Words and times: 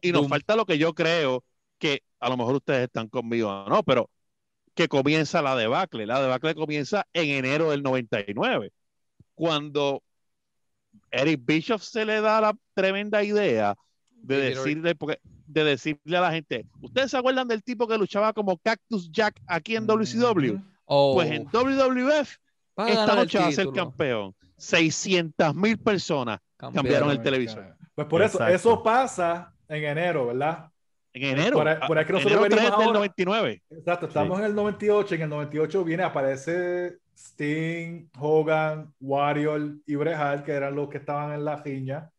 y 0.00 0.12
nos 0.12 0.28
falta 0.28 0.56
lo 0.56 0.66
que 0.66 0.78
yo 0.78 0.94
creo 0.94 1.44
que 1.78 2.02
a 2.20 2.28
lo 2.28 2.36
mejor 2.36 2.56
ustedes 2.56 2.84
están 2.84 3.08
conmigo 3.08 3.64
no, 3.68 3.82
pero 3.82 4.10
que 4.74 4.88
comienza 4.88 5.42
la 5.42 5.56
debacle. 5.56 6.06
La 6.06 6.20
debacle 6.22 6.54
comienza 6.54 7.06
en 7.12 7.30
enero 7.30 7.70
del 7.70 7.82
99, 7.82 8.72
cuando 9.34 10.02
Eric 11.10 11.40
Bischoff 11.44 11.82
se 11.82 12.04
le 12.04 12.20
da 12.20 12.40
la 12.40 12.56
tremenda 12.74 13.22
idea 13.22 13.74
de 14.10 14.36
decirle, 14.36 14.94
porque, 14.94 15.18
de 15.46 15.64
decirle 15.64 16.16
a 16.16 16.20
la 16.20 16.32
gente, 16.32 16.66
¿ustedes 16.80 17.10
se 17.10 17.16
acuerdan 17.16 17.48
del 17.48 17.62
tipo 17.62 17.86
que 17.86 17.98
luchaba 17.98 18.32
como 18.32 18.58
Cactus 18.58 19.10
Jack 19.10 19.40
aquí 19.46 19.76
en 19.76 19.86
WCW? 19.86 20.58
Pues 20.86 21.30
en 21.30 21.44
WWF 21.44 22.36
esta 22.88 23.14
noche 23.14 23.38
va 23.38 23.46
a 23.46 23.52
ser 23.52 23.70
campeón. 23.70 24.34
600 24.56 25.54
mil 25.54 25.78
personas 25.78 26.40
cambiaron, 26.56 27.10
el 27.10 27.22
televisor. 27.22 27.76
Pues 27.94 28.06
por 28.06 28.22
eso, 28.22 28.46
eso 28.46 28.82
pasa 28.82 29.54
en 29.70 29.84
enero, 29.84 30.26
¿verdad? 30.26 30.70
En 31.12 31.22
enero. 31.38 31.56
Por, 31.56 31.98
aquí 31.98 32.12
nosotros 32.12 32.46
enero 32.46 32.56
3 32.56 32.78
del 32.78 32.92
99. 32.92 33.62
Exacto, 33.70 34.06
estamos 34.06 34.38
en 34.38 34.46
el 34.46 34.54
98. 34.54 35.14
En 35.14 35.22
el 35.22 35.28
98 35.28 35.84
viene, 35.84 36.02
aparece 36.02 36.98
Sting, 37.16 38.08
Hogan, 38.18 38.92
Warrior 39.00 39.76
y 39.86 39.94
Brejal, 39.94 40.42
que 40.44 40.52
eran 40.52 40.74
los 40.74 40.88
que 40.88 40.98
estaban 40.98 41.32
en 41.32 41.44
la 41.44 41.56
riña. 41.56 42.10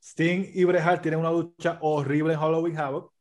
Sting 0.00 0.50
y 0.54 0.64
Brejal 0.64 1.00
tienen 1.00 1.20
una 1.20 1.30
lucha 1.30 1.78
horrible 1.80 2.34
en 2.34 2.40
Halloween 2.40 2.78
Havoc. 2.78 3.12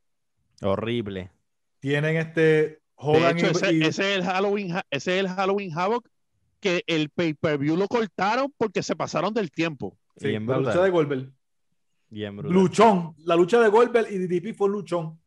Horrible. 0.62 1.32
Tienen 1.80 2.18
este 2.18 2.80
Hogan 2.96 3.38
y, 3.38 3.42
ese, 3.42 3.78
ese, 3.80 3.88
es 3.88 4.00
el 4.00 4.24
Halloween, 4.24 4.76
ese 4.92 5.20
es 5.20 5.26
el 5.26 5.28
Halloween 5.28 5.72
Havoc 5.76 6.08
que 6.60 6.84
el 6.86 7.10
pay-per-view 7.10 7.76
lo 7.76 7.88
cortaron 7.88 8.54
porque 8.58 8.84
se 8.84 8.96
pasaron 8.96 9.34
del 9.34 9.52
tiempo. 9.52 9.98
Sí, 10.18 10.32
la 10.32 10.58
lucha 10.58 10.84
de 10.84 10.90
Goldberg. 10.92 11.32
Luchón. 12.12 13.16
La 13.26 13.36
lucha 13.36 13.60
de 13.60 13.70
Goldberg 13.70 14.12
y 14.12 14.18
DDP 14.18 14.56
fue 14.56 14.70
luchón. 14.70 15.20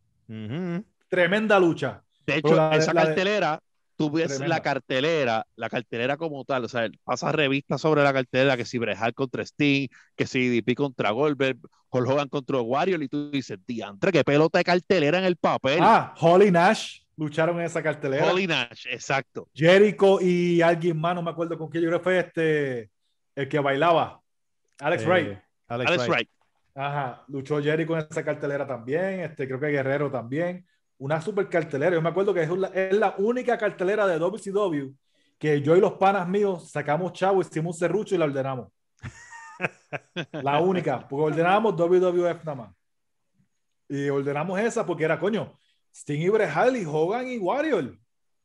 Tremenda 1.08 1.58
lucha. 1.58 2.02
De 2.26 2.36
hecho, 2.36 2.72
esa 2.72 2.92
cartelera, 2.92 3.60
tú 3.96 4.10
ves 4.10 4.40
la 4.40 4.60
cartelera, 4.60 5.46
la 5.56 5.68
cartelera 5.68 6.16
como 6.16 6.44
tal, 6.44 6.64
o 6.64 6.68
sea, 6.68 6.88
pasa 7.04 7.32
revistas 7.32 7.80
sobre 7.80 8.02
la 8.02 8.12
cartelera, 8.12 8.56
que 8.56 8.64
si 8.64 8.78
Brejal 8.78 9.14
contra 9.14 9.42
Sting, 9.42 9.88
que 10.16 10.26
si 10.26 10.48
DDP 10.48 10.74
contra 10.74 11.10
Goldberg, 11.10 11.58
Hulk 11.90 12.08
Hogan 12.08 12.28
contra 12.28 12.60
Warrior, 12.60 13.02
y 13.02 13.08
tú 13.08 13.30
dices, 13.30 13.58
diantre, 13.66 14.10
qué 14.10 14.24
pelota 14.24 14.58
de 14.58 14.64
cartelera 14.64 15.18
en 15.18 15.24
el 15.24 15.36
papel. 15.36 15.78
Ah, 15.82 16.14
Holly 16.18 16.50
Nash 16.50 17.00
lucharon 17.16 17.58
en 17.60 17.66
esa 17.66 17.82
cartelera. 17.82 18.26
Holly 18.26 18.46
Nash, 18.46 18.86
exacto. 18.90 19.48
Jericho 19.54 20.18
y 20.20 20.60
alguien 20.60 20.98
más, 20.98 21.14
no 21.14 21.22
me 21.22 21.30
acuerdo 21.30 21.56
con 21.56 21.68
quién, 21.68 21.84
yo 21.84 21.90
creo 21.90 22.00
que 22.00 22.04
fue 22.04 22.18
este, 22.18 22.90
el 23.36 23.48
que 23.48 23.58
bailaba, 23.58 24.20
Alex 24.80 25.02
eh, 25.02 25.06
Wright. 25.06 25.38
Alex, 25.68 26.08
Wright. 26.08 26.28
Ajá, 26.74 27.24
luchó 27.28 27.62
Jericho 27.62 27.96
en 27.96 28.06
esa 28.10 28.24
cartelera 28.24 28.66
también, 28.66 29.20
este, 29.20 29.46
creo 29.46 29.60
que 29.60 29.68
Guerrero 29.68 30.10
también. 30.10 30.66
Una 30.98 31.20
super 31.20 31.48
cartelera. 31.48 31.94
Yo 31.94 32.02
me 32.02 32.08
acuerdo 32.08 32.32
que 32.34 32.42
es 32.42 32.50
la, 32.50 32.68
es 32.68 32.96
la 32.96 33.14
única 33.18 33.58
cartelera 33.58 34.06
de 34.06 34.18
WCW 34.18 34.92
que 35.38 35.60
yo 35.60 35.76
y 35.76 35.80
los 35.80 35.94
panas 35.94 36.28
míos 36.28 36.70
sacamos 36.70 37.12
chavo, 37.12 37.40
hicimos 37.40 37.76
un 37.76 37.78
serrucho 37.78 38.14
y 38.14 38.18
la 38.18 38.24
ordenamos. 38.24 38.68
la 40.32 40.60
única, 40.60 41.06
porque 41.06 41.34
ordenamos 41.34 41.74
WWF 41.76 42.44
nada 42.44 42.54
más. 42.54 42.74
Y 43.88 44.08
ordenamos 44.08 44.58
esa 44.60 44.86
porque 44.86 45.04
era, 45.04 45.18
coño, 45.18 45.58
Sting 45.92 46.20
y 46.20 46.28
Brejal 46.28 46.76
y 46.76 46.84
Hogan 46.84 47.28
y 47.28 47.38
Warrior. 47.38 47.98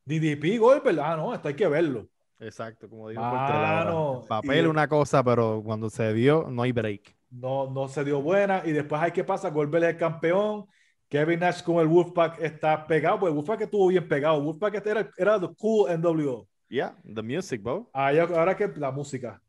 DDP, 0.06 0.60
golpe. 0.60 0.90
Ah, 1.02 1.16
no, 1.16 1.34
esto 1.34 1.48
hay 1.48 1.56
que 1.56 1.68
verlo. 1.68 2.10
Exacto, 2.40 2.90
como 2.90 3.10
digo, 3.10 3.22
ah, 3.24 4.22
papel 4.28 4.68
una 4.68 4.88
cosa, 4.88 5.24
pero 5.24 5.62
cuando 5.64 5.90
se 5.90 6.14
dio, 6.14 6.48
no 6.50 6.62
hay 6.62 6.72
break. 6.72 7.19
No, 7.30 7.70
no 7.70 7.88
se 7.88 8.04
dio 8.04 8.22
buena. 8.22 8.62
Y 8.66 8.72
después 8.72 9.02
hay 9.02 9.12
que 9.12 9.24
pasar, 9.24 9.54
Goldberg 9.54 9.84
es 9.84 9.90
el 9.92 9.98
campeón. 9.98 10.66
Kevin 11.10 11.40
Nash 11.40 11.64
con 11.64 11.78
el 11.78 11.88
Wolfpack 11.88 12.40
está 12.40 12.86
pegado, 12.86 13.20
pues 13.20 13.32
el 13.32 13.36
Wolfpack 13.36 13.62
estuvo 13.62 13.88
bien 13.88 14.08
pegado. 14.08 14.42
Wolfpack 14.42 14.86
era, 14.86 15.10
era 15.18 15.40
the 15.40 15.48
cool 15.58 15.90
NWO. 15.90 16.48
Yeah, 16.70 16.96
the 17.04 17.24
music, 17.24 17.64
bro. 17.64 17.90
ahora 17.94 18.56
que 18.56 18.68
la 18.76 18.92
música. 18.92 19.42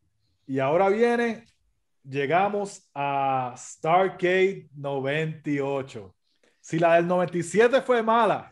Y 0.46 0.58
ahora 0.58 0.88
viene, 0.88 1.44
llegamos 2.02 2.88
a 2.94 3.54
Starcade 3.56 4.68
98. 4.74 6.14
Si 6.60 6.78
la 6.78 6.94
del 6.94 7.06
97 7.06 7.82
fue 7.82 8.02
mala, 8.02 8.50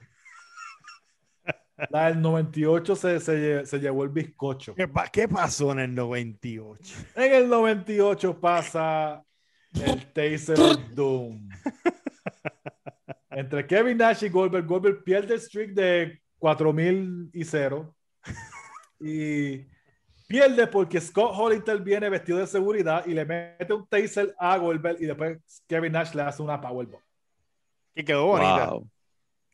la 1.91 2.09
del 2.09 2.21
98 2.21 2.97
se, 2.97 3.21
se, 3.21 3.66
se 3.66 3.78
llevó 3.78 4.05
el 4.05 4.11
bizcocho. 4.11 4.75
¿Qué, 4.75 4.89
¿Qué, 5.12 5.28
pasó 5.28 5.72
en 5.72 5.78
el 5.81 5.94
98? 5.94 6.94
En 7.15 7.34
el 7.34 7.49
98 7.49 8.41
pasa 8.41 9.22
el 9.75 10.12
Taser 10.12 10.59
Doom. 10.94 11.49
Entre 13.31 13.66
Kevin 13.66 13.99
Nash 13.99 14.25
y 14.25 14.28
Goldberg, 14.28 14.66
Goldberg 14.66 15.05
pierde 15.05 15.34
el 15.34 15.41
streak 15.41 15.71
de 15.71 16.21
4000 16.39 17.31
y 17.33 17.44
0. 17.44 17.95
Y 19.00 19.65
pierde 20.27 20.66
porque 20.66 21.00
Scott 21.00 21.33
Hall 21.37 21.62
viene 21.83 22.09
vestido 22.09 22.39
de 22.39 22.47
seguridad 22.49 23.06
y 23.06 23.15
le 23.15 23.25
mete 23.25 23.72
un 23.72 23.87
taser 23.87 24.34
a 24.39 24.56
Goldberg 24.59 25.00
y 25.00 25.06
después 25.06 25.39
Kevin 25.69 25.93
Nash 25.93 26.15
le 26.15 26.22
hace 26.22 26.43
una 26.43 26.60
powerbomb. 26.60 27.03
Y 27.95 28.05
quedó 28.05 28.27
bonita. 28.27 28.72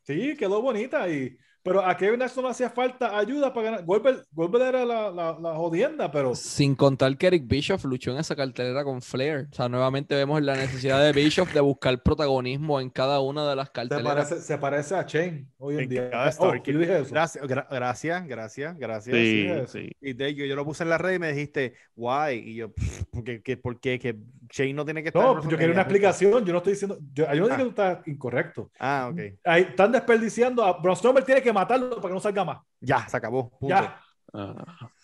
Sí, 0.03 0.35
quedó 0.35 0.61
bonita 0.61 1.07
y 1.09 1.37
pero 1.65 1.83
a 1.83 1.97
Kevin 1.97 2.19
Nash 2.19 2.35
no 2.35 2.47
hacía 2.47 2.69
falta 2.69 3.17
ayuda 3.17 3.51
para 3.51 3.71
ganar. 3.71 3.85
Goldberg, 3.85 4.23
era 4.61 4.85
la, 4.85 5.09
la, 5.09 5.55
jodienda, 5.55 6.11
pero. 6.11 6.35
Sin 6.35 6.75
contar 6.75 7.17
que 7.17 7.25
Eric 7.25 7.47
Bischoff 7.47 7.85
luchó 7.85 8.11
en 8.11 8.19
esa 8.19 8.35
cartelera 8.35 8.83
con 8.83 9.01
Flair. 9.01 9.47
O 9.51 9.55
sea, 9.55 9.67
nuevamente 9.67 10.13
vemos 10.13 10.39
la 10.43 10.55
necesidad 10.55 11.03
de 11.03 11.11
Bischoff 11.11 11.51
de 11.55 11.61
buscar 11.61 12.03
protagonismo 12.03 12.79
en 12.79 12.91
cada 12.91 13.19
una 13.19 13.49
de 13.49 13.55
las 13.55 13.71
carteleras. 13.71 14.45
Se 14.45 14.59
parece, 14.59 14.93
a 14.93 15.07
Chain 15.07 15.51
hoy 15.57 15.79
en, 15.79 15.89
día. 15.89 16.11
Oh, 16.37 16.51
dije 16.51 16.99
eso. 16.99 17.09
Gracias, 17.11 17.47
gracias, 17.47 18.27
gracias, 18.27 18.77
gracias. 18.77 19.15
Sí, 19.15 19.49
sí. 19.65 19.91
Y 20.01 20.13
de, 20.13 20.35
yo, 20.35 20.45
yo, 20.45 20.55
lo 20.55 20.65
puse 20.65 20.83
en 20.83 20.91
la 20.91 20.99
red 20.99 21.15
y 21.15 21.19
me 21.19 21.33
dijiste, 21.33 21.73
why? 21.95 22.33
Y 22.45 22.55
yo, 22.57 22.73
¿por 23.09 23.23
qué? 23.23 23.57
¿Por 23.57 23.79
qué? 23.79 23.97
Que 23.97 24.15
Chain 24.49 24.75
no 24.75 24.85
tiene 24.85 25.01
que 25.01 25.09
estar. 25.09 25.23
No, 25.23 25.41
yo 25.41 25.57
quería 25.57 25.73
una 25.73 25.81
explicación. 25.81 26.45
Yo 26.45 26.51
no 26.51 26.59
estoy 26.59 26.73
diciendo. 26.73 26.97
Yo, 27.13 27.25
yo 27.33 27.41
no 27.41 27.45
digo 27.45 27.57
que 27.57 27.63
tú 27.63 27.69
estás 27.69 28.07
incorrecto. 28.07 28.71
Ah, 28.79 29.09
ok. 29.11 29.19
Ahí, 29.43 29.63
están 29.63 29.91
desperdiciando. 29.91 30.63
A 30.63 30.79
Braun 30.79 30.95
Strowman 30.95 31.25
tiene 31.25 31.41
que 31.41 31.53
matarlo 31.53 31.95
para 31.97 32.09
que 32.09 32.13
no 32.13 32.19
salga 32.19 32.43
más. 32.43 32.59
Ya, 32.79 33.07
se 33.07 33.17
acabó. 33.17 33.51
Ya. 33.61 33.99
Ah. 34.33 34.55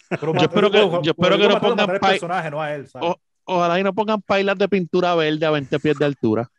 yo 0.10 0.34
espero 0.42 0.72
que, 0.72 0.80
yo 0.80 1.12
espero 1.12 1.38
que 1.38 1.48
no 1.48 1.62
pongan 1.62 2.00
personaje, 2.00 2.52
no 2.52 2.62
a 2.62 2.76
él. 2.76 2.88
ojalá 3.46 3.80
y 3.80 3.84
no 3.84 3.94
pongan 3.94 4.22
pailas 4.22 4.58
de 4.58 4.68
pintura 4.68 5.16
verde 5.16 5.46
a 5.46 5.52
20 5.52 5.80
pies 5.80 5.98
de 5.98 6.06
altura. 6.06 6.50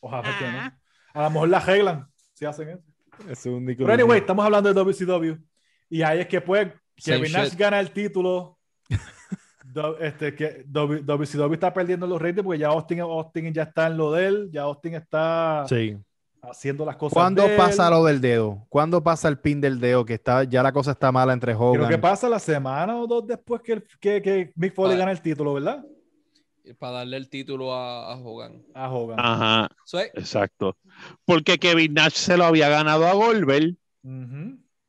Ojalá 0.00 0.38
que 0.38 0.50
no. 0.50 0.72
A 1.14 1.24
lo 1.24 1.30
mejor 1.30 1.48
la 1.48 1.58
arreglan 1.58 2.08
si 2.34 2.44
hacen 2.44 2.68
eso. 2.70 2.82
Es 3.28 3.46
un 3.46 3.66
Pero 3.66 3.92
anyway, 3.92 4.20
estamos 4.20 4.44
hablando 4.44 4.72
de 4.72 4.74
WCW. 4.74 5.36
Y 5.90 6.02
ahí 6.02 6.20
es 6.20 6.28
que 6.28 6.40
pues 6.40 6.68
Kevin 6.96 7.32
Nash 7.32 7.56
gana 7.56 7.80
el 7.80 7.90
título. 7.90 8.58
Este, 10.00 10.34
que 10.34 10.64
WCW 10.66 11.52
está 11.54 11.72
perdiendo 11.72 12.06
los 12.06 12.20
ratings 12.20 12.44
porque 12.44 12.58
ya 12.58 12.68
Austin, 12.68 13.00
Austin 13.00 13.52
ya 13.52 13.64
está 13.64 13.86
en 13.86 13.96
lo 13.96 14.12
de 14.12 14.26
él. 14.26 14.48
Ya 14.52 14.62
Austin 14.62 14.94
está. 14.94 15.64
Sí 15.68 15.96
haciendo 16.42 16.84
las 16.84 16.96
cosas. 16.96 17.14
¿Cuándo 17.14 17.46
pasa 17.56 17.90
lo 17.90 18.04
del 18.04 18.20
dedo? 18.20 18.66
¿Cuándo 18.68 19.02
pasa 19.02 19.28
el 19.28 19.38
pin 19.38 19.60
del 19.60 19.80
dedo? 19.80 20.04
Que 20.04 20.14
está, 20.14 20.44
ya 20.44 20.62
la 20.62 20.72
cosa 20.72 20.92
está 20.92 21.12
mala 21.12 21.32
entre 21.32 21.54
Hogan. 21.54 21.74
Creo 21.74 21.88
que 21.88 21.98
pasa 21.98 22.28
la 22.28 22.38
semana 22.38 22.96
o 22.96 23.06
dos 23.06 23.26
después 23.26 23.60
que, 23.62 23.82
que, 24.00 24.22
que 24.22 24.52
Mick 24.54 24.74
Foley 24.74 24.96
gana 24.96 25.10
el 25.10 25.20
título, 25.20 25.54
¿verdad? 25.54 25.84
Para 26.78 26.98
darle 26.98 27.16
el 27.16 27.28
título 27.30 27.72
a, 27.72 28.14
Hogan. 28.16 28.62
A 28.74 28.92
Hogan. 28.92 29.18
Ajá. 29.18 29.68
Exacto. 30.14 30.76
Porque 31.24 31.58
Kevin 31.58 31.94
Nash 31.94 32.12
se 32.12 32.36
lo 32.36 32.44
había 32.44 32.68
ganado 32.68 33.06
a 33.06 33.14
Goldberg 33.14 33.76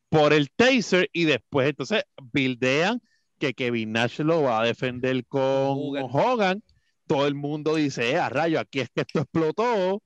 por 0.10 0.34
el 0.34 0.50
taser 0.52 1.10
y 1.14 1.26
después 1.26 1.70
entonces 1.70 2.04
bildean 2.34 3.02
que 3.40 3.54
Kevin 3.54 3.94
Nash 3.94 4.20
lo 4.20 4.44
va 4.44 4.62
a 4.62 4.66
defender 4.66 5.26
con 5.26 5.42
Hogan. 6.12 6.64
Todo 7.08 7.26
el 7.26 7.34
mundo 7.34 7.76
dice, 7.76 8.12
eh, 8.12 8.18
a 8.18 8.30
rayo, 8.30 8.60
aquí 8.60 8.82
es 8.82 8.90
que 8.90 9.02
esto 9.02 9.22
explotó 9.22 10.04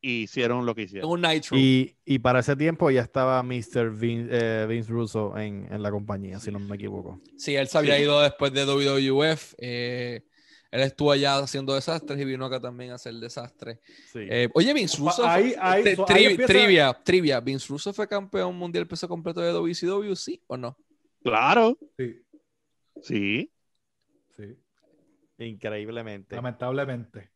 y 0.00 0.22
hicieron 0.22 0.66
lo 0.66 0.74
que 0.74 0.82
hicieron. 0.82 1.10
Un 1.10 1.22
nitro. 1.22 1.56
Y, 1.56 1.96
y, 2.04 2.18
para 2.18 2.40
ese 2.40 2.56
tiempo 2.56 2.90
ya 2.90 3.02
estaba 3.02 3.42
Mr. 3.42 3.94
Eh, 4.02 4.66
Vince, 4.68 4.90
Russo 4.90 5.36
en, 5.36 5.68
en, 5.70 5.82
la 5.82 5.90
compañía, 5.90 6.40
si 6.40 6.50
no 6.50 6.58
me 6.58 6.76
equivoco. 6.76 7.20
Sí, 7.36 7.54
él 7.54 7.68
se 7.68 7.78
había 7.78 7.98
ido 8.00 8.20
después 8.20 8.52
de 8.52 8.64
WWF. 8.64 9.54
Eh, 9.58 10.22
él 10.70 10.80
estuvo 10.82 11.10
allá 11.10 11.38
haciendo 11.38 11.74
desastres 11.74 12.18
y 12.20 12.24
vino 12.24 12.44
acá 12.44 12.60
también 12.60 12.92
a 12.92 12.94
hacer 12.94 13.14
desastres. 13.14 13.78
Eh, 14.14 14.48
oye, 14.54 14.72
Vince 14.72 14.96
Russo. 14.98 15.26
Ahí, 15.26 15.54
ahí, 15.60 15.82
Trivia, 16.46 16.92
trivia. 17.04 17.40
¿Vince 17.40 17.66
Russo 17.68 17.92
fue 17.92 18.06
campeón 18.06 18.56
mundial 18.56 18.86
peso 18.86 19.08
completo 19.08 19.40
de 19.40 19.52
WCW, 19.52 20.14
sí 20.14 20.40
o 20.46 20.56
no? 20.56 20.76
Claro. 21.22 21.76
Sí. 21.98 22.22
Sí. 23.02 23.50
Sí. 24.36 24.56
Increíblemente. 25.38 26.36
Lamentablemente. 26.36 27.30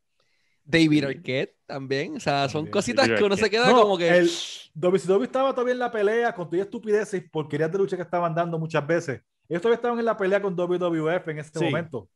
David 0.65 1.05
Arquette 1.05 1.57
también. 1.67 2.17
O 2.17 2.21
sea, 2.21 2.49
son 2.49 2.67
cositas 2.67 3.09
que 3.09 3.23
uno 3.23 3.37
se 3.37 3.51
queda 3.51 3.71
como 3.71 3.99
que. 3.99 4.09
El 4.09 4.31
WCW 4.75 5.23
estaba 5.23 5.53
todavía 5.53 5.75
en 5.75 5.79
la 5.79 5.91
pelea 5.91 6.35
con 6.35 6.49
toda 6.49 6.63
estupidez 6.63 7.13
y 7.15 7.21
porquerías 7.21 7.71
de 7.71 7.79
lucha 7.79 7.97
que 7.97 8.03
estaban 8.03 8.35
dando 8.35 8.59
muchas 8.59 8.87
veces. 8.87 9.23
Ellos 9.49 9.61
todavía 9.61 9.77
estaban 9.77 9.99
en 9.99 10.05
la 10.07 10.17
pelea 10.17 10.41
con 10.41 10.55
WWF 10.57 11.29
en 11.29 11.39
ese 11.39 11.65
momento. 11.65 12.09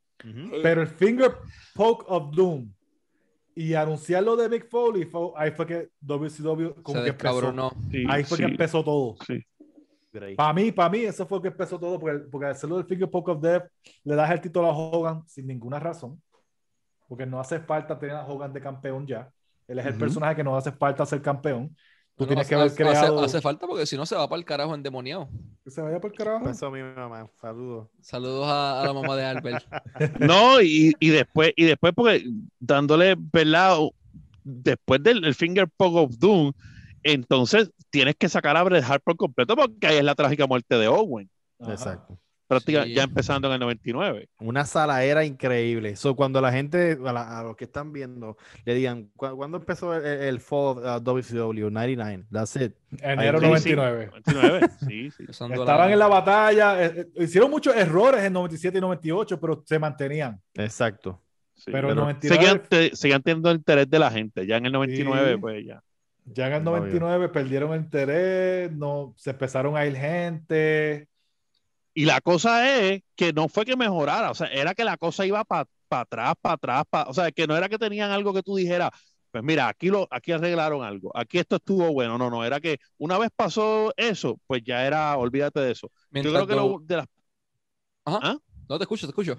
Pero 0.63 0.83
el 0.83 0.89
Finger 0.89 1.37
Poke 1.75 2.05
of 2.09 2.35
Doom 2.35 2.73
y 3.55 3.75
anunciar 3.75 4.23
lo 4.23 4.37
de 4.37 4.49
Mick 4.49 4.69
Foley, 4.69 5.09
ahí 5.37 5.51
fue 5.51 5.67
que 5.67 5.91
WCW 6.01 6.81
como 6.83 7.03
que 7.03 7.11
empezó. 7.11 7.73
ahí 8.09 8.25
fue 8.25 8.39
que 8.39 8.45
empezó 8.45 8.85
todo. 8.85 9.17
Para 10.37 10.53
mí, 10.53 10.73
para 10.73 10.91
mí, 10.91 10.99
eso 11.01 11.27
fue 11.27 11.43
que 11.43 11.49
empezó 11.49 11.79
todo, 11.79 11.99
porque, 11.99 12.19
porque 12.31 12.47
hacerlo 12.47 12.77
del 12.77 12.87
Finger 12.87 13.11
Poke 13.11 13.31
of 13.31 13.41
Death 13.41 13.65
le 14.05 14.15
das 14.15 14.31
el 14.31 14.41
título 14.41 14.69
a 14.69 14.77
Hogan 14.77 15.27
sin 15.27 15.47
ninguna 15.47 15.79
razón, 15.79 16.21
porque 17.09 17.27
no 17.27 17.41
hace 17.41 17.61
falta 17.61 17.99
tener 17.99 18.17
a 18.17 18.27
Hogan 18.27 18.53
de 18.53 18.61
campeón 18.61 19.07
ya. 19.07 19.31
Él 19.67 19.79
es 19.79 19.87
el 19.87 19.95
personaje 19.95 20.37
que 20.37 20.45
no 20.45 20.57
hace 20.57 20.73
falta 20.73 21.05
ser 21.05 21.21
campeón. 21.21 21.77
Tú 22.19 22.27
tienes 22.27 22.49
que 22.49 22.55
haber 22.57 22.75
creado. 22.75 23.23
Hace, 23.23 23.41
falta 23.41 23.67
porque 23.67 23.87
si 23.87 23.97
no 23.97 24.05
se 24.05 24.17
va 24.17 24.29
para 24.29 24.41
el 24.41 24.45
carajo 24.45 24.75
endemoniado. 24.75 25.29
Que 25.63 25.71
se 25.71 25.81
vaya 25.81 26.01
para 26.01 26.13
el 26.13 26.19
carajo. 26.19 26.51
Eso 26.51 26.67
a 26.67 26.71
mi 26.71 26.83
mamá. 26.83 27.31
Saludos. 27.41 27.89
Saludos 28.01 28.47
a, 28.49 28.83
la 28.85 28.93
mamá 28.93 29.15
de 29.15 29.25
Albert. 29.25 29.65
no, 30.19 30.61
y, 30.61 30.95
y, 30.99 31.11
después, 31.11 31.53
y 31.55 31.65
después, 31.65 31.93
porque 31.95 32.25
dándole, 32.59 33.15
¿verdad? 33.17 33.79
Después 34.43 35.01
del 35.01 35.33
Finger 35.33 35.69
Poke 35.69 35.99
of 35.99 36.19
Doom, 36.19 36.53
entonces 37.03 37.71
tienes 37.91 38.17
que 38.17 38.29
sacar 38.29 38.57
a 38.57 38.63
Bret 38.63 38.85
Hart 38.85 39.03
por 39.03 39.17
completo 39.17 39.57
porque 39.57 39.87
ahí 39.87 39.97
es 39.97 40.05
la 40.05 40.15
trágica 40.15 40.47
muerte 40.47 40.77
de 40.77 40.89
Owen. 40.89 41.31
Exacto. 41.61 42.19
Prácticamente 42.49 42.95
ya 42.95 43.03
empezando 43.03 43.47
en 43.49 43.55
el 43.55 43.61
99. 43.61 44.31
Una 44.41 44.65
sala 44.65 45.05
era 45.05 45.23
increíble. 45.23 45.97
So, 45.97 46.17
cuando 46.17 46.41
la 46.41 46.51
gente, 46.51 46.99
a, 47.05 47.43
los 47.43 47.57
que 47.57 47.65
están 47.65 47.93
viendo, 47.93 48.39
le 48.65 48.75
digan, 48.75 49.11
¿cuándo 49.15 49.59
empezó 49.59 49.95
el, 49.95 50.03
el 50.03 50.41
fall 50.41 50.79
uh, 50.79 50.99
WCW? 50.99 51.69
99. 51.69 52.25
That's 52.33 52.57
it. 52.57 52.73
Enero 53.03 53.39
99. 53.39 54.11
99. 54.27 54.69
sí, 54.81 55.11
sí. 55.11 55.25
Estaban 55.29 55.93
en 55.93 55.99
la 55.99 56.09
batalla. 56.09 56.87
Eh, 56.87 56.93
eh, 56.97 57.25
hicieron 57.25 57.51
muchos 57.51 57.77
errores 57.77 58.25
en 58.25 58.33
97 58.33 58.79
y 58.79 58.81
98, 58.81 59.39
pero 59.39 59.63
se 59.67 59.79
mantenían. 59.79 60.41
Exacto. 60.55 61.23
pero, 61.67 61.91
en 61.91 61.97
99... 61.97 62.93
seguían, 62.95 63.23
teniendo 63.23 63.53
interés 63.53 63.91
de 63.91 63.99
la 63.99 64.11
gente. 64.11 64.47
Ya 64.47 64.57
en 64.57 64.65
el 64.65 64.73
99, 64.73 65.37
pues 65.37 65.67
ya. 65.67 65.83
Ya 66.33 66.49
en 66.49 66.55
el 66.55 66.65
99 66.65 67.29
perdieron 67.29 67.73
el 67.73 67.81
interés, 67.81 68.73
no, 68.73 69.15
se 69.17 69.31
empezaron 69.31 69.77
a 69.77 69.87
ir 69.87 69.97
gente. 69.97 71.09
Y 71.95 72.05
la 72.05 72.21
cosa 72.21 72.79
es 72.79 73.03
que 73.17 73.33
no 73.33 73.49
fue 73.49 73.65
que 73.65 73.77
mejorara, 73.77 74.31
o 74.31 74.35
sea, 74.35 74.47
era 74.49 74.75
que 74.75 74.85
la 74.85 74.97
cosa 74.97 75.27
iba 75.27 75.45
para 75.45 75.69
atrás, 75.91 76.35
para 76.41 76.55
atrás, 76.55 76.85
o 77.09 77.15
sea, 77.15 77.31
que 77.33 77.47
no 77.47 77.57
era 77.57 77.69
que 77.69 77.79
tenían 77.79 78.11
algo 78.11 78.33
que 78.33 78.43
tú 78.43 78.57
dijeras, 78.57 78.91
pues 79.31 79.43
mira, 79.43 79.69
aquí, 79.69 79.89
lo, 79.89 80.07
aquí 80.11 80.33
arreglaron 80.33 80.85
algo, 80.85 81.11
aquí 81.15 81.39
esto 81.39 81.57
estuvo 81.57 81.93
bueno, 81.93 82.17
no, 82.17 82.31
no, 82.31 82.45
era 82.45 82.61
que 82.61 82.79
una 82.99 83.19
vez 83.19 83.31
pasó 83.35 83.93
eso, 83.97 84.39
pues 84.47 84.63
ya 84.65 84.87
era, 84.87 85.17
olvídate 85.17 85.61
de 85.61 85.73
eso. 85.73 85.91
Yo 86.13 86.23
creo 86.23 86.47
que 86.47 86.55
lo, 86.55 86.79
de 86.83 86.97
las... 86.99 87.07
Ajá. 88.05 88.19
¿Ah? 88.23 88.39
No 88.69 88.79
te 88.79 88.85
escucho, 88.85 89.07
te 89.07 89.11
escucho. 89.11 89.37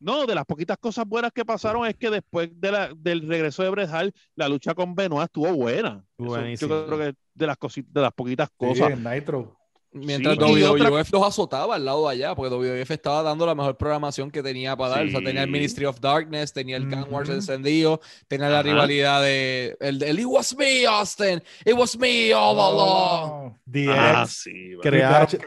No, 0.00 0.24
de 0.24 0.34
las 0.34 0.46
poquitas 0.46 0.78
cosas 0.78 1.06
buenas 1.06 1.30
que 1.30 1.44
pasaron 1.44 1.86
es 1.86 1.94
que 1.94 2.08
después 2.08 2.48
de 2.58 2.72
la, 2.72 2.90
del 2.96 3.28
regreso 3.28 3.62
de 3.62 3.68
Bret 3.68 3.90
Hart, 3.90 4.14
la 4.34 4.48
lucha 4.48 4.74
con 4.74 4.94
Benoit 4.94 5.24
estuvo 5.24 5.52
buena. 5.52 6.02
yo 6.18 6.86
creo 6.86 6.98
que 6.98 7.14
de 7.34 7.46
las 7.46 7.58
cositas, 7.58 7.92
de 7.92 8.00
las 8.00 8.12
poquitas 8.12 8.48
cosas. 8.56 8.98
Nitro. 8.98 9.56
Mientras 9.92 10.38
WWF 10.38 11.12
los 11.12 11.26
azotaba 11.26 11.74
al 11.74 11.84
lado 11.84 12.06
de 12.06 12.14
allá, 12.14 12.34
porque 12.34 12.54
WWF 12.54 12.90
estaba 12.92 13.24
dando 13.24 13.44
la 13.44 13.56
mejor 13.56 13.76
programación 13.76 14.30
que 14.30 14.42
tenía 14.42 14.76
para 14.76 14.94
dar. 14.94 15.06
O 15.06 15.10
sea, 15.10 15.20
tenía 15.20 15.42
el 15.42 15.50
Ministry 15.50 15.84
of 15.84 16.00
Darkness, 16.00 16.52
tenía 16.52 16.76
el 16.76 16.88
Gun 16.88 17.06
Wars 17.10 17.28
encendido, 17.28 18.00
tenía 18.28 18.48
la 18.48 18.62
rivalidad 18.62 19.20
de 19.20 19.76
el, 19.80 20.00
el, 20.02 20.20
It 20.20 20.26
was 20.26 20.56
me, 20.56 20.86
Austin. 20.86 21.42
It 21.66 21.74
was 21.74 21.98
me 21.98 22.32
all 22.32 22.58
along. 22.58 23.58
DX. 23.66 23.88
Ah, 23.90 24.26
sí, 24.28 24.76
Triple 24.80 25.04
H, 25.04 25.38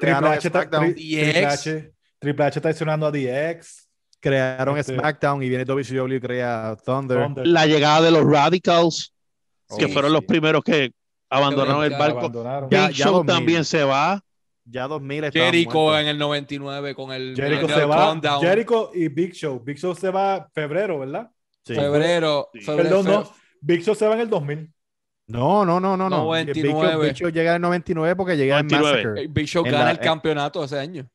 H 2.22 2.62
traicionando 2.62 3.08
a 3.08 3.12
DX 3.12 3.83
crearon 4.24 4.78
este, 4.78 4.96
SmackDown 4.96 5.44
y 5.44 5.50
viene 5.50 5.66
WCW 5.66 6.14
y 6.14 6.20
crea 6.22 6.78
Thunder. 6.84 7.30
La 7.46 7.66
llegada 7.66 8.04
de 8.04 8.12
los 8.12 8.24
Radicals, 8.24 9.14
que 9.78 9.90
fueron 9.90 10.14
los 10.14 10.24
primeros 10.24 10.64
que 10.64 10.92
abandonaron 11.30 11.84
el 11.84 11.92
barco. 11.92 12.32
Big 12.70 12.92
Show 12.92 13.26
también 13.26 13.66
se 13.66 13.84
va. 13.84 14.24
Ya 14.66 14.88
2000 14.88 15.30
Jericho 15.34 16.00
en 16.00 16.08
el 16.08 16.18
99 16.18 16.96
con 16.96 17.12
el 17.12 17.36
Jericho 17.36 17.68
se 17.68 17.84
va. 17.84 18.18
Jericho 18.40 18.92
y 18.94 19.10
Big 19.10 19.34
Show. 19.34 19.62
Big 19.62 19.78
Show 19.78 19.94
se 19.94 20.10
va 20.10 20.50
febrero, 20.54 21.00
¿verdad? 21.00 21.30
Sí. 21.66 21.76
Febrero. 21.76 22.50
Perdón, 22.66 23.06
no. 23.06 23.30
Big 23.60 23.84
Show 23.84 23.94
se 23.94 24.08
va 24.08 24.16
en 24.16 24.22
el 24.22 24.30
2000. 24.30 24.72
No, 25.28 25.66
no, 25.66 25.82
no, 25.82 25.98
no. 25.98 26.10
99. 26.10 27.08
Big 27.08 27.16
Show, 27.16 27.30
llega 27.30 27.52
en 27.52 27.56
el 27.56 27.62
99 27.62 28.16
porque 28.16 28.38
llega 28.38 28.60
en 28.60 28.68
Massacre. 28.68 29.28
Big 29.28 29.48
Show 29.48 29.66
gana 29.66 29.92
el 29.92 30.00
campeonato 30.00 30.64
ese 30.64 30.80
año. 30.80 31.10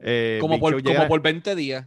Eh, 0.00 0.38
como, 0.40 0.58
por, 0.58 0.82
como 0.82 1.08
por 1.08 1.20
20 1.20 1.54
días. 1.54 1.86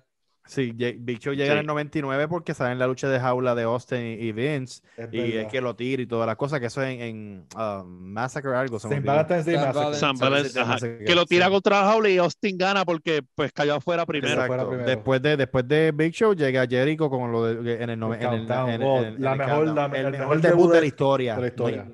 Sí, 0.51 0.73
Big 0.73 1.19
Show 1.19 1.33
llega 1.33 1.53
en 1.53 1.59
el 1.59 1.65
99 1.65 2.27
porque 2.27 2.53
sale 2.53 2.73
en 2.73 2.79
la 2.79 2.85
lucha 2.85 3.07
de 3.07 3.21
jaula 3.21 3.55
de 3.55 3.63
Austin 3.63 4.17
y 4.19 4.33
Vince 4.33 4.81
y 5.09 5.37
es 5.37 5.47
que 5.47 5.61
lo 5.61 5.77
tira 5.77 6.01
y 6.01 6.05
todas 6.05 6.27
las 6.27 6.35
cosas 6.35 6.59
que 6.59 6.65
eso 6.65 6.83
en, 6.83 6.99
en 6.99 7.45
uh, 7.55 7.85
Massacre 7.85 8.53
algo. 8.53 8.77
San 8.77 8.89
que 8.99 11.15
lo 11.15 11.25
tira 11.25 11.49
contra 11.49 11.85
jaula 11.85 12.09
y 12.09 12.17
Austin 12.17 12.57
gana 12.57 12.83
porque 12.83 13.21
pues 13.33 13.53
cayó 13.53 13.75
afuera 13.75 14.05
primero. 14.05 14.41
Después, 14.85 15.21
de, 15.21 15.37
después 15.37 15.65
de 15.69 15.93
Big 15.95 16.13
Show 16.13 16.33
llega 16.33 16.67
Jericho 16.67 17.09
con 17.09 17.31
lo 17.31 17.45
de, 17.45 17.81
en 17.81 17.89
el, 17.89 18.03
en 18.03 18.21
el, 18.21 18.45
la 18.45 18.65
mejor, 18.65 19.05
el, 19.95 20.11
mejor 20.11 20.41
debut 20.41 20.73
de 20.73 20.81
la 20.81 20.85
historia. 20.85 21.35
De 21.35 21.41
la 21.43 21.47
historia. 21.47 21.87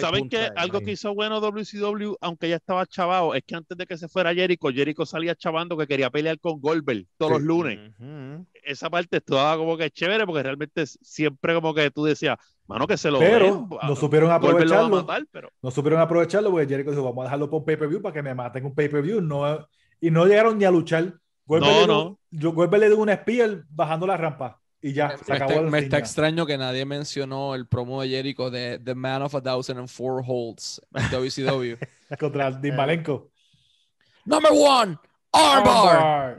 ¿Saben 0.00 0.28
que 0.28 0.48
algo 0.56 0.80
que 0.80 0.92
hizo 0.92 1.14
bueno 1.14 1.40
WCW, 1.40 2.14
aunque 2.20 2.48
ya 2.48 2.56
estaba 2.56 2.86
chavado, 2.86 3.34
es 3.34 3.42
que 3.44 3.54
antes 3.54 3.76
de 3.76 3.86
que 3.86 3.98
se 3.98 4.08
fuera 4.08 4.34
Jericho, 4.34 4.68
Jericho 4.68 5.04
salía 5.04 5.34
chavando 5.34 5.76
que 5.76 5.86
quería 5.86 6.10
pelear 6.10 6.38
con 6.40 6.60
Goldberg 6.60 7.06
todos 7.18 7.32
los 7.32 7.42
lunes. 7.42 7.92
Esa 8.62 8.88
parte 8.88 9.18
estaba 9.18 9.56
como 9.56 9.76
que 9.76 9.90
chévere 9.90 10.24
porque 10.24 10.42
realmente 10.42 10.86
siempre 10.86 11.54
como 11.54 11.74
que 11.74 11.90
tú 11.90 12.04
decías, 12.04 12.38
mano, 12.66 12.86
que 12.86 12.96
se 12.96 13.10
lo 13.10 13.18
Pero 13.18 13.68
no 13.82 13.96
supieron 13.96 14.30
aprovecharlo. 14.30 15.06
No 15.62 15.70
supieron 15.70 16.00
aprovecharlo 16.00 16.50
porque 16.50 16.66
Jericho 16.66 16.90
dijo, 16.90 17.04
vamos 17.04 17.22
a 17.22 17.24
dejarlo 17.24 17.50
por 17.50 17.64
pay-per-view 17.64 18.00
para 18.00 18.14
que 18.14 18.22
me 18.22 18.34
maten 18.34 18.64
un 18.64 18.74
pay-per-view. 18.74 19.20
No, 19.20 19.68
y 20.00 20.10
no 20.10 20.24
llegaron 20.24 20.56
ni 20.58 20.64
a 20.64 20.70
luchar. 20.70 21.14
Goldberg 21.46 21.86
no, 21.86 22.18
no. 22.30 22.52
Goldberg 22.52 22.80
le 22.80 22.88
dio 22.88 22.98
un 22.98 23.10
spear 23.10 23.64
bajando 23.68 24.06
la 24.06 24.16
rampa. 24.16 24.60
Y 24.86 24.92
ya, 24.92 25.16
se 25.16 25.32
acabó 25.32 25.62
Me, 25.62 25.78
está 25.78 25.96
extraño 25.96 26.44
que 26.44 26.58
nadie 26.58 26.84
mencionó 26.84 27.54
el 27.54 27.66
promo 27.66 28.02
de 28.02 28.10
Jericho 28.10 28.50
de 28.50 28.78
The 28.78 28.94
Man 28.94 29.22
of 29.22 29.34
a 29.34 29.40
Thousand 29.40 29.78
and 29.78 29.88
Four 29.88 30.22
Holds 30.26 30.78
en 30.92 31.10
WCW. 31.10 31.76
Contra 32.20 32.50
Dean 32.50 32.76
Malenko. 32.76 33.30
Number 34.26 34.52
one, 34.52 34.98
armbar. 35.32 36.36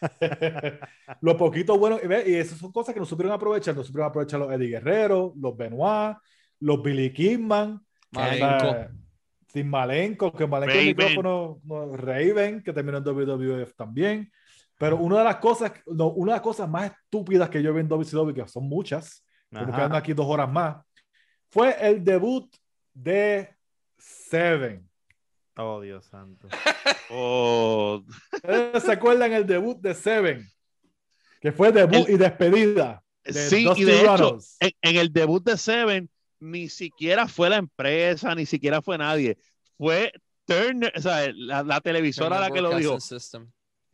Lo 1.20 1.36
poquito 1.36 1.76
bueno, 1.76 2.00
y, 2.02 2.30
y 2.30 2.34
esas 2.36 2.58
son 2.58 2.72
cosas 2.72 2.94
que 2.94 3.00
no 3.00 3.04
supieron 3.04 3.34
aprovechar. 3.34 3.76
No 3.76 3.84
supieron 3.84 4.08
aprovechar 4.08 4.40
los 4.40 4.50
Eddie 4.50 4.68
Guerrero, 4.68 5.34
los 5.36 5.54
Benoit, 5.54 6.16
los 6.60 6.82
Billy 6.82 7.12
Kidman. 7.12 7.84
Malenko. 8.12 8.76
Dean 9.52 9.68
Malenko, 9.68 10.32
que 10.32 10.46
Malenko 10.46 10.74
el 10.74 10.86
micrófono, 10.86 11.60
Raven, 11.98 12.62
que 12.62 12.72
terminó 12.72 12.96
en 12.96 13.04
WWF 13.04 13.74
también. 13.76 14.32
Pero 14.78 14.96
una 14.96 15.18
de 15.18 15.24
las 15.24 15.36
cosas, 15.36 15.72
una 15.86 16.32
de 16.32 16.36
las 16.36 16.40
cosas 16.40 16.68
más 16.68 16.90
estúpidas 16.90 17.48
que 17.48 17.62
yo 17.62 17.72
vi 17.72 17.80
en 17.80 17.88
WCW, 17.88 18.32
que 18.32 18.48
son 18.48 18.68
muchas, 18.68 19.24
porque 19.50 19.72
quedando 19.72 19.96
aquí 19.96 20.12
dos 20.12 20.26
horas 20.26 20.50
más, 20.50 20.84
fue 21.50 21.76
el 21.80 22.02
debut 22.02 22.52
de 22.92 23.54
Seven. 23.96 24.88
Oh, 25.56 25.80
Dios 25.80 26.04
santo. 26.06 26.48
oh. 27.10 28.02
¿Se 28.84 28.92
acuerdan 28.92 29.32
el 29.32 29.46
debut 29.46 29.78
de 29.80 29.94
Seven? 29.94 30.46
Que 31.40 31.52
fue 31.52 31.70
debut 31.70 32.08
y 32.08 32.16
despedida. 32.16 33.02
sí, 33.24 33.68
y 33.76 33.84
de 33.84 34.00
hecho, 34.00 34.38
en, 34.60 34.96
el 34.96 35.12
debut 35.12 35.44
de 35.44 35.56
Seven, 35.56 36.10
ni 36.40 36.68
siquiera 36.68 37.28
fue 37.28 37.48
la 37.48 37.56
empresa, 37.56 38.34
ni 38.34 38.46
siquiera 38.46 38.82
fue 38.82 38.98
nadie. 38.98 39.38
Fue 39.78 40.12
Turner, 40.46 40.92
o 40.96 41.00
sea, 41.00 41.30
la, 41.32 41.80
televisora 41.80 42.40
la 42.40 42.50
que 42.50 42.60
lo 42.60 42.76
dijo 42.76 42.98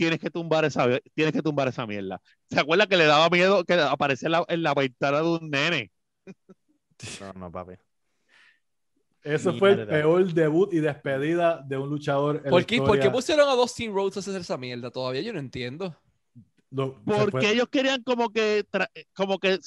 tienes 0.00 0.18
que 0.18 0.30
tumbar 0.30 0.64
esa, 0.64 0.88
tienes 1.12 1.34
que 1.34 1.42
tumbar 1.42 1.68
esa 1.68 1.86
mierda. 1.86 2.22
¿Se 2.48 2.58
acuerda 2.58 2.86
que 2.86 2.96
le 2.96 3.04
daba 3.04 3.28
miedo 3.28 3.62
que 3.66 3.74
apareciera 3.74 4.28
en 4.28 4.32
la, 4.32 4.54
en 4.54 4.62
la 4.62 4.72
ventana 4.72 5.18
de 5.18 5.28
un 5.28 5.50
nene? 5.50 5.92
No, 7.20 7.32
no, 7.34 7.52
papi. 7.52 7.74
Eso 9.22 9.52
fue 9.58 9.72
el 9.72 9.86
peor 9.86 10.32
debut 10.32 10.72
y 10.72 10.80
despedida 10.80 11.62
de 11.66 11.76
un 11.76 11.90
luchador. 11.90 12.42
¿Por 12.44 12.64
qué, 12.64 12.78
¿Por 12.78 12.98
qué 12.98 13.10
pusieron 13.10 13.46
a 13.46 13.52
Dustin 13.52 13.92
Rhodes 13.92 14.16
a 14.16 14.20
hacer 14.20 14.40
esa 14.40 14.56
mierda? 14.56 14.90
Todavía 14.90 15.20
yo 15.20 15.34
no 15.34 15.38
entiendo. 15.38 15.94
Porque 17.04 17.50
ellos 17.50 17.68
querían 17.68 18.02
como 18.02 18.30
que, 18.30 18.64
como 19.12 19.38
que 19.38 19.58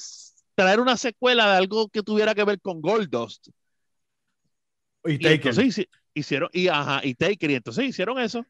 traer 0.56 0.80
una 0.80 0.96
secuela 0.96 1.52
de 1.52 1.58
algo 1.58 1.88
que 1.88 2.02
tuviera 2.02 2.34
que 2.34 2.42
ver 2.42 2.60
con 2.60 2.80
Goldust. 2.80 3.50
Y, 5.04 5.12
y 5.12 5.18
Taker. 5.20 5.54
hicieron, 6.12 6.50
y 6.52 6.66
ajá, 6.66 7.02
y 7.04 7.14
Taker, 7.14 7.52
y 7.52 7.54
entonces 7.54 7.84
hicieron 7.84 8.18
eso. 8.18 8.44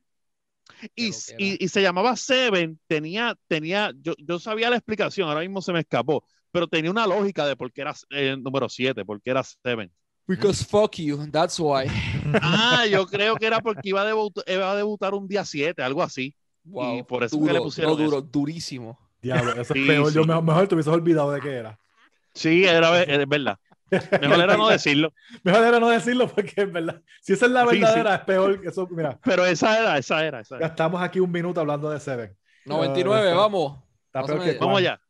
Y, 0.95 1.13
y, 1.39 1.69
se 1.69 1.83
llamaba 1.83 2.17
Seven, 2.17 2.79
tenía, 2.87 3.37
tenía, 3.49 3.93
yo, 4.01 4.15
yo 4.19 4.39
sabía 4.39 4.71
la 4.71 4.77
explicación, 4.77 5.29
ahora 5.29 5.41
mismo 5.41 5.63
se 5.63 5.73
me 5.73 5.81
escapó, 5.81 6.25
pero 6.51 6.69
tenía 6.69 6.91
una 6.91 7.07
lógica 7.07 7.47
de 7.47 7.57
por 7.57 7.73
qué 7.73 7.83
era 7.83 7.95
el 8.11 8.43
número 8.43 8.69
7, 8.69 9.05
por 9.05 9.21
qué 9.21 9.31
era 9.31 9.43
Seven. 9.43 9.91
Because 10.27 10.65
fuck 10.65 10.97
you, 10.97 11.27
that's 11.31 11.59
why. 11.59 11.87
Ah, 12.41 12.87
yo 12.91 13.07
creo 13.07 13.37
que 13.37 13.47
era 13.47 13.61
porque 13.61 13.91
iba 13.91 14.01
a, 14.01 14.07
debutar, 14.07 14.45
iba 14.47 14.71
a 14.71 14.77
debutar 14.77 15.15
un 15.15 15.29
día 15.29 15.45
7, 15.45 15.83
algo 15.83 16.03
así. 16.03 16.35
y 16.65 17.03
por 17.03 17.23
eso 17.23 17.37
duro, 17.37 17.47
que 17.49 17.53
le 17.53 17.61
pusieron 17.61 17.97
duro, 17.97 18.23
durísimo. 18.23 18.99
Diablo, 19.21 19.53
eso 19.53 19.75
es 19.75 19.87
peor. 19.87 20.13
Yo 20.13 20.25
mejor, 20.25 20.43
mejor 20.43 20.69
te 20.69 20.75
hubieses 20.75 20.93
olvidado 20.93 21.31
de 21.31 21.41
qué 21.41 21.51
era. 21.51 21.79
Sí, 22.33 22.65
era, 22.65 23.03
es 23.03 23.29
verdad. 23.29 23.59
Mejor 24.21 24.41
era 24.41 24.57
no 24.57 24.69
decirlo. 24.71 25.13
Mejor 25.43 25.65
era 25.65 25.81
no 25.81 25.89
decirlo 25.89 26.29
porque 26.29 26.53
es 26.57 26.73
verdad. 26.73 27.03
Si 27.21 27.33
esa 27.33 27.47
es 27.47 27.53
la 27.53 27.65
verdadera, 27.65 28.17
es 28.17 28.21
peor 28.23 28.61
que 28.61 28.69
eso. 28.69 28.87
Mira. 28.91 29.19
Pero 29.25 29.45
esa 29.47 29.79
era, 29.79 29.99
esa 29.99 30.25
era. 30.25 30.41
Esa 30.41 30.59
Ya 30.59 30.67
estamos 30.67 31.03
aquí 31.03 31.21
un 31.21 31.31
minuto 31.31 31.61
hablando 31.61 31.91
de 31.91 32.01
Seven. 32.01 32.37
99, 32.67 33.35
vamos. 33.35 33.79
vamos 34.13 34.79
allá. 34.79 35.01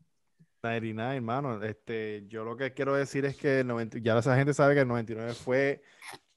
99, 0.62 1.16
hermano. 1.16 1.62
Este, 1.62 2.24
yo 2.28 2.44
lo 2.44 2.56
que 2.56 2.72
quiero 2.72 2.94
decir 2.94 3.24
es 3.24 3.36
que 3.36 3.60
el 3.60 3.66
90, 3.66 3.98
ya 3.98 4.18
esa 4.18 4.36
gente 4.36 4.54
sabe 4.54 4.74
que 4.74 4.80
el 4.80 4.88
99 4.88 5.34
fue 5.34 5.82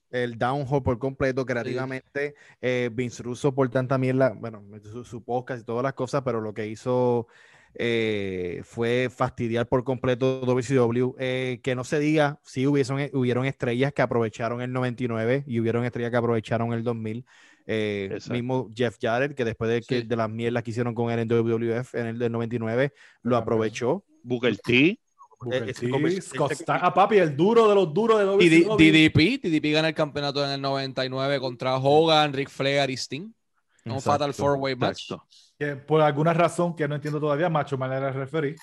el 0.09 0.37
downhill 0.37 0.83
por 0.83 0.99
completo 0.99 1.45
creativamente. 1.45 2.35
Eh, 2.61 2.89
Vince 2.91 3.23
Russo 3.23 3.53
por 3.53 3.69
tanta 3.69 3.97
mierda, 3.97 4.33
bueno, 4.35 4.63
su, 4.83 5.03
su, 5.03 5.23
podcast 5.23 5.61
y 5.61 5.65
todas 5.65 5.83
las 5.83 5.93
cosas, 5.93 6.21
pero 6.23 6.41
lo 6.41 6.53
que 6.53 6.67
hizo 6.67 7.27
eh, 7.75 8.61
fue 8.63 9.09
fastidiar 9.13 9.67
por 9.67 9.83
completo 9.83 10.41
WCW. 10.41 11.15
Eh, 11.19 11.59
que 11.63 11.75
no 11.75 11.83
se 11.83 11.99
diga, 11.99 12.39
sí 12.43 12.65
hubiesen, 12.67 13.09
hubieron 13.13 13.45
estrellas 13.45 13.93
que 13.93 14.01
aprovecharon 14.01 14.61
el 14.61 14.71
99 14.73 15.43
y 15.47 15.59
hubieron 15.59 15.85
estrellas 15.85 16.11
que 16.11 16.17
aprovecharon 16.17 16.73
el 16.73 16.83
2000. 16.83 17.25
Eh, 17.69 18.17
mismo 18.29 18.71
Jeff 18.73 18.97
Jarrett, 18.99 19.35
que 19.35 19.43
después 19.43 19.69
de, 19.69 19.81
que, 19.81 20.03
de 20.03 20.15
las 20.15 20.29
mierdas 20.29 20.63
que 20.63 20.71
hicieron 20.71 20.95
con 20.95 21.11
él 21.11 21.19
en 21.19 21.27
WWF 21.27 21.95
en 21.95 22.07
el 22.07 22.19
del 22.19 22.31
99, 22.31 22.93
lo 23.23 23.35
aprovechó. 23.35 24.05
Booker 24.23 24.57
T. 24.57 24.99
Booker 25.39 25.73
T, 25.73 26.21
Scott 26.21 26.53
ah, 26.67 26.93
papi, 26.93 27.17
el 27.17 27.35
duro 27.35 27.67
de 27.67 27.75
los 27.75 27.93
duros 27.93 28.19
de 28.19 28.25
WCW. 28.25 28.77
DDP, 28.77 29.41
DDP 29.43 29.73
gana 29.73 29.89
el 29.89 29.93
campeonato 29.93 30.43
en 30.43 30.51
el 30.51 30.61
99 30.61 31.39
contra 31.39 31.77
Hogan, 31.77 32.33
Rick 32.33 32.49
Flair 32.49 32.89
y 32.89 32.93
Sting. 32.93 33.31
Un 33.85 34.01
Fatal 34.01 34.33
Four 34.33 34.57
Way 34.57 34.75
match. 34.75 35.11
Que 35.59 35.75
por 35.75 36.01
alguna 36.01 36.33
razón 36.33 36.75
que 36.75 36.87
no 36.87 36.95
entiendo 36.95 37.19
todavía, 37.19 37.49
Macho 37.49 37.77
Man 37.77 37.91
era 37.91 38.09
el 38.09 38.13
referee. 38.13 38.55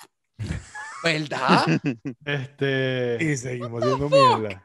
¿Verdad? 1.02 1.64
este. 2.24 3.18
Y 3.20 3.36
seguimos 3.36 3.84
viendo 3.84 4.08
mierda. 4.08 4.64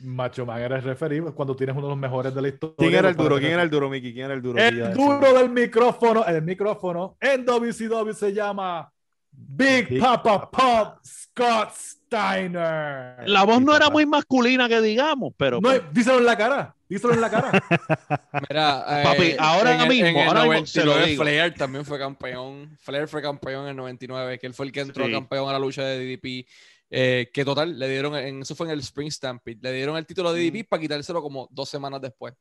Macho 0.00 0.44
Man 0.44 0.60
era 0.60 0.76
el 0.76 0.82
referee 0.82 1.22
cuando 1.32 1.56
tienes 1.56 1.74
uno 1.74 1.86
de 1.86 1.90
los 1.90 1.98
mejores 1.98 2.34
de 2.34 2.42
la 2.42 2.48
historia. 2.48 2.76
¿Quién 2.76 2.94
era 2.94 3.08
el 3.08 3.16
duro? 3.16 3.38
¿Quién 3.38 3.52
era 3.52 3.62
el 3.62 3.70
duro, 3.70 3.88
Mickey? 3.88 4.12
¿Quién 4.12 4.26
era 4.26 4.34
el 4.34 4.42
duro? 4.42 4.58
El 4.58 4.92
duro 4.92 5.32
del 5.32 5.50
micrófono. 5.50 6.24
El 6.26 6.42
micrófono 6.42 7.16
en 7.20 7.44
WCW 7.44 8.12
se 8.12 8.34
llama 8.34 8.92
Big 9.36 10.00
Papa 10.00 10.50
Pop 10.50 10.98
Scott 11.04 11.72
Steiner. 11.74 13.28
La 13.28 13.44
voz 13.44 13.60
no 13.60 13.76
era 13.76 13.90
muy 13.90 14.06
masculina 14.06 14.68
que 14.68 14.80
digamos, 14.80 15.32
pero. 15.36 15.60
No, 15.60 15.70
díselo 15.92 16.18
en 16.18 16.24
la 16.26 16.36
cara. 16.36 16.74
Díselo 16.88 17.14
en 17.14 17.20
la 17.20 17.30
cara. 17.30 17.50
Mira, 18.48 19.02
Papi, 19.04 19.22
eh, 19.22 19.36
ahora 19.38 19.86
mismo, 19.86 20.06
en 20.06 20.16
el 20.16 20.28
ahora 20.28 20.44
99 20.44 21.16
Flair 21.16 21.54
también 21.54 21.84
fue 21.84 21.98
campeón. 21.98 22.76
Flair 22.80 23.08
fue 23.08 23.20
campeón 23.20 23.64
en 23.64 23.70
el 23.70 23.76
99, 23.76 24.38
que 24.38 24.46
él 24.46 24.54
fue 24.54 24.66
el 24.66 24.72
que 24.72 24.80
entró 24.80 25.10
campeón 25.10 25.48
a 25.48 25.52
la 25.52 25.58
lucha 25.58 25.82
de 25.84 25.98
DDP. 25.98 26.46
Eh, 26.88 27.30
que 27.32 27.44
total, 27.44 27.76
le 27.76 27.88
dieron, 27.88 28.14
en, 28.14 28.42
eso 28.42 28.54
fue 28.54 28.68
en 28.68 28.72
el 28.72 28.78
Spring 28.78 29.10
Stampede, 29.10 29.58
le 29.60 29.72
dieron 29.72 29.96
el 29.96 30.06
título 30.06 30.32
de 30.32 30.40
DDP 30.40 30.68
para 30.68 30.80
quitárselo 30.80 31.20
como 31.20 31.48
dos 31.50 31.68
semanas 31.68 32.00
después. 32.00 32.34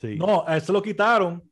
Sí. 0.00 0.16
No, 0.16 0.44
a 0.46 0.56
eso 0.56 0.72
lo 0.72 0.82
quitaron. 0.82 1.42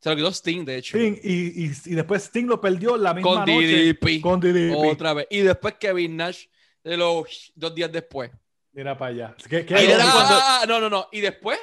Se 0.00 0.08
lo 0.08 0.16
quitó 0.16 0.28
Sting, 0.28 0.64
de 0.64 0.76
hecho. 0.78 0.96
Sting, 0.96 1.18
y, 1.22 1.66
y, 1.66 1.72
y, 1.84 1.94
después 1.94 2.24
Sting 2.24 2.46
lo 2.46 2.60
perdió 2.60 2.96
la 2.96 3.12
misma 3.12 3.44
con 3.44 3.44
DDP. 3.44 4.20
Con 4.22 4.40
DDP. 4.40 4.74
Otra 4.74 5.12
vez. 5.12 5.26
Y 5.30 5.40
después 5.40 5.74
Kevin 5.78 6.16
Nash, 6.16 6.46
de 6.82 6.96
los 6.96 7.52
dos 7.54 7.74
días 7.74 7.92
después. 7.92 8.30
Mira 8.72 8.96
para 8.96 9.10
allá. 9.10 9.36
¿Qué, 9.48 9.66
qué 9.66 9.74
ah, 9.74 10.60
ah, 10.62 10.64
no, 10.66 10.80
no, 10.80 10.88
no. 10.88 11.08
Y 11.12 11.20
después 11.20 11.58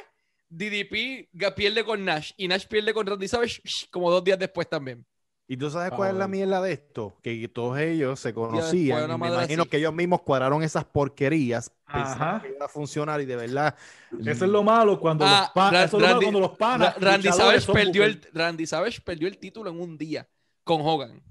DDP 0.49 1.29
pierde 1.55 1.83
con 1.83 2.03
Nash 2.05 2.31
y 2.37 2.47
Nash 2.47 2.65
pierde 2.67 2.93
con 2.93 3.05
Randy 3.07 3.27
Savage 3.27 3.61
como 3.89 4.11
dos 4.11 4.23
días 4.23 4.37
después 4.37 4.69
también. 4.69 5.05
¿Y 5.49 5.55
tú 5.55 5.69
sabes 5.69 5.91
cuál 5.91 6.11
es 6.11 6.15
la 6.17 6.27
mierda 6.27 6.61
de 6.61 6.73
esto? 6.73 7.15
Que 7.23 7.47
todos 7.47 7.79
ellos 7.79 8.19
se 8.19 8.33
conocían. 8.33 9.09
Y 9.09 9.17
me 9.17 9.27
imagino 9.27 9.65
que 9.65 9.77
ellos 9.77 9.93
mismos 9.93 10.21
cuadraron 10.21 10.61
esas 10.61 10.83
porquerías 10.83 11.71
pensando 11.85 12.41
que 12.41 12.49
iba 12.49 12.65
a 12.65 12.69
funcionar 12.69 13.21
y 13.21 13.25
de 13.25 13.37
verdad. 13.37 13.75
Eso 14.25 14.43
es 14.43 14.51
lo 14.51 14.61
malo 14.61 14.99
cuando, 14.99 15.25
los, 15.25 15.49
cuando 15.51 16.39
los 16.39 16.57
panas. 16.57 16.99
Randy 16.99 17.29
Savage, 17.29 17.71
perdió 17.71 18.03
el, 18.03 18.21
Randy 18.33 18.65
Savage 18.65 18.99
perdió 18.99 19.29
el 19.29 19.37
título 19.37 19.69
en 19.69 19.79
un 19.79 19.97
día 19.97 20.27
con 20.65 20.81
Hogan. 20.81 21.23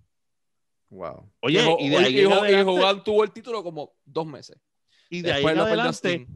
Wow. 0.89 1.31
Oye, 1.41 1.77
y, 1.81 1.89
de 1.91 1.97
ahí 1.99 2.21
y, 2.21 2.25
Hogan 2.25 3.05
tuvo 3.05 3.23
el 3.23 3.33
título 3.33 3.63
como 3.63 3.93
dos 4.03 4.27
meses. 4.27 4.57
Y 5.11 5.21
de 5.21 5.33
ahí 5.33 5.45
en 5.45 5.59
adelante 5.59 6.27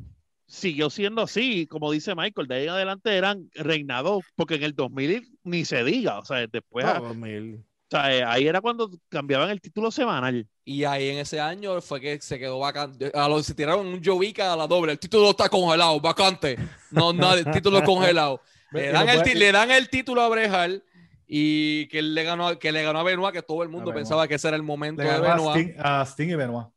siguió 0.46 0.90
siendo 0.90 1.22
así, 1.22 1.66
como 1.66 1.90
dice 1.92 2.14
Michael, 2.14 2.46
de 2.46 2.56
ahí 2.56 2.64
en 2.64 2.70
adelante 2.70 3.16
eran 3.16 3.48
reinados, 3.54 4.24
porque 4.34 4.56
en 4.56 4.64
el 4.64 4.74
2000 4.74 5.38
ni 5.44 5.64
se 5.64 5.82
diga, 5.82 6.18
o 6.18 6.24
sea, 6.26 6.46
después... 6.46 6.84
o 6.84 7.14
sea, 7.90 8.14
eh, 8.14 8.24
ahí 8.24 8.46
era 8.46 8.60
cuando 8.60 8.90
cambiaban 9.08 9.50
el 9.50 9.60
título 9.60 9.90
semanal. 9.90 10.46
Y 10.64 10.84
ahí 10.84 11.08
en 11.10 11.18
ese 11.18 11.40
año 11.40 11.80
fue 11.80 12.00
que 12.00 12.20
se 12.20 12.38
quedó 12.38 12.58
vacante. 12.58 13.10
A 13.14 13.28
los 13.28 13.46
se 13.46 13.54
tiraron 13.54 13.86
un 13.86 14.02
Jovica 14.02 14.52
a 14.52 14.56
la 14.56 14.66
doble. 14.66 14.92
El 14.92 14.98
título 14.98 15.30
está 15.30 15.48
congelado, 15.48 16.00
vacante. 16.00 16.56
No, 16.90 17.12
nada, 17.12 17.38
el 17.38 17.50
título 17.50 17.82
congelado. 17.82 18.40
Le 18.72 18.92
dan, 18.92 19.08
el, 19.08 19.38
le 19.38 19.52
dan 19.52 19.70
el 19.72 19.88
título 19.88 20.22
a 20.22 20.28
Brejal 20.28 20.84
y 21.26 21.88
que 21.88 21.98
él 21.98 22.14
le 22.14 22.22
ganó, 22.22 22.58
que 22.58 22.70
le 22.70 22.82
ganó 22.84 23.00
a 23.00 23.02
Benoit, 23.02 23.34
que 23.34 23.42
todo 23.42 23.62
el 23.64 23.68
mundo 23.68 23.92
pensaba 23.92 24.28
que 24.28 24.34
ese 24.34 24.48
era 24.48 24.56
el 24.56 24.62
momento 24.62 25.02
de 25.02 25.20
Benoit. 25.20 25.74
A 25.78 26.02
Sting, 26.06 26.28
y 26.28 26.34
Benoit. 26.36 26.68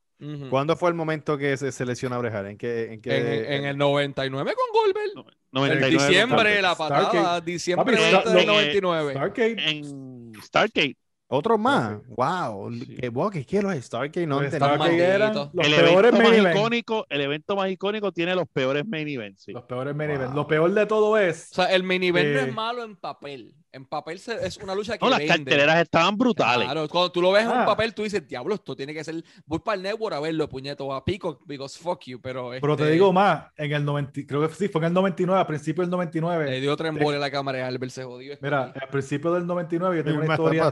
¿Cuándo 0.50 0.75
fue 0.75 0.89
el 0.89 0.96
momento 0.96 1.38
que 1.38 1.58
se 1.58 1.72
seleccionó 1.72 2.15
a 2.15 2.20
Brejal? 2.20 2.48
¿En, 2.48 2.58
qué, 2.58 2.93
en, 2.93 3.01
qué, 3.01 3.55
en, 3.55 3.65
el 3.65 3.77
99 3.77 4.53
con 4.55 4.82
Goldberg. 4.82 5.36
No, 5.51 5.67
en 5.67 5.89
diciembre, 5.91 6.62
la 6.62 6.75
patada, 6.75 7.41
diciembre 7.41 7.96
del 7.96 8.46
99. 8.48 9.13
En 9.58 10.32
Stargate. 10.41 10.98
Otro 11.27 11.57
más. 11.57 11.97
Wow. 12.09 12.71
¿Qué, 12.99 13.09
wow, 13.09 13.29
¿qué 13.29 13.45
quiero? 13.45 13.73
Stargate 13.73 14.27
no 14.27 14.37
pues 14.37 14.53
Stargate 14.53 15.03
eran 15.03 15.33
los 15.33 15.49
el 15.53 15.75
peores 15.75 16.13
evento 16.13 16.43
más 16.43 16.55
icónico, 16.55 17.05
El 17.09 17.21
evento 17.21 17.55
más 17.55 17.71
icónico 17.71 18.11
tiene 18.11 18.35
los 18.35 18.47
peores 18.47 18.85
main 18.85 19.07
events. 19.07 19.47
Los 19.47 19.63
peores 19.63 19.95
main 19.95 20.11
events. 20.11 20.35
Lo 20.35 20.45
peor 20.47 20.71
de 20.73 20.85
todo 20.85 21.17
es. 21.17 21.49
O 21.51 21.55
sea, 21.55 21.73
el 21.73 21.83
main 21.83 22.03
event 22.03 22.35
no 22.35 22.39
es 22.39 22.53
malo 22.53 22.83
en 22.83 22.95
papel. 22.95 23.55
En 23.73 23.85
papel 23.85 24.21
es 24.43 24.57
una 24.57 24.75
lucha 24.75 24.99
que. 24.99 25.03
No, 25.03 25.09
las 25.09 25.23
carteleras 25.23 25.81
estaban 25.81 26.15
brutales. 26.15 26.65
Claro, 26.65 26.87
cuando 26.87 27.11
tú 27.11 27.23
lo 27.23 27.31
ves 27.31 27.41
en 27.41 27.49
un 27.49 27.57
ah. 27.57 27.65
papel, 27.65 27.91
tú 27.95 28.03
dices, 28.03 28.27
diablo, 28.27 28.53
esto 28.53 28.75
tiene 28.75 28.93
que 28.93 29.03
ser. 29.03 29.23
Voy 29.47 29.57
para 29.57 29.75
el 29.77 29.81
network 29.81 30.15
a 30.15 30.19
verlo, 30.19 30.47
puñeto, 30.47 30.93
a 30.93 31.03
pico, 31.03 31.39
because 31.47 31.79
fuck 31.79 32.03
you. 32.05 32.21
Pero, 32.21 32.51
pero 32.61 32.77
te 32.77 32.83
este 32.83 32.93
digo 32.93 33.11
más, 33.11 33.45
en 33.57 33.71
el 33.71 33.83
90, 33.83 34.21
creo 34.27 34.47
que 34.47 34.53
sí, 34.53 34.67
fue 34.67 34.79
en 34.81 34.85
el 34.85 34.93
99, 34.93 35.41
a 35.41 35.47
principio 35.47 35.81
del 35.81 35.89
99. 35.89 36.51
Le 36.51 36.61
dio 36.61 36.71
otra 36.71 36.89
embole 36.89 37.17
a 37.17 37.19
la 37.19 37.31
cámara 37.31 37.57
y 37.57 37.61
Albert 37.61 37.91
se 37.91 38.03
jodió. 38.03 38.37
Mira, 38.41 38.71
al 38.79 38.89
principio 38.89 39.33
del 39.33 39.47
99, 39.47 39.97
yo 39.97 40.03
tengo 40.03 40.17
una 40.19 40.33
historia. 40.33 40.71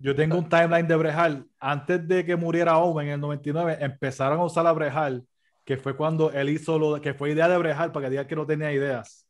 Yo 0.00 0.16
tengo 0.16 0.38
un 0.38 0.48
timeline 0.48 0.88
de 0.88 0.96
Brejal. 0.96 1.46
Antes 1.60 2.08
de 2.08 2.24
que 2.24 2.34
muriera 2.34 2.78
Owen 2.78 3.06
en 3.06 3.12
el 3.14 3.20
99, 3.20 3.78
empezaron 3.80 4.40
a 4.40 4.44
usar 4.44 4.66
a 4.66 4.72
Brejal, 4.72 5.24
que 5.64 5.76
fue 5.76 5.96
cuando 5.96 6.32
él 6.32 6.48
hizo 6.48 6.80
lo 6.80 7.00
que 7.00 7.14
fue 7.14 7.30
idea 7.30 7.48
de 7.48 7.58
Brejal, 7.58 7.92
para 7.92 8.06
que 8.06 8.10
diga 8.10 8.26
que 8.26 8.34
no 8.34 8.44
tenía 8.44 8.72
ideas 8.72 9.27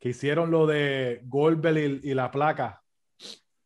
que 0.00 0.08
hicieron 0.08 0.50
lo 0.50 0.66
de 0.66 1.20
Goldberg 1.24 2.00
y, 2.02 2.14
la 2.14 2.30
placa. 2.30 2.82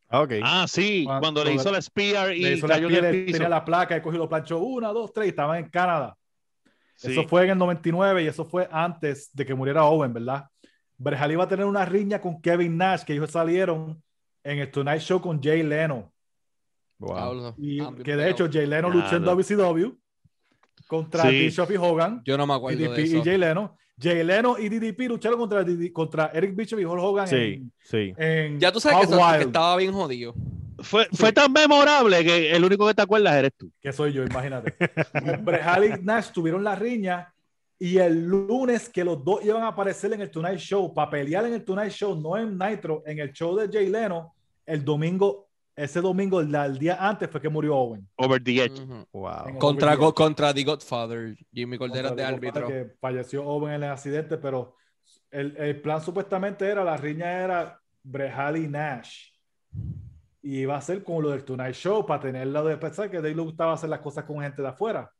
Ah, 0.09 0.21
okay. 0.21 0.41
Ah, 0.43 0.67
sí, 0.69 1.05
cuando, 1.07 1.45
le 1.45 1.55
hizo 1.55 1.71
la 1.71 1.81
Spear 1.81 2.35
y 2.35 2.61
cayó 2.61 2.89
en 2.89 3.05
el 3.05 3.25
piso. 3.25 3.39
tenía 3.39 3.49
la 3.49 3.65
placa 3.65 3.97
y 3.97 4.03
cogió 4.03 4.19
los 4.19 4.29
planchos 4.29 4.61
una, 4.61 4.89
dos, 4.89 5.13
tres, 5.13 5.27
y 5.27 5.31
estaban 5.31 5.59
en 5.59 5.71
Canadá. 5.71 6.17
Eso 7.01 7.27
fue 7.29 7.45
en 7.45 7.51
el 7.51 7.59
99 7.59 8.23
y 8.23 8.27
eso 8.27 8.45
fue 8.45 8.69
antes 8.71 9.31
de 9.33 9.47
que 9.47 9.55
muriera 9.55 9.85
Owen, 9.85 10.13
¿verdad? 10.13 10.47
Brejal 10.97 11.33
iba 11.33 11.45
a 11.45 11.49
tener 11.49 11.67
una 11.67 11.85
riña 11.85 12.21
con 12.21 12.41
Kevin 12.41 12.77
Nash, 12.77 13.03
que 13.03 13.15
ellos 13.15 13.31
salieron 13.31 14.03
en 14.43 14.59
el 14.59 14.71
Tonight 14.71 15.01
Show 15.01 15.21
con 15.21 15.43
Jay 15.43 15.63
Leno. 15.63 16.13
Wow. 16.99 17.55
Y 17.59 17.81
ah, 17.81 17.93
que 18.03 18.17
de 18.17 18.31
hecho 18.31 18.49
Jay 18.51 18.67
Leno 18.67 18.89
luchó 18.89 19.17
en 19.17 19.25
WCW 19.25 19.93
contra 20.87 21.25
Bishop 21.29 21.71
y 21.71 21.77
Hogan. 21.77 22.23
Yo 22.25 22.39
no 22.39 22.47
me 22.47 22.55
acuerdo 22.55 22.79
de 22.79 23.03
eso. 23.03 23.17
Y 23.17 23.23
Jay 23.23 23.39
Leno. 23.39 23.77
Jay 24.01 24.25
Leno 24.25 24.57
y 24.59 24.69
DDP 24.69 25.09
lucharon 25.09 25.39
contra, 25.39 25.65
contra 25.93 26.31
Eric 26.35 26.57
Bishop 26.57 26.81
y 26.81 26.85
Hulk 26.85 27.03
Hogan. 27.03 27.29
Sí, 27.29 27.71
sí. 27.81 28.13
ya 28.59 28.73
tú 28.73 28.81
sabes 28.81 29.09
que, 29.09 29.45
estaba 29.45 29.77
bien 29.77 29.93
jodido. 29.93 30.35
Fue, 30.81 31.07
fue 31.13 31.33
tan 31.33 31.53
memorable 31.53 32.25
que 32.25 32.51
el 32.51 32.65
único 32.65 32.87
que 32.87 32.95
te 32.95 33.03
acuerdas 33.03 33.37
eres 33.37 33.53
tú. 33.57 33.71
Que 33.81 33.93
soy 33.93 34.13
yo, 34.13 34.25
imagínate. 34.25 34.75
Brejal 35.43 35.85
y 35.85 36.03
Nash 36.03 36.31
tuvieron 36.31 36.65
la 36.65 36.75
riña 36.75 37.33
y 37.79 37.99
el 37.99 38.25
lunes 38.25 38.89
que 38.89 39.05
los 39.05 39.25
dos 39.25 39.45
iban 39.45 39.63
a 39.63 39.69
aparecer 39.69 40.13
en 40.13 40.23
el 40.23 40.31
Tonight 40.31 40.59
Show, 40.59 40.93
para 40.93 41.11
pelear 41.11 41.47
en 41.47 41.55
el 41.55 41.65
Tonight 41.65 41.93
Show, 41.93 42.21
no 42.21 42.37
en 42.37 42.59
Nitro, 42.59 43.03
en 43.07 43.19
el 43.19 43.33
show 43.33 43.57
de 43.57 43.69
Jay 43.69 43.89
Leno, 43.89 44.35
el 44.67 44.85
domingo 44.85 45.49
ese 45.77 46.01
domingo, 46.01 46.41
el, 46.41 46.79
día 46.79 46.97
antes, 47.01 47.29
fue 47.29 47.41
que 47.41 47.49
murió 47.49 47.77
Owen. 47.77 48.09
Over 48.17 48.43
the 48.43 48.65
Edge. 48.65 48.81
Wow. 49.13 49.59
Contra, 49.59 49.97
contra 49.97 50.55
The 50.55 50.63
Godfather, 50.63 51.37
Jimmy 51.53 51.77
Cordera 51.77 52.11
de 52.11 52.25
árbitro. 52.25 52.69
Que 52.69 52.93
falleció 53.01 53.45
Owen 53.45 53.75
en 53.75 53.83
el 53.83 53.91
accidente, 53.91 54.39
pero 54.39 54.77
el, 55.31 55.57
el, 55.57 55.81
plan 55.81 56.01
supuestamente 56.01 56.67
era, 56.67 56.85
la 56.85 56.97
riña 56.97 57.43
era 57.43 57.81
Brejal 58.03 58.57
y 58.59 58.69
Nash. 58.69 59.33
Y 60.43 60.61
iba 60.61 60.77
a 60.77 60.81
ser 60.81 61.03
como 61.03 61.23
lo 61.23 61.31
del 61.31 61.45
Tonight 61.45 61.75
Show, 61.75 62.07
para 62.07 62.21
tenerlo 62.21 62.65
de 62.65 62.77
pensar 62.77 63.11
que 63.11 63.17
a 63.17 63.21
le 63.21 63.33
gustaba 63.33 63.73
hacer 63.73 63.91
las 63.91 64.01
cosas 64.01 64.25
con 64.25 64.41
gente 64.41 64.63
de 64.63 64.69
afuera. 64.69 65.11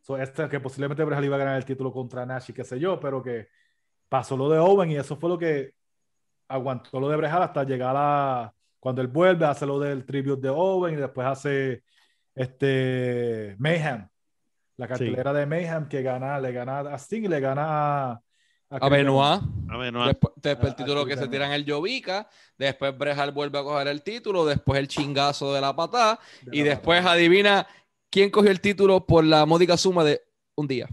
So, 0.00 0.16
este, 0.16 0.48
que 0.48 0.60
posiblemente 0.60 1.04
Brejal 1.04 1.24
iba 1.26 1.36
a 1.36 1.40
ganar 1.40 1.56
el 1.56 1.64
título 1.64 1.92
contra 1.92 2.24
Nash 2.24 2.50
y 2.50 2.52
qué 2.54 2.64
sé 2.64 2.80
yo, 2.80 2.98
pero 2.98 3.22
que 3.22 3.48
pasó 4.08 4.34
lo 4.36 4.48
de 4.48 4.58
Owen 4.58 4.90
y 4.90 4.96
eso 4.96 5.16
fue 5.16 5.28
lo 5.28 5.38
que 5.38 5.74
aguantó 6.48 6.98
lo 6.98 7.08
de 7.08 7.16
Brejal 7.16 7.42
hasta 7.42 7.64
llegar 7.64 7.94
a 7.98 8.52
cuando 8.80 9.00
él 9.02 9.08
vuelve, 9.08 9.44
hace 9.46 9.66
lo 9.66 9.78
del 9.78 10.04
tribute 10.04 10.40
de 10.40 10.48
Owen 10.48 10.94
y 10.94 10.96
después 10.96 11.26
hace 11.26 11.82
este 12.34 13.54
Mayhem, 13.58 14.08
La 14.76 14.88
cartelera 14.88 15.32
de 15.32 15.46
Mayhem 15.46 15.88
que 15.88 16.02
gana, 16.02 16.40
le 16.40 16.52
gana 16.52 16.80
a 16.80 16.98
Sting 16.98 17.24
y 17.24 17.28
le 17.28 17.40
gana 17.40 18.12
a. 18.12 18.22
A 18.70 18.88
Benoit. 18.88 19.42
A 19.68 19.76
Benoit. 19.76 20.06
Después, 20.08 20.32
después 20.36 20.64
el 20.64 20.70
A- 20.70 20.72
a 20.72 20.76
título 20.76 21.04
que 21.04 21.10
se 21.14 21.20
Benoit. 21.22 21.30
tiran 21.32 21.52
el 21.52 21.64
Jovica, 21.70 22.28
después 22.56 22.96
Brejal 22.96 23.32
vuelve 23.32 23.58
a 23.58 23.62
coger 23.64 23.88
el 23.88 24.02
título, 24.02 24.46
después 24.46 24.78
el 24.78 24.86
chingazo 24.88 25.52
de 25.52 25.60
la 25.60 25.74
patada, 25.74 26.18
de 26.42 26.56
y 26.56 26.60
la 26.62 26.70
después 26.70 27.00
patada. 27.00 27.14
adivina 27.16 27.66
quién 28.10 28.30
cogió 28.30 28.50
el 28.50 28.60
título 28.60 29.04
por 29.04 29.24
la 29.24 29.44
módica 29.44 29.76
suma 29.76 30.04
de 30.04 30.22
un 30.54 30.66
día. 30.68 30.88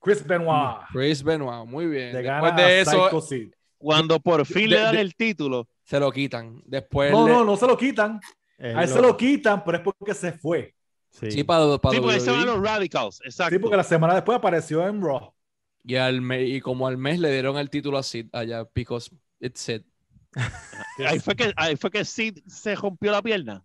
Chris 0.00 0.24
Benoit. 0.24 0.78
Chris 0.92 1.22
Benoit, 1.22 1.66
muy 1.68 1.86
bien. 1.86 2.12
Le 2.14 2.22
Después 2.22 2.52
gana 2.52 2.56
de 2.56 2.62
a 2.62 2.80
eso 2.80 3.04
Psycho 3.04 3.20
Sid. 3.20 3.50
Cuando 3.76 4.20
por 4.20 4.46
fin 4.46 4.70
de- 4.70 4.76
le 4.76 4.80
dan 4.80 4.94
de- 4.94 5.00
el 5.00 5.14
título, 5.16 5.68
se 5.88 5.98
lo 5.98 6.12
quitan. 6.12 6.62
Después 6.66 7.10
No, 7.10 7.26
le- 7.26 7.32
no, 7.32 7.44
no 7.44 7.56
se 7.56 7.66
lo 7.66 7.76
quitan. 7.76 8.20
Él 8.58 8.76
A 8.76 8.82
él 8.82 8.88
se 8.88 9.00
lo 9.00 9.16
quitan, 9.16 9.64
pero 9.64 9.78
es 9.78 9.84
porque 9.84 10.12
se 10.14 10.32
fue. 10.32 10.74
Sí. 11.10 11.30
Sí, 11.30 11.44
para, 11.44 11.78
para 11.78 11.94
sí, 11.94 12.00
porque 12.02 12.20
se 12.20 12.30
van 12.30 12.44
los 12.44 12.60
Radicals, 12.62 13.20
exacto. 13.24 13.54
Sí, 13.54 13.58
porque 13.58 13.76
la 13.78 13.84
semana 13.84 14.14
después 14.14 14.36
apareció 14.36 14.86
en 14.86 15.00
Raw. 15.02 15.32
y, 15.82 15.94
al 15.96 16.20
me- 16.20 16.42
y 16.44 16.60
como 16.60 16.86
al 16.86 16.98
mes 16.98 17.18
le 17.20 17.32
dieron 17.32 17.56
el 17.56 17.70
título 17.70 17.96
a 17.96 18.02
Sid 18.02 18.26
allá, 18.32 18.64
because 18.74 19.10
it's 19.40 19.60
Sid. 19.60 19.82
ahí, 21.06 21.18
fue 21.20 21.34
que, 21.34 21.52
ahí 21.56 21.76
fue 21.76 21.90
que 21.90 22.04
Sid 22.04 22.38
se 22.46 22.74
rompió 22.74 23.10
la 23.12 23.22
pierna. 23.22 23.64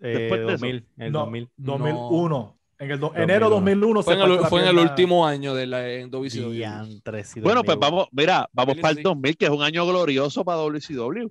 Eh, 0.00 0.08
Después 0.30 0.40
de 0.40 0.46
eso. 0.46 0.52
2000, 0.52 0.86
el 0.96 1.12
No, 1.12 1.18
2000. 1.20 1.50
2001. 1.58 2.58
En 2.80 2.90
el 2.92 2.98
do- 3.00 3.06
2001. 3.08 3.24
enero 3.24 3.50
2001 3.50 4.02
Fue 4.02 4.14
se 4.14 4.20
en 4.22 4.30
el, 4.30 4.38
fue 4.46 4.62
en 4.62 4.68
el 4.68 4.78
último 4.78 5.26
año 5.26 5.52
de 5.54 5.66
la 5.66 5.88
en 5.92 6.10
WCW. 6.10 6.50
Diantre, 6.52 7.24
sí, 7.24 7.40
Bueno, 7.40 7.62
pues 7.64 7.76
2000. 7.78 7.90
vamos, 7.90 8.08
mira, 8.12 8.48
vamos 8.52 8.76
para 8.78 8.96
el 8.96 9.02
2000, 9.02 9.36
que 9.36 9.44
es 9.46 9.50
un 9.50 9.62
año 9.62 9.84
glorioso 9.86 10.44
para 10.44 10.58
WCW. 10.58 11.28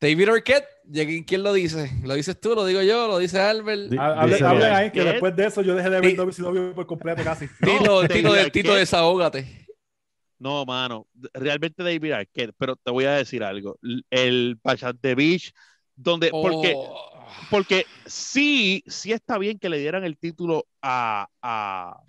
David 0.00 0.28
Arquette, 0.28 0.66
¿quién 1.26 1.42
lo 1.42 1.52
dice? 1.52 1.90
¿Lo 2.04 2.14
dices 2.14 2.38
tú? 2.40 2.54
¿Lo 2.54 2.64
digo 2.64 2.82
yo? 2.82 3.08
¿Lo 3.08 3.18
dice 3.18 3.40
Albert? 3.40 3.90
Dice- 3.90 3.98
Hablen 4.44 4.72
ahí 4.72 4.92
que 4.92 5.02
después 5.02 5.34
de 5.34 5.46
eso 5.46 5.60
yo 5.62 5.74
dejé 5.74 5.90
de 5.90 6.00
ver 6.00 6.16
WCW 6.16 6.72
por 6.74 6.86
completo 6.86 7.24
casi. 7.24 7.46
Tito, 7.60 8.02
No, 8.02 8.06
Tito, 8.08 8.50
Tito 8.52 8.74
desahógate. 8.74 9.66
No, 10.38 10.64
mano, 10.64 11.08
realmente 11.34 11.82
David 11.82 12.12
Arquette, 12.12 12.54
pero 12.56 12.76
te 12.76 12.92
voy 12.92 13.06
a 13.06 13.12
decir 13.14 13.42
algo. 13.42 13.76
El 14.08 14.56
Bachat 14.62 14.96
de 15.02 15.16
Beach, 15.16 15.52
donde, 15.96 16.30
porque, 16.30 16.74
Oh. 16.76 17.26
porque 17.50 17.84
sí, 18.06 18.84
sí 18.86 19.10
está 19.12 19.36
bien 19.36 19.58
que 19.58 19.68
le 19.68 19.78
dieran 19.80 20.04
el 20.04 20.16
título 20.16 20.64
a, 20.80 21.26
a- 21.42 22.00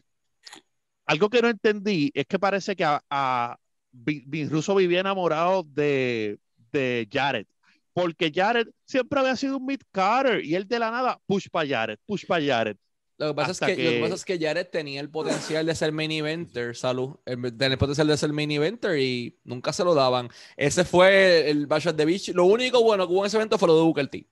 algo 1.07 1.27
que 1.31 1.41
no 1.41 1.47
entendí 1.49 2.11
es 2.13 2.27
que 2.27 2.37
parece 2.37 2.75
que 2.75 2.83
a, 2.83 3.01
a 3.09 3.57
Vin- 3.91 4.23
Vin 4.27 4.47
Russo 4.51 4.75
vivía 4.75 4.99
enamorado 4.99 5.63
de, 5.63 6.37
de 6.71 7.07
Jared, 7.11 7.47
porque 7.93 8.31
Jared 8.33 8.67
siempre 8.85 9.19
había 9.19 9.35
sido 9.35 9.57
un 9.57 9.65
mid 9.65 9.81
Carter 9.91 10.43
y 10.43 10.55
él 10.55 10.67
de 10.67 10.79
la 10.79 10.91
nada 10.91 11.19
push 11.25 11.47
para 11.51 11.67
Jared, 11.67 11.97
push 12.05 12.25
para 12.25 12.43
Jared. 12.45 12.77
Lo 13.17 13.27
que, 13.29 13.33
pasa 13.33 13.51
es 13.51 13.59
que, 13.59 13.83
lo 13.83 13.89
que 13.89 13.95
que- 13.97 14.01
pasa 14.01 14.15
es 14.15 14.23
que 14.25 14.39
Jared 14.39 14.67
tenía 14.67 15.01
el 15.01 15.09
potencial 15.09 15.65
de 15.65 15.75
ser 15.75 15.91
main 15.91 16.09
eventer, 16.11 16.73
salud. 16.75 17.17
El, 17.25 17.41
tenía 17.57 17.73
el 17.73 17.77
potencial 17.77 18.07
de 18.07 18.15
ser 18.15 18.31
main 18.31 18.49
eventer 18.51 18.97
y 18.97 19.37
nunca 19.43 19.73
se 19.73 19.83
lo 19.83 19.93
daban. 19.93 20.29
Ese 20.55 20.85
fue 20.85 21.49
el 21.49 21.67
Bash 21.67 21.89
at 21.89 21.95
the 21.95 22.05
Beach. 22.05 22.29
Lo 22.29 22.45
único 22.45 22.81
bueno 22.81 23.05
que 23.05 23.13
hubo 23.13 23.23
en 23.23 23.27
ese 23.27 23.35
evento 23.35 23.57
fue 23.57 23.67
lo 23.67 23.75
de 23.75 23.81
Booker 23.83 24.07
T. 24.07 24.25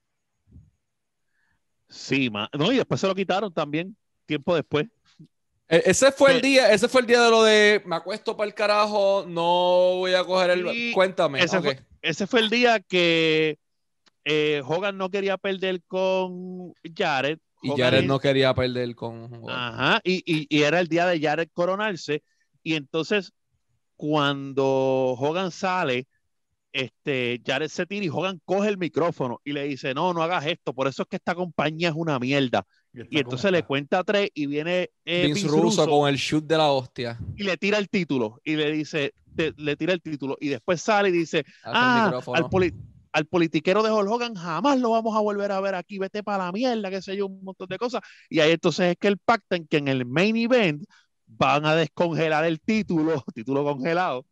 Sí, 1.90 2.30
ma- 2.30 2.50
no, 2.58 2.72
y 2.72 2.78
después 2.78 3.00
se 3.00 3.08
lo 3.08 3.16
quitaron 3.16 3.54
también, 3.54 3.96
tiempo 4.26 4.56
después. 4.56 4.88
E- 5.70 5.84
Ese 5.86 6.12
fue 6.12 6.34
el 6.34 6.42
día, 6.42 6.72
ese 6.72 6.88
fue 6.88 7.02
el 7.02 7.08
día 7.08 7.22
de 7.22 7.30
lo 7.30 7.44
de 7.44 7.82
me 7.86 7.96
acuesto 7.96 8.36
para 8.38 8.48
el 8.48 8.54
carajo, 8.54 9.26
no 9.28 9.96
voy 9.98 10.14
a 10.14 10.24
coger 10.24 10.52
el. 10.52 10.70
Sí, 10.70 10.92
Cuéntame. 10.94 11.44
ese 11.44 11.62
fue- 11.62 11.80
ese 12.08 12.28
fue 12.28 12.40
el 12.40 12.50
día 12.50 12.80
que 12.80 13.60
eh, 14.26 14.62
Hogan 14.66 14.98
no 14.98 15.10
quería 15.10 15.38
perder 15.38 15.82
con 15.88 16.74
Jared. 16.96 17.40
Y 17.62 17.70
Hogan 17.70 17.80
Jared 17.92 18.04
no 18.06 18.20
quería 18.20 18.54
perder 18.54 18.96
con. 18.96 19.30
Ajá, 19.50 20.02
y, 20.04 20.24
y- 20.26 20.48
y 20.50 20.64
era 20.64 20.80
el 20.80 20.88
día 20.88 21.06
de 21.06 21.20
Jared 21.20 21.50
coronarse. 21.54 22.24
Y 22.64 22.76
entonces, 22.76 23.32
cuando 23.96 25.16
Hogan 25.18 25.52
sale, 25.52 26.08
este, 26.72 27.42
Jared 27.46 27.70
se 27.70 27.86
tira 27.86 28.06
y 28.06 28.10
Hogan 28.10 28.40
coge 28.46 28.70
el 28.70 28.78
micrófono 28.78 29.40
y 29.44 29.54
le 29.54 29.64
dice, 29.64 29.94
no, 29.94 30.14
no 30.14 30.22
hagas 30.22 30.46
esto, 30.46 30.74
por 30.74 30.88
eso 30.88 31.04
es 31.04 31.08
que 31.08 31.16
esta 31.18 31.36
compañía 31.36 31.90
es 31.90 31.96
una 31.96 32.20
mierda. 32.20 32.64
Y 33.10 33.20
entonces 33.20 33.52
le 33.52 33.64
cuenta 33.64 34.04
tres 34.04 34.30
y 34.34 34.48
viene 34.48 34.90
eh, 35.06 35.26
Vince 35.28 35.42
Vince 35.44 35.48
Russo 35.48 35.62
Russo 35.86 35.86
con 36.00 36.10
el 36.10 36.16
shoot 36.18 36.46
de 36.46 36.58
la 36.58 36.72
hostia. 36.72 37.20
y 37.36 37.44
le 37.44 37.58
tira 37.58 37.78
el 37.78 37.90
título 37.90 38.42
y 38.44 38.56
le 38.56 38.72
dice, 38.72 39.14
te- 39.36 39.54
le 39.58 39.76
tira 39.76 39.94
el 39.94 40.02
título 40.02 40.36
y 40.40 40.50
después 40.50 40.82
sale 40.82 41.10
y 41.10 41.12
dice, 41.14 41.44
ah, 41.74 42.06
al, 42.34 42.44
poli- 42.50 42.74
al 43.14 43.26
politiquero 43.26 43.82
de 43.82 43.92
Hulk 43.92 44.10
Hogan 44.10 44.36
jamás 44.36 44.80
lo 44.80 44.92
vamos 44.92 45.16
a 45.16 45.20
volver 45.22 45.52
a 45.52 45.62
ver 45.62 45.76
aquí, 45.76 45.98
vete 46.00 46.22
para 46.24 46.46
la 46.46 46.52
mierda, 46.52 46.90
qué 46.90 47.02
sé 47.02 47.16
yo, 47.16 47.28
un 47.28 47.44
montón 47.44 47.68
de 47.70 47.78
cosas. 47.78 48.02
Y 48.30 48.40
ahí 48.42 48.52
entonces 48.52 48.92
es 48.92 48.98
que 49.00 49.08
el 49.08 49.18
pactan 49.18 49.66
que 49.68 49.78
en 49.78 49.88
el 49.88 50.06
main 50.06 50.36
event 50.36 50.84
van 51.26 51.66
a 51.66 51.76
descongelar 51.76 52.46
el 52.46 52.60
título, 52.62 53.24
título 53.34 53.64
congelado, 53.64 54.26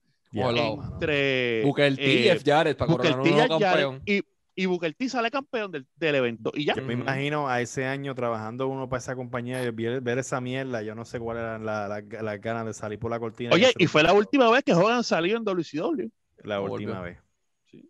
Mano. 0.44 0.84
entre 0.94 1.62
Booker 1.64 1.96
T 1.96 2.02
y 2.04 2.18
eh, 2.18 2.24
Jeff 2.24 2.44
Jarrett 2.46 2.78
para 2.78 2.92
Booker 2.92 3.12
coronar 3.12 3.22
un 3.22 3.28
y 3.28 3.32
nuevo 3.48 3.60
Jared, 3.60 3.84
campeón. 3.86 4.02
y, 4.06 4.22
y 4.58 4.66
Booker 4.68 4.94
T 4.94 5.10
sale 5.10 5.32
campeón 5.32 5.72
del, 5.72 5.86
del 5.96 6.16
evento. 6.16 6.52
Y 6.54 6.66
ya. 6.66 6.76
Yo 6.76 6.82
me 6.84 6.94
Ujú. 6.94 7.04
imagino 7.04 7.48
a 7.50 7.62
ese 7.62 7.86
año 7.86 8.16
trabajando 8.16 8.68
uno 8.68 8.88
para 8.90 9.00
esa 9.00 9.16
compañía 9.16 9.62
y 9.64 9.70
ver, 9.72 10.02
ver 10.02 10.18
esa 10.20 10.40
mierda. 10.42 10.82
Yo 10.82 10.96
no 10.96 11.06
sé 11.06 11.20
cuáles 11.20 11.44
eran 11.44 11.66
la- 11.66 11.88
la- 11.88 12.22
las 12.22 12.42
ganas 12.42 12.66
de 12.66 12.74
salir 12.74 12.98
por 13.00 13.12
la 13.12 13.20
cortina. 13.20 13.52
Oye, 13.54 13.72
y 13.78 13.88
fue 13.88 14.02
la 14.04 14.14
última 14.14 14.50
vez 14.52 14.64
que 14.64 14.74
Hogan 14.74 15.04
salió 15.04 15.38
en 15.38 15.44
WCW. 15.44 16.10
La 16.44 16.56
No 16.56 16.64
última 16.64 17.00
volvió. 17.00 17.04
vez. 17.04 17.18
Sí. 17.66 17.90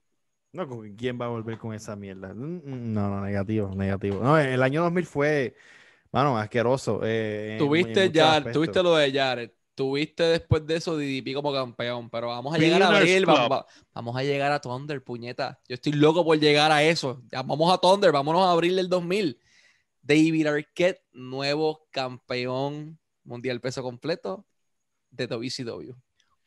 No, 0.54 0.68
¿con 0.68 0.96
¿quién 0.96 1.20
va 1.20 1.26
a 1.26 1.30
volver 1.30 1.58
con 1.58 1.74
esa 1.74 1.96
mierda? 1.96 2.34
Mm, 2.34 2.62
mm, 2.64 2.94
No, 2.94 3.10
no, 3.10 3.22
negativo, 3.22 3.74
negativo. 3.76 4.22
No, 4.24 4.38
el 4.38 4.62
año 4.64 4.82
2000 4.84 5.06
fue, 5.06 5.56
mano, 6.12 6.38
asqueroso. 6.38 7.02
eh, 7.04 7.46
en- 7.48 7.52
en 7.54 7.58
Tuviste 7.60 8.12
ya, 8.12 8.42
tuviste 8.52 8.82
lo 8.82 8.96
de 8.96 9.12
Jared. 9.12 9.52
Tuviste 9.76 10.24
después 10.24 10.66
de 10.66 10.78
eso 10.78 10.96
DDP 10.98 11.34
como 11.34 11.52
campeón, 11.52 12.10
pero 12.10 12.28
vamos 12.30 12.56
a 12.56 12.58
llegar 12.58 12.82
a 12.82 12.88
abril, 12.98 13.26
vamos, 13.26 13.52
va- 13.52 13.66
vamos 13.94 14.16
a 14.16 14.24
llegar 14.24 14.52
a 14.54 14.62
Thunder, 14.62 15.04
puñeta. 15.04 15.60
Yo 15.68 15.76
estoy 15.76 15.92
loco 15.92 16.24
por 16.24 16.40
llegar 16.40 16.72
a 16.72 16.82
eso. 16.82 17.22
Ya 17.30 17.42
vamos 17.44 17.74
a 17.74 17.78
Thunder, 17.78 18.14
vámonos 18.14 18.42
a 18.44 18.52
abril 18.52 18.78
del 18.78 18.88
2000. 18.88 19.38
David 20.02 20.48
Arquette, 20.48 21.02
nuevo 21.12 21.88
campeón 21.92 22.98
mundial 23.26 23.60
peso 23.60 23.84
completo 23.84 24.46
de 25.10 25.28
WCW. 25.28 25.94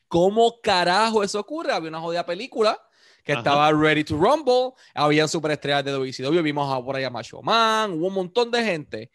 ¿Cómo 0.08 0.60
carajo 0.62 1.22
eso 1.22 1.38
ocurre? 1.40 1.72
Había 1.72 1.90
una 1.90 2.00
jodida 2.00 2.24
película 2.24 2.80
que 3.24 3.32
Ajá. 3.32 3.40
estaba 3.40 3.72
Ready 3.72 4.04
to 4.04 4.16
Rumble, 4.16 4.72
había 4.94 5.28
superestrellas 5.28 5.84
de 5.84 5.92
WCW, 5.92 6.40
vimos 6.42 6.72
a 6.72 6.82
por 6.82 6.96
allá 6.96 7.10
Macho 7.10 7.42
Man, 7.42 7.92
hubo 7.92 8.06
un 8.06 8.14
montón 8.14 8.50
de 8.50 8.64
gente. 8.64 9.10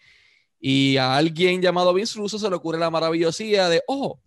Y 0.66 0.96
a 0.96 1.18
alguien 1.18 1.62
llamado 1.62 1.94
Vince 1.94 2.18
Russo 2.18 2.40
se 2.40 2.50
le 2.50 2.56
ocurre 2.56 2.80
la 2.80 2.90
maravillosía 2.90 3.68
de, 3.68 3.84
oh, 3.86 4.18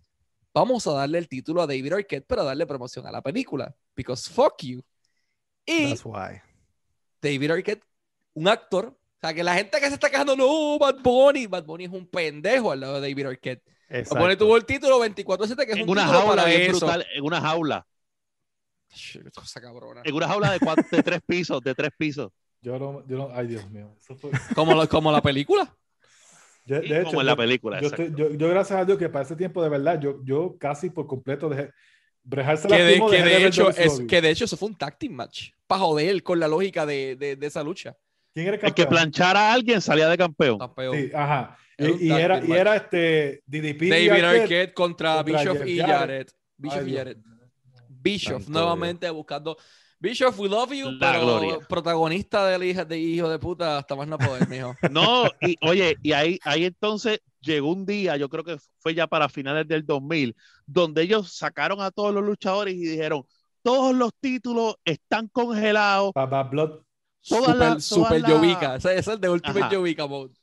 vamos 0.53 0.85
a 0.85 0.91
darle 0.91 1.17
el 1.17 1.27
título 1.27 1.63
a 1.63 1.65
David 1.65 1.93
Arquette 1.93 2.27
para 2.27 2.43
darle 2.43 2.67
promoción 2.67 3.07
a 3.07 3.11
la 3.11 3.23
película. 3.23 3.73
Because 3.95 4.29
fuck 4.31 4.53
you. 4.61 4.83
Y 5.65 5.87
That's 5.89 6.05
why. 6.05 6.39
David 7.23 7.49
Arquette, 7.49 7.83
un 8.35 8.47
actor, 8.47 8.85
o 8.85 9.19
sea, 9.19 9.33
que 9.33 9.43
la 9.43 9.55
gente 9.55 9.79
que 9.79 9.87
se 9.87 9.95
está 9.95 10.11
quejando, 10.11 10.35
no, 10.35 10.77
Bad 10.77 10.99
Bunny, 11.01 11.47
Bad 11.47 11.65
Bunny 11.65 11.85
es 11.85 11.91
un 11.91 12.05
pendejo 12.05 12.71
al 12.71 12.81
lado 12.81 13.01
de 13.01 13.09
David 13.09 13.25
Arquette. 13.25 13.63
Bad 13.65 13.73
Bunny 13.89 13.99
Exacto. 14.01 14.37
tuvo 14.37 14.57
el 14.57 14.65
título 14.65 14.99
24-7, 15.03 15.65
que 15.65 15.71
es 15.71 15.77
En 15.77 15.83
un 15.85 15.89
una 15.89 16.03
título 16.03 16.19
jaula 16.19 16.43
para 16.43 16.53
eso. 16.53 16.77
brutal, 16.77 17.05
en 17.15 17.23
una 17.23 17.41
jaula. 17.41 17.87
Cosa 19.33 19.59
cabrona. 19.59 20.01
En 20.05 20.13
una 20.13 20.27
jaula 20.27 20.51
de, 20.51 20.59
cuatro, 20.59 20.85
de 20.91 21.01
tres 21.01 21.21
pisos, 21.25 21.61
de 21.63 21.73
tres 21.73 21.89
pisos. 21.97 22.31
Yo 22.61 22.77
no, 22.77 23.03
yo 23.07 23.17
no, 23.17 23.29
ay 23.33 23.47
Dios 23.47 23.67
mío. 23.71 23.95
Fue- 23.99 24.29
como 24.89 25.11
la 25.11 25.21
película. 25.21 25.75
Yo- 26.67 26.81
de 26.81 26.99
hecho, 26.99 27.05
como 27.05 27.21
en 27.21 27.27
la 27.27 27.35
película. 27.35 27.79
yo, 27.81 27.87
exacto. 27.87 28.03
estoy- 28.03 28.31
yo- 28.33 28.37
yo 28.37 28.49
gracias 28.49 28.79
a 28.79 28.85
Dios 28.85 28.97
que 28.97 29.09
para 29.09 29.25
ese 29.25 29.35
tiempo 29.35 29.63
de 29.63 29.69
verdad, 29.69 29.99
yo, 29.99 30.19
yo 30.23 30.55
casi 30.59 30.89
por 30.89 31.07
completo 31.07 31.49
dejé. 31.49 31.71
Brejar 32.23 32.57
se 32.57 32.67
Que 32.67 32.75
de, 32.75 32.83
lastimó, 32.83 33.09
que 33.09 33.23
de 33.23 33.45
hecho, 33.47 33.69
es, 33.69 34.01
que 34.07 34.21
de 34.21 34.29
hecho 34.29 34.43
eso 34.45 34.57
fue 34.57 34.67
un 34.67 34.75
team 34.75 35.13
match. 35.13 35.51
Para 35.65 35.79
joder 35.79 36.21
con 36.23 36.39
la 36.39 36.47
lógica 36.49 36.85
de, 36.85 37.15
de, 37.15 37.37
de 37.37 37.47
esa 37.47 37.63
lucha. 37.63 37.95
¿Quién 38.33 38.47
era 38.47 38.57
el 38.57 38.65
El 38.65 38.73
que 38.73 38.85
planchara 38.85 39.49
a 39.49 39.53
alguien 39.53 39.81
salía 39.81 40.09
de 40.09 40.17
campeón. 40.17 40.59
Campeón. 40.59 40.95
Sí, 40.95 41.09
ajá. 41.13 41.57
Era 41.77 41.91
un 41.93 42.01
Y, 42.01 42.11
era, 42.11 42.45
y 42.45 42.51
era 42.51 42.75
este 42.75 43.43
DDP 43.45 43.89
David 43.89 44.23
Arquette. 44.23 44.73
Contra, 44.73 45.23
Jeff 45.23 45.65
y. 45.65 45.79
Jarrett. 45.79 46.31
Bischoff 46.57 46.81
Ay, 46.83 46.91
y. 46.91 47.15
Bischoff, 47.89 48.43
Santo 48.43 48.51
nuevamente 48.59 49.09
buscando. 49.09 49.57
Bischoff, 49.99 50.37
we 50.39 50.47
love 50.47 50.71
you, 50.71 50.91
La 50.91 51.11
pero 51.11 51.25
gloria. 51.25 51.59
protagonista 51.67 52.45
del 52.47 52.63
hijo 52.63 52.85
de 52.85 52.99
hijo 52.99 53.29
de 53.29 53.39
puta, 53.39 53.79
hasta 53.79 53.95
más 53.95 54.07
no 54.07 54.17
poder, 54.17 54.47
mijo. 54.47 54.75
No, 54.91 55.23
y 55.41 55.55
oye, 55.67 55.95
y 56.03 56.11
ahí, 56.11 56.37
ahí 56.43 56.65
entonces 56.65 57.19
llegó 57.41 57.71
un 57.71 57.85
día, 57.85 58.15
yo 58.17 58.29
creo 58.29 58.43
que 58.43 58.57
fue 58.79 58.93
ya 58.93 59.07
para 59.07 59.27
finales 59.27 59.67
del 59.67 59.85
2000, 59.85 60.35
donde 60.67 61.01
ellos 61.01 61.33
sacaron 61.33 61.81
a 61.81 61.89
todos 61.89 62.13
los 62.13 62.23
luchadores 62.23 62.75
y 62.75 62.85
dijeron, 62.85 63.23
todos 63.63 63.95
los 63.95 64.11
títulos 64.19 64.75
están 64.85 65.27
congelados, 65.29 66.11
Bad 66.13 66.49
Blood. 66.51 66.79
Todas 67.27 67.45
super 67.45 67.57
las- 67.57 67.83
super 67.83 68.07
todas 68.07 68.21
las- 68.21 68.31
Jovica. 68.31 68.75
Ese 68.75 68.97
es 68.99 69.07
el 69.07 69.19
de 69.19 69.29
Ultimate 69.29 69.59
Ajá. 69.61 69.75
Jovica 69.75 70.05
mode. 70.07 70.33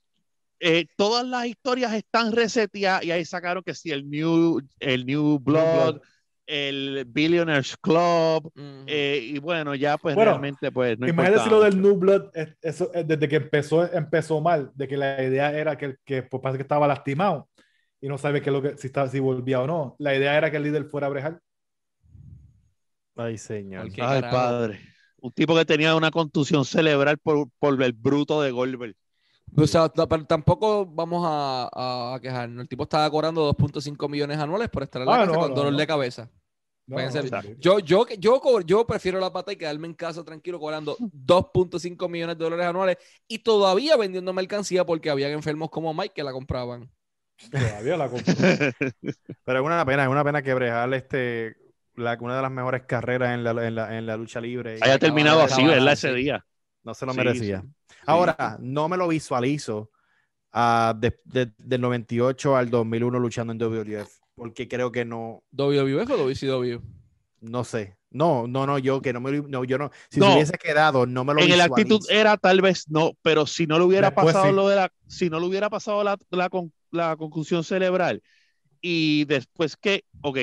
eh, 0.60 0.86
todas 0.96 1.24
las 1.26 1.46
historias 1.46 1.92
están 1.94 2.32
reseteadas 2.32 3.04
y 3.04 3.10
ahí 3.12 3.24
sacaron 3.24 3.62
que 3.62 3.74
si 3.74 3.90
el 3.90 4.08
New, 4.10 4.60
el 4.80 5.06
new 5.06 5.38
Blood, 5.38 5.62
Blood. 5.92 6.00
El 6.46 7.04
Billionaires 7.06 7.76
Club, 7.78 8.52
eh, 8.86 9.20
y 9.22 9.38
bueno, 9.38 9.74
ya 9.74 9.96
pues 9.98 10.14
Bueno, 10.14 10.32
realmente 10.32 10.70
pues 10.72 10.98
no 10.98 11.06
Imagínate 11.06 11.40
si 11.40 11.50
lo 11.50 11.60
del. 11.60 11.80
New 11.82 11.96
Blood, 11.96 12.30
es- 12.34 12.56
eso, 12.62 12.92
es 12.94 13.06
desde 13.06 13.28
que 13.28 13.36
empezó, 13.36 13.90
empezó 13.92 14.40
mal, 14.40 14.70
de 14.74 14.88
que 14.88 14.96
la 14.96 15.22
idea 15.22 15.52
era 15.52 15.76
que, 15.76 15.96
que 16.04 16.22
pues, 16.22 16.42
parece 16.42 16.58
que 16.58 16.62
estaba 16.62 16.86
lastimado 16.88 17.48
y 18.00 18.08
no 18.08 18.18
sabe 18.18 18.42
qué 18.42 18.50
es 18.50 18.54
lo 18.54 18.62
que, 18.62 18.76
si, 18.78 18.88
estaba, 18.88 19.08
si 19.08 19.20
volvía 19.20 19.60
o 19.62 19.66
no. 19.66 19.96
La 19.98 20.14
idea 20.14 20.36
era 20.36 20.50
que 20.50 20.56
el 20.58 20.62
líder 20.64 20.84
fuera 20.86 21.06
a 21.08 21.10
brejar. 21.10 21.40
Ay, 23.16 23.38
señor. 23.38 23.92
¿Qué 23.92 24.02
Ay, 24.02 24.20
carajo? 24.20 24.36
padre. 24.36 24.80
Un 25.18 25.32
tipo 25.32 25.54
que 25.56 25.64
tenía 25.64 25.94
una 25.96 26.10
contusión 26.10 26.64
cerebral 26.64 27.18
por, 27.18 27.48
por 27.58 27.82
el 27.82 27.92
bruto 27.92 28.42
de 28.42 28.50
Goldberg. 28.50 28.94
O 29.56 29.66
sea, 29.66 29.88
pero 29.88 30.24
tampoco 30.26 30.84
vamos 30.86 31.22
a, 31.26 32.14
a 32.14 32.20
quejarnos. 32.20 32.62
El 32.62 32.68
tipo 32.68 32.82
estaba 32.84 33.08
cobrando 33.10 33.48
2.5 33.54 34.08
millones 34.08 34.38
anuales 34.38 34.68
por 34.68 34.82
estar 34.82 35.02
en 35.02 35.06
la 35.08 35.14
Ah, 35.14 35.18
casa 35.20 35.32
no, 35.32 35.38
con 35.40 35.50
no, 35.50 35.54
dolor 35.56 35.72
no. 35.72 35.78
de 35.78 35.86
cabeza. 35.86 36.30
Yo, 37.58 37.78
yo, 37.78 38.06
yo, 38.18 38.60
yo 38.66 38.86
prefiero 38.86 39.18
la 39.18 39.32
pata 39.32 39.52
y 39.52 39.56
quedarme 39.56 39.86
en 39.86 39.94
casa 39.94 40.22
tranquilo 40.22 40.60
cobrando 40.60 40.96
2.5 40.98 42.08
millones 42.10 42.36
de 42.36 42.44
dólares 42.44 42.66
anuales 42.66 42.98
y 43.26 43.38
todavía 43.38 43.96
vendiendo 43.96 44.34
mercancía 44.34 44.84
porque 44.84 45.08
había 45.08 45.30
enfermos 45.30 45.70
como 45.70 45.94
Mike 45.94 46.12
que 46.14 46.22
la 46.22 46.32
compraban. 46.32 46.90
Todavía 47.50 47.96
la 47.96 48.08
compro. 48.10 48.34
Pero 49.44 49.58
es 49.60 49.64
una 49.64 49.84
pena, 49.86 50.02
es 50.02 50.08
una 50.10 50.24
pena 50.24 50.42
que 50.42 50.52
Brejal, 50.52 50.92
este, 50.94 51.56
la, 51.94 52.18
una 52.20 52.36
de 52.36 52.42
las 52.42 52.50
mejores 52.50 52.82
carreras 52.82 53.32
en 53.34 53.44
la, 53.44 53.50
en 53.66 53.74
la, 53.74 53.96
en 53.98 54.06
la 54.06 54.16
lucha 54.18 54.40
libre. 54.42 54.76
Haya 54.82 54.98
terminado 54.98 55.40
acababa- 55.40 55.54
así, 55.56 55.66
¿verdad? 55.66 55.92
Ese 55.94 56.12
día. 56.12 56.44
No 56.82 56.92
se 56.92 57.06
lo 57.06 57.12
Sí, 57.12 57.18
merecía. 57.18 57.62
sí. 57.62 57.68
Ahora, 58.06 58.56
no 58.60 58.88
me 58.88 58.96
lo 58.96 59.08
visualizo 59.08 59.90
ah, 60.52 60.94
de- 60.98 61.18
de- 61.24 61.52
del 61.58 61.80
98 61.80 62.56
al 62.56 62.70
2001 62.70 63.18
luchando 63.18 63.52
en 63.52 63.58
WWF, 63.58 64.20
porque 64.34 64.68
creo 64.68 64.92
que 64.92 65.04
no, 65.04 65.42
¿WWF 65.52 66.10
o 66.12 66.16
WCW? 66.18 66.80
no 67.40 67.64
sé. 67.64 67.96
No, 68.10 68.46
no, 68.46 68.64
no, 68.64 68.78
yo 68.78 69.02
que 69.02 69.12
no 69.12 69.20
me 69.20 69.32
lo- 69.32 69.48
no, 69.48 69.64
yo 69.64 69.76
no, 69.76 69.90
si 70.08 70.20
No. 70.20 70.26
se 70.28 70.32
hubiese 70.34 70.52
quedado, 70.58 71.04
no 71.04 71.24
me 71.24 71.34
lo 71.34 71.40
En 71.40 71.46
el 71.50 71.54
visualizo. 71.60 71.74
actitud 71.74 72.00
era 72.08 72.36
tal 72.36 72.60
vez 72.60 72.88
no, 72.88 73.12
pero 73.22 73.44
si 73.46 73.66
no 73.66 73.76
le 73.78 73.84
hubiera 73.84 74.10
Después 74.10 74.26
pasado 74.26 74.50
sí. 74.50 74.54
lo 74.54 74.68
de 74.68 74.76
la, 74.76 74.92
si 75.08 75.28
no 75.28 75.40
le 75.40 75.46
hubiera 75.46 75.68
pasado 75.68 76.04
la, 76.04 76.16
la, 76.30 76.48
con- 76.48 76.72
la 76.92 77.16
concusión 77.16 77.64
cerebral 77.64 78.22
y 78.80 79.24
después 79.24 79.76
que, 79.76 80.04
ok, 80.22 80.38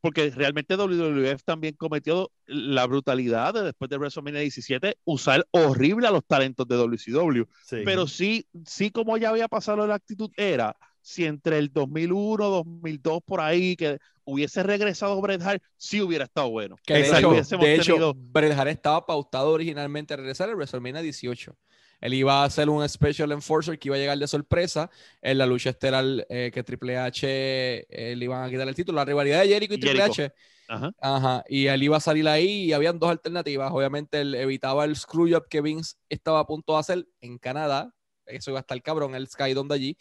porque 0.00 0.30
realmente 0.30 0.76
WWF 0.76 1.42
también 1.44 1.74
cometió 1.74 2.30
la 2.46 2.86
brutalidad 2.86 3.54
de 3.54 3.62
después 3.62 3.88
de 3.90 3.96
WrestleMania 3.98 4.40
17 4.40 4.98
usar 5.04 5.46
horrible 5.50 6.06
a 6.06 6.10
los 6.10 6.24
talentos 6.24 6.66
de 6.68 6.76
WCW, 6.76 7.44
Sí. 7.64 7.78
pero 7.84 8.06
sí, 8.06 8.46
sí 8.64 8.90
como 8.90 9.16
ya 9.16 9.30
había 9.30 9.48
pasado 9.48 9.86
la 9.86 9.94
actitud 9.94 10.30
era, 10.36 10.76
si 11.00 11.24
entre 11.24 11.58
el 11.58 11.72
2001, 11.72 12.44
2002 12.48 13.20
por 13.24 13.40
ahí 13.40 13.76
que 13.76 13.98
hubiese 14.24 14.62
regresado 14.64 15.20
Bret 15.20 15.40
Hart, 15.42 15.62
sí 15.76 16.00
hubiera 16.00 16.24
estado 16.24 16.50
bueno. 16.50 16.76
Que 16.84 16.94
de 16.94 17.08
hecho, 17.08 17.30
Hubiésemos 17.30 17.64
de 17.64 17.74
hecho 17.76 18.14
Bret 18.14 18.52
Hart 18.52 18.70
estaba 18.70 19.06
pautado 19.06 19.50
originalmente 19.50 20.14
a 20.14 20.16
regresar 20.16 20.48
en 20.48 20.56
WrestleMania 20.56 21.00
18. 21.02 21.56
Él 22.00 22.14
iba 22.14 22.42
a 22.42 22.44
hacer 22.44 22.68
un 22.68 22.86
Special 22.88 23.32
Enforcer 23.32 23.78
que 23.78 23.88
iba 23.88 23.96
a 23.96 23.98
llegar 23.98 24.18
de 24.18 24.26
sorpresa 24.26 24.90
en 25.22 25.38
la 25.38 25.46
lucha 25.46 25.70
estelar 25.70 26.04
eh, 26.28 26.50
que 26.52 26.62
Triple 26.62 26.98
H 26.98 27.26
eh, 27.28 28.16
le 28.16 28.24
iban 28.24 28.44
a 28.44 28.50
quitar 28.50 28.68
el 28.68 28.74
título. 28.74 28.96
La 28.96 29.04
rivalidad 29.04 29.42
de 29.42 29.48
Jericho 29.48 29.74
y 29.74 29.80
Triple 29.80 30.02
Jericho. 30.02 30.22
H. 30.24 30.34
Ajá. 30.68 30.90
Ajá. 31.00 31.44
Y 31.48 31.66
él 31.66 31.82
iba 31.82 31.96
a 31.96 32.00
salir 32.00 32.28
ahí 32.28 32.64
y 32.64 32.72
habían 32.72 32.98
dos 32.98 33.10
alternativas. 33.10 33.70
Obviamente 33.72 34.20
él 34.20 34.34
evitaba 34.34 34.84
el 34.84 34.96
screw 34.96 35.36
up 35.36 35.46
que 35.48 35.60
Vince 35.60 35.96
estaba 36.08 36.40
a 36.40 36.46
punto 36.46 36.72
de 36.74 36.78
hacer 36.80 37.08
en 37.20 37.38
Canadá. 37.38 37.92
Eso 38.26 38.50
iba 38.50 38.58
a 38.58 38.62
estar 38.62 38.82
cabrón, 38.82 39.14
el 39.14 39.28
Skydome 39.28 39.68
de 39.68 39.74
allí. 39.74 39.96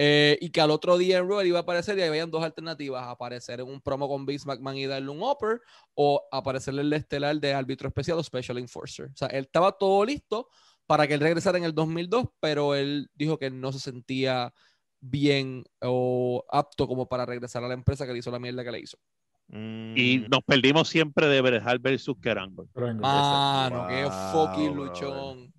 Eh, 0.00 0.38
y 0.40 0.50
que 0.50 0.60
al 0.60 0.70
otro 0.70 0.96
día 0.96 1.18
en 1.18 1.28
Raw 1.28 1.42
iba 1.42 1.58
a 1.58 1.62
aparecer 1.62 1.98
y 1.98 2.02
habían 2.02 2.30
dos 2.30 2.44
alternativas: 2.44 3.04
aparecer 3.06 3.60
en 3.60 3.66
un 3.66 3.80
promo 3.80 4.08
con 4.08 4.26
Vince 4.26 4.46
McMahon 4.46 4.76
y 4.76 4.86
darle 4.86 5.10
un 5.10 5.22
upper, 5.22 5.60
o 5.94 6.24
aparecer 6.30 6.74
en 6.74 6.80
el 6.80 6.92
estelar 6.92 7.36
de 7.40 7.54
árbitro 7.54 7.88
especial 7.88 8.18
o 8.18 8.22
Special 8.22 8.58
Enforcer. 8.58 9.06
O 9.06 9.16
sea, 9.16 9.28
él 9.28 9.44
estaba 9.44 9.72
todo 9.72 10.04
listo 10.04 10.48
para 10.88 11.06
que 11.06 11.14
él 11.14 11.20
regresara 11.20 11.58
en 11.58 11.64
el 11.64 11.74
2002, 11.74 12.24
pero 12.40 12.74
él 12.74 13.08
dijo 13.14 13.38
que 13.38 13.50
no 13.50 13.70
se 13.72 13.78
sentía 13.78 14.52
bien 15.00 15.64
o 15.80 16.44
apto 16.50 16.88
como 16.88 17.08
para 17.08 17.24
regresar 17.26 17.62
a 17.62 17.68
la 17.68 17.74
empresa 17.74 18.04
que 18.06 18.12
le 18.12 18.18
hizo 18.18 18.30
la 18.32 18.40
mierda 18.40 18.64
que 18.64 18.72
le 18.72 18.80
hizo. 18.80 18.98
Mm, 19.48 19.94
Y 19.96 20.26
nos 20.30 20.42
perdimos 20.44 20.88
siempre 20.88 21.26
de 21.28 21.40
Bret 21.40 21.62
Hart 21.64 21.80
versus 21.80 22.16
Kerango. 22.20 22.66
Mano, 22.74 23.86
qué 23.88 24.04
Wow, 24.04 24.32
fucking 24.32 24.72
brother. 24.74 24.90
luchón. 24.90 25.52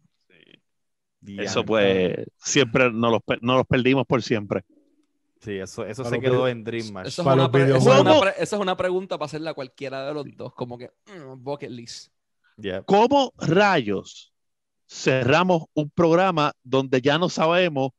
diantre. 1.22 1.46
Eso 1.46 1.64
pues 1.66 2.16
siempre 2.38 2.92
nos 2.92 3.12
los, 3.12 3.22
nos 3.42 3.58
los 3.58 3.68
perdimos 3.68 4.06
por 4.06 4.22
siempre. 4.22 4.64
Sí, 5.42 5.54
eso, 5.58 5.86
eso 5.86 6.04
Para 6.04 6.16
se 6.16 6.22
quedó 6.22 6.48
en 6.50 6.64
Dream 6.64 6.92
Match. 6.92 7.08
Eso 7.08 7.22
es, 7.22 7.26
Para 7.26 7.36
una 7.36 7.44
los 7.44 7.52
pre- 7.52 7.64
esa 7.64 7.78
es 7.78 8.02
una 8.02 8.20
pre- 8.20 8.34
esa 8.44 8.56
es 8.58 8.62
una 8.62 8.76
pregunta 8.78 9.18
para 9.18 9.26
hacerle 9.28 9.50
a 9.50 9.54
cualquiera 9.54 10.06
de 10.06 10.14
los 10.14 10.26
dos, 10.36 10.54
como 10.54 10.78
que 10.78 10.92
mm, 11.08 11.42
bucket 11.42 11.70
list. 11.72 12.12
Yeah. 12.58 12.82
¿Cómo 12.84 13.32
rayos 13.38 14.34
cerramos 14.90 15.66
un 15.74 15.90
programa 15.92 16.54
donde 16.64 17.02
ya 17.02 17.18
no 17.20 17.30
sabemos 17.30 17.92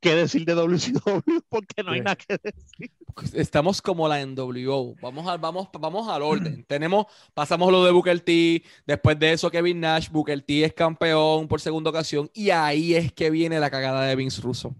qué 0.00 0.14
decir 0.16 0.44
de 0.44 0.54
WCW 0.54 1.40
porque 1.48 1.82
no 1.82 1.92
hay 1.92 2.00
Sí. 2.00 2.04
nada 2.04 2.16
que 2.16 2.38
decir? 2.42 2.90
Estamos 3.34 3.82
como 3.82 4.08
la 4.08 4.20
NWO. 4.20 4.96
Vamos 5.00 5.28
al, 5.28 5.38
vamos, 5.38 5.68
vamos 5.78 6.08
al 6.08 6.22
orden. 6.22 6.64
Tenemos, 6.68 7.06
pasamos 7.34 7.70
lo 7.72 7.84
de 7.84 7.92
Booker 7.92 8.20
T. 8.20 8.62
Después 8.86 9.18
de 9.18 9.32
eso, 9.32 9.50
Kevin 9.50 9.80
Nash. 9.80 10.08
Booker 10.10 10.40
T 10.42 10.64
es 10.64 10.72
campeón 10.74 11.46
por 11.48 11.60
segunda 11.60 11.90
ocasión. 11.90 12.30
Y 12.34 12.50
ahí 12.50 12.94
es 12.94 13.12
que 13.12 13.30
viene 13.30 13.60
la 13.60 13.70
cagada 13.70 14.04
de 14.06 14.16
Vince 14.16 14.40
Russo. 14.42 14.74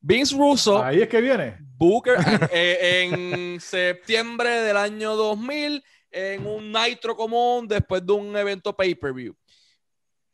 Vince 0.00 0.36
Russo, 0.36 0.82
Ahí 0.82 1.00
es 1.02 1.08
que 1.08 1.20
viene. 1.20 1.56
Booker, 1.60 2.16
eh, 2.52 3.10
en 3.10 3.60
septiembre 3.60 4.50
del 4.62 4.76
año 4.76 5.16
2000, 5.16 5.82
en 6.10 6.46
un 6.46 6.72
Nitro 6.72 7.16
común, 7.16 7.66
después 7.68 8.04
de 8.06 8.12
un 8.12 8.36
evento 8.36 8.74
pay-per-view. 8.76 9.34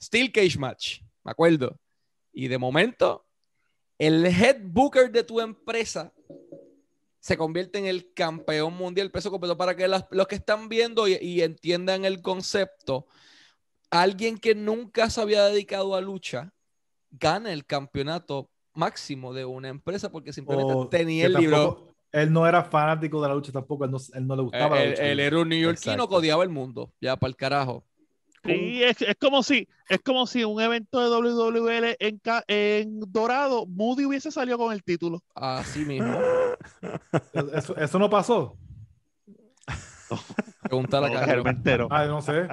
Steel 0.04 0.30
Cage 0.32 0.58
Match, 0.58 1.00
me 1.24 1.30
acuerdo. 1.32 1.78
Y 2.32 2.48
de 2.48 2.58
momento, 2.58 3.24
el 3.98 4.26
head 4.26 4.58
booker 4.62 5.10
de 5.10 5.24
tu 5.24 5.40
empresa 5.40 6.12
se 7.20 7.36
convierte 7.38 7.78
en 7.78 7.86
el 7.86 8.12
campeón 8.12 8.74
mundial 8.76 9.10
peso 9.10 9.30
completo. 9.30 9.56
Para 9.56 9.74
que 9.74 9.88
las- 9.88 10.04
los 10.10 10.26
que 10.26 10.34
están 10.34 10.68
viendo 10.68 11.08
y, 11.08 11.14
y 11.20 11.40
entiendan 11.42 12.04
el 12.04 12.20
concepto, 12.20 13.06
alguien 13.90 14.36
que 14.38 14.54
nunca 14.54 15.08
se 15.08 15.20
había 15.22 15.44
dedicado 15.44 15.94
a 15.94 16.00
lucha 16.00 16.52
gana 17.10 17.52
el 17.52 17.64
campeonato 17.64 18.50
máximo 18.74 19.32
de 19.32 19.44
una 19.44 19.68
empresa 19.68 20.10
porque 20.10 20.32
simplemente 20.32 20.72
O 20.74 20.88
tenía 20.88 21.28
que 21.28 21.34
el 21.34 21.40
libro. 21.40 21.94
Él 22.12 22.32
no 22.32 22.46
era 22.46 22.62
fanático 22.62 23.20
de 23.22 23.28
la 23.28 23.34
lucha 23.34 23.50
tampoco, 23.52 23.84
él 23.84 23.90
no, 23.90 23.98
él 24.12 24.26
no 24.26 24.36
le 24.36 24.42
gustaba 24.42 24.76
la 24.76 24.82
Él, 24.84 24.90
lucha. 24.90 25.04
él 25.04 25.20
era 25.20 25.38
un 25.38 25.48
neoyorquino, 25.48 25.92
Exacto. 25.94 26.08
codiaba 26.08 26.42
el 26.44 26.48
mundo. 26.50 26.92
Ya, 27.00 27.16
para 27.16 27.28
el 27.28 27.36
carajo. 27.36 27.84
Sí, 28.44 28.82
es, 28.82 29.00
es 29.02 29.16
como 29.18 29.42
si 29.42 29.66
es 29.88 30.00
como 30.00 30.26
si 30.26 30.44
un 30.44 30.60
evento 30.60 31.00
de 31.00 31.08
WWE 31.08 31.96
en, 31.98 32.20
en 32.48 33.00
Dorado, 33.10 33.66
Moody 33.66 34.04
hubiese 34.04 34.30
salido 34.30 34.58
con 34.58 34.72
el 34.72 34.82
título. 34.82 35.22
Así 35.34 35.84
mismo. 35.84 36.14
Eso, 37.54 37.76
eso 37.76 37.98
no 37.98 38.08
pasó. 38.10 38.56
Preguntar 40.62 41.04
a 41.04 41.08
No, 41.08 41.14
Carlos. 41.14 41.44
no. 41.64 41.88
Ah, 41.90 42.04
yo 42.04 42.10
no 42.10 42.22
sé. 42.22 42.48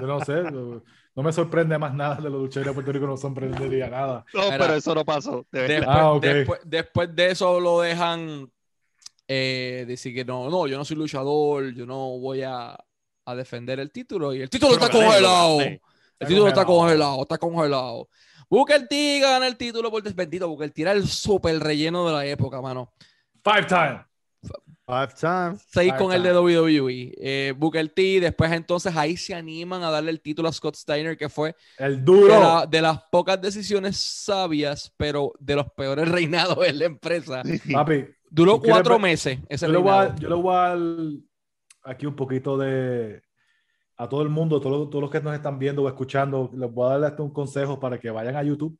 Yo 0.00 0.06
no 0.06 0.24
sé. 0.24 0.42
No 1.14 1.22
me 1.22 1.32
sorprende 1.32 1.78
más 1.78 1.94
nada 1.94 2.16
de 2.16 2.30
los 2.30 2.40
luchadores 2.40 2.68
de 2.70 2.74
Puerto 2.74 2.92
Rico, 2.92 3.06
no 3.06 3.16
sorprendería 3.16 3.88
nada. 3.88 4.24
No, 4.32 4.44
Mira, 4.44 4.58
pero 4.58 4.74
eso 4.74 4.94
no 4.94 5.04
pasó. 5.04 5.46
Después, 5.50 5.84
Ah, 5.86 6.12
ok. 6.12 6.22
después, 6.22 6.60
después 6.64 7.14
de 7.14 7.30
eso 7.30 7.60
lo 7.60 7.80
dejan 7.80 8.50
eh, 9.28 9.84
decir 9.86 10.14
que 10.14 10.24
no, 10.24 10.48
no, 10.50 10.66
yo 10.66 10.78
no 10.78 10.84
soy 10.84 10.96
luchador, 10.96 11.74
yo 11.74 11.86
no 11.86 12.18
voy 12.18 12.42
a, 12.42 12.78
a 13.24 13.34
defender 13.34 13.80
el 13.80 13.90
título. 13.90 14.34
Y 14.34 14.42
el 14.42 14.50
título 14.50 14.72
está 14.74 14.88
congelado. 14.90 15.58
gané. 15.58 15.80
El 16.18 16.28
título 16.28 16.48
está 16.48 16.64
congelado. 16.64 17.22
está 17.22 17.38
congelado. 17.38 18.08
Booker 18.48 18.86
T 18.86 19.18
gana 19.20 19.46
el 19.46 19.56
título 19.56 19.90
por 19.90 20.02
desbendito. 20.02 20.48
Booker 20.48 20.70
T 20.70 20.82
era 20.82 20.92
el 20.92 21.06
super 21.08 21.58
relleno 21.58 22.06
de 22.06 22.12
la 22.12 22.26
época, 22.26 22.60
mano. 22.60 22.92
Five 23.44 23.64
time. 23.66 24.04
Five 24.84 25.14
times. 25.18 25.62
Seis 25.72 25.92
Ahí 25.92 25.98
con 25.98 26.12
el 26.12 26.22
de. 26.22 26.32
WWE. 26.36 27.12
Eh, 27.16 27.54
Booker 27.56 27.88
T, 27.88 28.20
después 28.20 28.50
entonces 28.52 28.94
ahí 28.96 29.16
se 29.16 29.32
animan 29.34 29.82
a 29.84 29.90
darle 29.90 30.10
el 30.10 30.20
título 30.20 30.48
a 30.48 30.52
Scott 30.52 30.74
Steiner, 30.74 31.16
que 31.16 31.28
fue 31.28 31.54
El 31.78 31.98
de, 31.98 32.02
duro. 32.02 32.38
la- 32.40 32.66
de 32.66 32.82
las 32.82 33.00
pocas 33.10 33.40
decisiones 33.40 33.96
sabias, 33.96 34.92
pero 34.96 35.32
de 35.38 35.54
los 35.56 35.66
peores 35.76 36.08
reinados 36.10 36.66
en 36.66 36.78
la 36.80 36.84
empresa. 36.86 37.42
Papi, 37.72 38.04
Duró 38.28 38.56
¿Tú 38.56 38.62
quieres 38.62 38.74
cuatro 38.80 38.94
ver- 38.94 39.02
meses 39.02 39.38
ese 39.48 39.66
yo 39.66 39.72
le, 39.72 39.78
voy 39.78 39.92
a, 39.92 40.14
yo 40.16 40.28
le 40.28 40.34
voy 40.34 41.24
aquí 41.82 42.06
un 42.06 42.16
poquito 42.16 42.56
de 42.56 43.22
a 43.96 44.08
todo 44.08 44.22
el 44.22 44.28
mundo, 44.28 44.60
todos 44.60 44.80
los, 44.80 44.90
todos 44.90 45.02
los 45.02 45.10
que 45.10 45.20
nos 45.20 45.34
están 45.34 45.58
viendo 45.58 45.82
o 45.82 45.88
escuchando, 45.88 46.50
les 46.54 46.72
voy 46.72 46.86
a 46.86 46.90
darle 46.92 47.06
hasta 47.06 47.22
un 47.22 47.32
consejo 47.32 47.78
para 47.78 48.00
que 48.00 48.10
vayan 48.10 48.36
a 48.36 48.42
YouTube. 48.42 48.76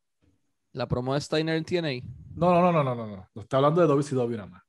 La 0.73 0.89
promo 0.89 1.15
de 1.15 1.21
Steiner 1.21 1.57
en 1.57 1.65
TNA. 1.65 2.07
No, 2.35 2.51
no, 2.51 2.61
no, 2.61 2.73
no, 2.73 2.83
no, 2.83 2.95
no, 2.95 3.07
no. 3.07 3.29
No 3.35 3.43
está 3.43 3.59
hablando 3.59 3.81
de 3.81 3.87
WCW 3.87 4.37
nada 4.37 4.47
más. 4.47 4.63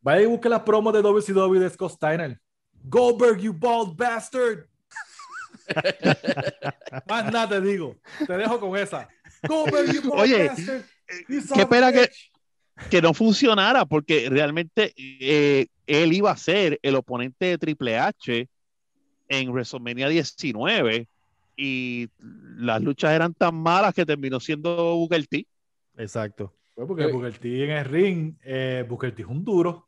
Vaya 0.00 0.22
y 0.22 0.26
busque 0.26 0.48
las 0.48 0.62
promos 0.62 0.92
de 0.92 1.00
WCW 1.00 1.58
de 1.58 1.70
Scott 1.70 1.92
Steiner. 1.92 2.40
Goldberg, 2.84 3.38
you 3.40 3.52
bald 3.52 3.96
bastard. 3.96 4.66
Más 7.08 7.32
nada 7.32 7.48
te 7.48 7.60
digo. 7.60 7.96
Te 8.26 8.36
dejo 8.36 8.60
con 8.60 8.76
esa. 8.76 9.08
Goldberg, 9.48 9.92
you 9.92 10.02
bald 10.02 10.22
Oye, 10.22 10.48
bastard. 10.48 10.84
Son 11.46 11.58
qué 11.58 11.66
pena 11.66 11.92
que-. 11.92 12.10
Que 12.90 13.02
no 13.02 13.12
funcionara, 13.14 13.84
porque 13.86 14.28
realmente 14.30 14.92
eh, 14.96 15.66
él 15.86 16.12
iba 16.12 16.30
a 16.30 16.36
ser 16.36 16.78
el 16.82 16.94
oponente 16.94 17.46
de 17.46 17.58
Triple 17.58 17.98
H 17.98 18.48
en 19.28 19.50
WrestleMania 19.50 20.08
19 20.08 21.06
y 21.56 22.08
las 22.56 22.82
luchas 22.82 23.12
eran 23.12 23.34
tan 23.34 23.54
malas 23.54 23.94
que 23.94 24.06
terminó 24.06 24.40
siendo 24.40 24.74
Booker 24.96 25.26
T. 25.26 25.46
Exacto. 25.98 26.52
Pues 26.74 26.88
porque 26.88 27.06
Booker 27.06 27.36
T 27.38 27.64
en 27.64 27.70
el 27.70 27.84
ring, 27.84 28.34
eh, 28.42 28.84
Booker 28.88 29.14
T 29.14 29.22
es 29.22 29.28
un 29.28 29.44
duro. 29.44 29.86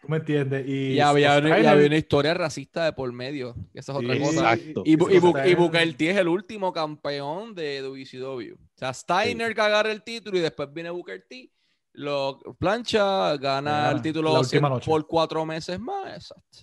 ¿Tú 0.00 0.08
me 0.08 0.18
entiendes? 0.18 0.66
Y, 0.66 0.92
Y 0.92 1.00
había, 1.00 1.38
y 1.40 1.50
había 1.66 1.86
una 1.86 1.96
historia 1.96 2.32
racista 2.32 2.84
de 2.84 2.92
por 2.92 3.12
medio. 3.12 3.56
Esa 3.74 3.92
es 3.92 3.98
otra 3.98 4.14
Sí, 4.14 4.20
cosa. 4.20 4.54
exacto. 4.54 4.82
Y, 4.86 4.90
y, 4.90 4.92
y 4.94 4.96
Steiner- 4.96 5.56
Booker 5.56 5.94
T 5.94 6.10
es 6.10 6.16
el 6.16 6.28
último 6.28 6.72
campeón 6.72 7.54
de 7.54 7.82
WCW. 7.82 8.54
O 8.54 8.78
sea, 8.78 8.94
Steiner 8.94 9.54
que 9.54 9.60
agarra 9.60 9.90
el 9.90 10.02
título 10.04 10.38
y 10.38 10.40
después 10.40 10.72
viene 10.72 10.90
Booker 10.90 11.24
T, 11.28 11.50
lo 11.94 12.38
plancha, 12.58 13.36
gana 13.36 13.70
Gana 13.70 13.90
el 13.90 14.02
título 14.02 14.32
noche. 14.34 14.60
por 14.84 15.06
cuatro 15.06 15.44
meses 15.44 15.78
más. 15.80 16.14
Exacto. 16.14 16.58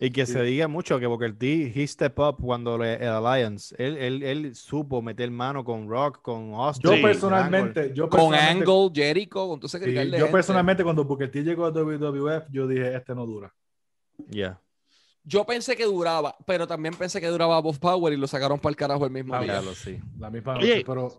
Y 0.00 0.10
que 0.10 0.26
Sí. 0.26 0.32
se 0.32 0.42
diga 0.42 0.66
mucho 0.68 0.98
que 0.98 1.06
Booker 1.06 1.38
T, 1.38 1.72
he 1.74 1.86
step 1.86 2.18
up 2.18 2.36
cuando 2.42 2.76
le, 2.76 2.94
el 2.96 3.08
Alliance, 3.08 3.74
él, 3.78 3.96
él, 3.96 4.22
él 4.24 4.54
supo 4.54 5.00
meter 5.00 5.30
mano 5.30 5.64
con 5.64 5.88
Rock, 5.88 6.20
con 6.20 6.52
Austin. 6.54 6.90
Yo 6.90 6.96
Sí. 6.96 7.02
personalmente, 7.02 7.92
yo 7.94 8.08
Con 8.08 8.30
personalmente, 8.30 8.70
Angle, 8.70 8.90
Jericho, 8.92 9.48
con 9.48 9.60
todo 9.60 9.66
ese 9.68 9.78
sí, 9.82 9.94
yo 9.94 10.00
gente. 10.00 10.26
personalmente 10.26 10.82
cuando 10.84 11.04
Booker 11.04 11.30
T 11.30 11.42
llegó 11.44 11.64
a 11.64 11.70
WWF, 11.70 12.48
yo 12.50 12.66
dije, 12.66 12.94
este 12.94 13.14
no 13.14 13.24
dura. 13.24 13.54
Yeah. 14.28 14.60
Yo 15.22 15.44
pensé 15.46 15.74
que 15.74 15.84
duraba, 15.84 16.36
pero 16.44 16.66
también 16.66 16.94
pensé 16.94 17.18
que 17.20 17.28
duraba 17.28 17.58
Bob 17.60 17.78
Power 17.78 18.12
y 18.12 18.16
lo 18.18 18.26
sacaron 18.26 18.58
para 18.58 18.70
el 18.70 18.76
carajo 18.76 19.06
el 19.06 19.10
mismo 19.10 19.34
Ah, 19.34 19.40
día. 19.40 19.52
Diablo, 19.52 19.74
sí. 19.74 19.98
La 20.18 20.28
misma 20.28 20.56
Oye, 20.56 20.84
noche, 20.84 21.18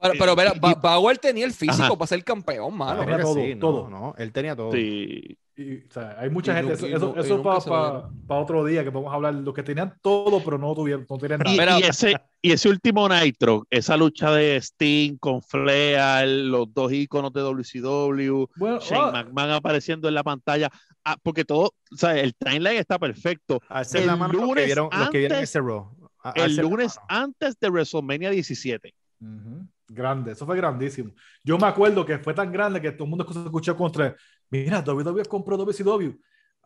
pero 0.00 0.12
Pero, 0.14 0.18
pero 0.18 0.36
mira, 0.36 0.52
Y- 0.54 0.58
Ba- 0.60 0.74
Bauer 0.74 1.18
tenía 1.18 1.44
el 1.44 1.52
físico 1.52 1.82
Ajá. 1.84 1.96
para 1.96 2.06
ser 2.06 2.22
campeón, 2.24 2.76
mano. 2.76 3.00
tenía 3.00 3.20
todo, 3.20 3.34
sí, 3.34 3.54
no, 3.54 3.60
todo. 3.60 3.90
No, 3.90 4.14
él 4.18 4.32
tenía 4.32 4.54
todo. 4.56 4.72
Sí. 4.72 5.36
y, 5.56 5.78
o 5.78 5.90
sea, 5.90 6.16
hay 6.20 6.30
mucha 6.30 6.52
Y 6.52 6.54
gente, 6.66 6.88
y 6.88 6.92
eso, 6.94 7.06
nunca 7.36 7.58
para 7.58 7.90
dieron. 7.90 8.12
otro 8.28 8.64
día 8.64 8.84
que 8.84 8.92
podemos 8.92 9.12
hablar, 9.12 9.34
los 9.34 9.52
que 9.52 9.64
tenían 9.64 9.92
todo, 10.02 10.40
pero 10.44 10.56
no 10.56 10.72
tuvieron, 10.72 11.04
no 11.10 11.18
tenían 11.18 11.40
nada. 11.40 11.80
Y, 11.80 11.82
ese, 11.82 12.14
y 12.40 12.52
ese 12.52 12.68
último 12.68 13.08
Nitro, 13.08 13.66
esa 13.68 13.96
lucha 13.96 14.30
de 14.30 14.54
Sting 14.60 15.16
con 15.18 15.42
Flair, 15.42 16.28
los 16.28 16.72
dos 16.72 16.92
íconos 16.92 17.32
de 17.32 17.40
WCW, 17.40 18.46
Bueno, 18.56 18.78
Shane 18.78 19.00
ah, 19.02 19.10
McMahon 19.24 19.50
apareciendo 19.50 20.06
en 20.06 20.14
la 20.14 20.22
pantalla, 20.22 20.70
ah, 21.04 21.16
porque 21.24 21.44
todo, 21.44 21.72
o 21.92 21.96
sea, 21.96 22.16
el 22.16 22.34
timeline 22.36 22.76
está 22.78 22.98
perfecto. 23.00 23.60
El 23.94 24.06
la 24.06 24.14
mano 24.16 24.32
los 24.34 24.42
que 24.42 24.46
lunes 24.46 24.64
vieron, 24.66 24.88
los 24.92 25.10
que 25.10 25.18
vieron 25.18 25.36
antes- 25.38 25.50
ese 25.50 25.60
Raw. 25.60 25.90
A- 26.22 26.32
El 26.36 26.56
lunes 26.56 26.98
antes 27.08 27.58
de 27.60 27.68
WrestleMania 27.68 28.30
17. 28.30 28.94
Ujú. 29.20 29.66
Grande, 29.88 30.32
eso 30.32 30.44
fue 30.44 30.56
grandísimo. 30.56 31.12
Yo 31.42 31.56
me 31.58 31.66
acuerdo 31.66 32.04
que 32.04 32.18
fue 32.18 32.34
tan 32.34 32.52
grande 32.52 32.80
que 32.80 32.92
todo 32.92 33.04
el 33.04 33.10
mundo 33.10 33.26
escuchó 33.28 33.76
contra, 33.76 34.14
mira, 34.50 34.80
WWE 34.86 35.24
compró 35.24 35.56
WCW. 35.56 36.12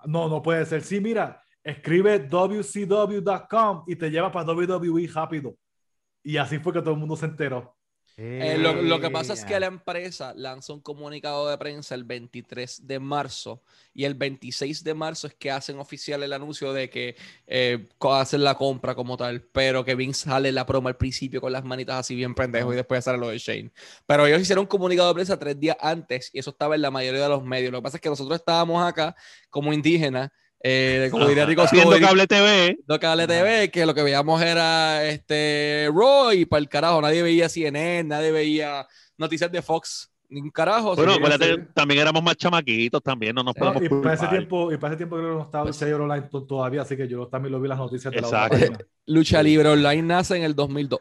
No, 0.06 0.28
no 0.28 0.42
puede 0.42 0.66
ser. 0.66 0.82
Sí, 0.82 1.00
mira, 1.00 1.40
escribe 1.62 2.18
wcw.com 2.28 3.85
y 3.87 3.96
te 3.96 4.11
lleva 4.11 4.32
para 4.32 4.52
WWE 4.52 5.08
rápido. 5.14 5.56
Y 6.22 6.37
así 6.37 6.58
fue 6.58 6.72
que 6.72 6.80
todo 6.80 6.94
el 6.94 7.00
mundo 7.00 7.16
se 7.16 7.26
enteró. 7.26 7.76
Eh, 8.16 8.57
lo, 8.59 8.75
lo 8.83 9.01
que 9.01 9.11
pasa 9.11 9.33
es 9.33 9.44
que 9.44 9.55
Eh, 9.55 9.61
la 9.61 9.66
empresa 9.66 10.35
lanza 10.37 10.72
un 10.72 10.81
comunicado 10.81 11.48
de 11.48 11.57
prensa 11.57 11.94
el 11.94 12.05
23 12.05 12.87
de 12.87 13.01
marzo 13.01 13.62
y 13.94 14.05
el 14.05 14.14
26 14.14 14.85
de 14.85 14.94
marzo 14.94 15.27
es 15.27 15.35
que 15.35 15.51
hacen 15.51 15.79
oficial 15.79 16.22
el 16.22 16.33
anuncio 16.33 16.72
de 16.72 16.90
que 16.90 17.16
eh, 17.46 17.88
hacen 18.01 18.44
la 18.44 18.55
compra 18.57 18.94
como 18.94 19.16
tal, 19.16 19.42
pero 19.42 19.85
que 19.85 19.94
Vince 19.94 20.25
sale 20.25 20.53
la 20.53 20.66
promo 20.66 20.88
al 20.88 20.96
principio 20.96 21.40
con 21.40 21.53
las 21.53 21.64
manitas 21.64 21.96
así 22.01 22.14
bien 22.14 22.35
pendejo 22.35 22.72
y 22.72 22.77
después 22.77 23.05
sale 23.05 23.18
lo 23.18 23.29
de 23.29 23.38
Shane. 23.38 23.72
Pero 24.07 24.27
ellos 24.27 24.40
hicieron 24.42 24.62
un 24.62 24.68
comunicado 24.68 25.09
de 25.09 25.14
prensa 25.14 25.38
tres 25.38 25.59
días 25.59 25.77
antes 25.81 26.31
y 26.33 26.38
eso 26.38 26.51
estaba 26.51 26.75
en 26.75 26.83
la 26.83 26.90
mayoría 26.90 27.22
de 27.22 27.29
los 27.29 27.44
medios. 27.44 27.72
Lo 27.72 27.79
que 27.79 27.83
pasa 27.83 27.96
es 27.96 28.01
que 28.01 28.09
nosotros 28.11 28.38
estábamos 28.38 28.87
acá 28.87 29.16
como 29.51 29.72
indígenas, 29.72 30.31
eh, 30.64 31.09
como 31.11 31.27
diría 31.27 31.44
Rico 31.46 31.64
Viendo 31.72 31.98
cable 32.01 32.27
TV, 32.27 32.79
no 32.87 32.98
cable 33.01 33.27
TV, 33.27 33.70
que 33.70 33.85
lo 33.87 33.94
que 33.94 34.03
veíamos 34.03 34.40
era 34.42 35.05
este 35.09 35.88
Raw 35.92 36.33
y 36.33 36.44
para 36.44 36.61
el 36.61 36.68
carajo, 36.68 37.01
nadie 37.03 37.22
veía 37.22 37.48
CNN, 37.48 38.05
nadie 38.09 38.31
veía 38.31 38.87
noticias 39.18 39.51
de 39.51 39.61
Fox, 39.62 40.11
ni 40.29 40.40
un 40.40 40.51
carajo. 40.51 40.94
bueno, 40.94 41.14
acuérdate, 41.14 41.59
también 41.75 42.01
éramos 42.01 42.22
más 42.22 42.37
chamaquitos, 42.37 43.03
también 43.03 43.35
no 43.35 43.42
nos 43.42 43.55
Sí. 43.55 43.61
Podemos 43.61 43.83
y 43.83 43.88
para 43.88 44.14
ese 44.14 44.27
tiempo, 44.29 44.72
y 44.72 44.77
para 44.77 44.92
ese 44.92 44.96
tiempo 44.98 45.16
creo 45.16 45.29
que 45.31 45.37
no 45.37 45.42
estaba 45.42 45.62
el 45.64 45.68
Pues- 45.68 45.77
sello 45.77 45.96
online 46.03 46.29
to- 46.31 46.44
todavía, 46.44 46.83
así 46.83 46.96
que 46.96 47.09
yo 47.09 47.27
también 47.27 47.53
lo 47.53 47.61
vi 47.61 47.68
las 47.68 47.79
noticias 47.79 48.12
de 48.14 48.20
la 48.20 48.27
otra 48.29 48.44
Exacto. 48.46 48.59
página. 48.59 48.79
Lucha 49.07 49.42
Libre 49.42 49.68
Online 49.68 50.03
nace 50.03 50.37
en 50.37 50.44
el 50.44 50.55
2002. 50.55 51.01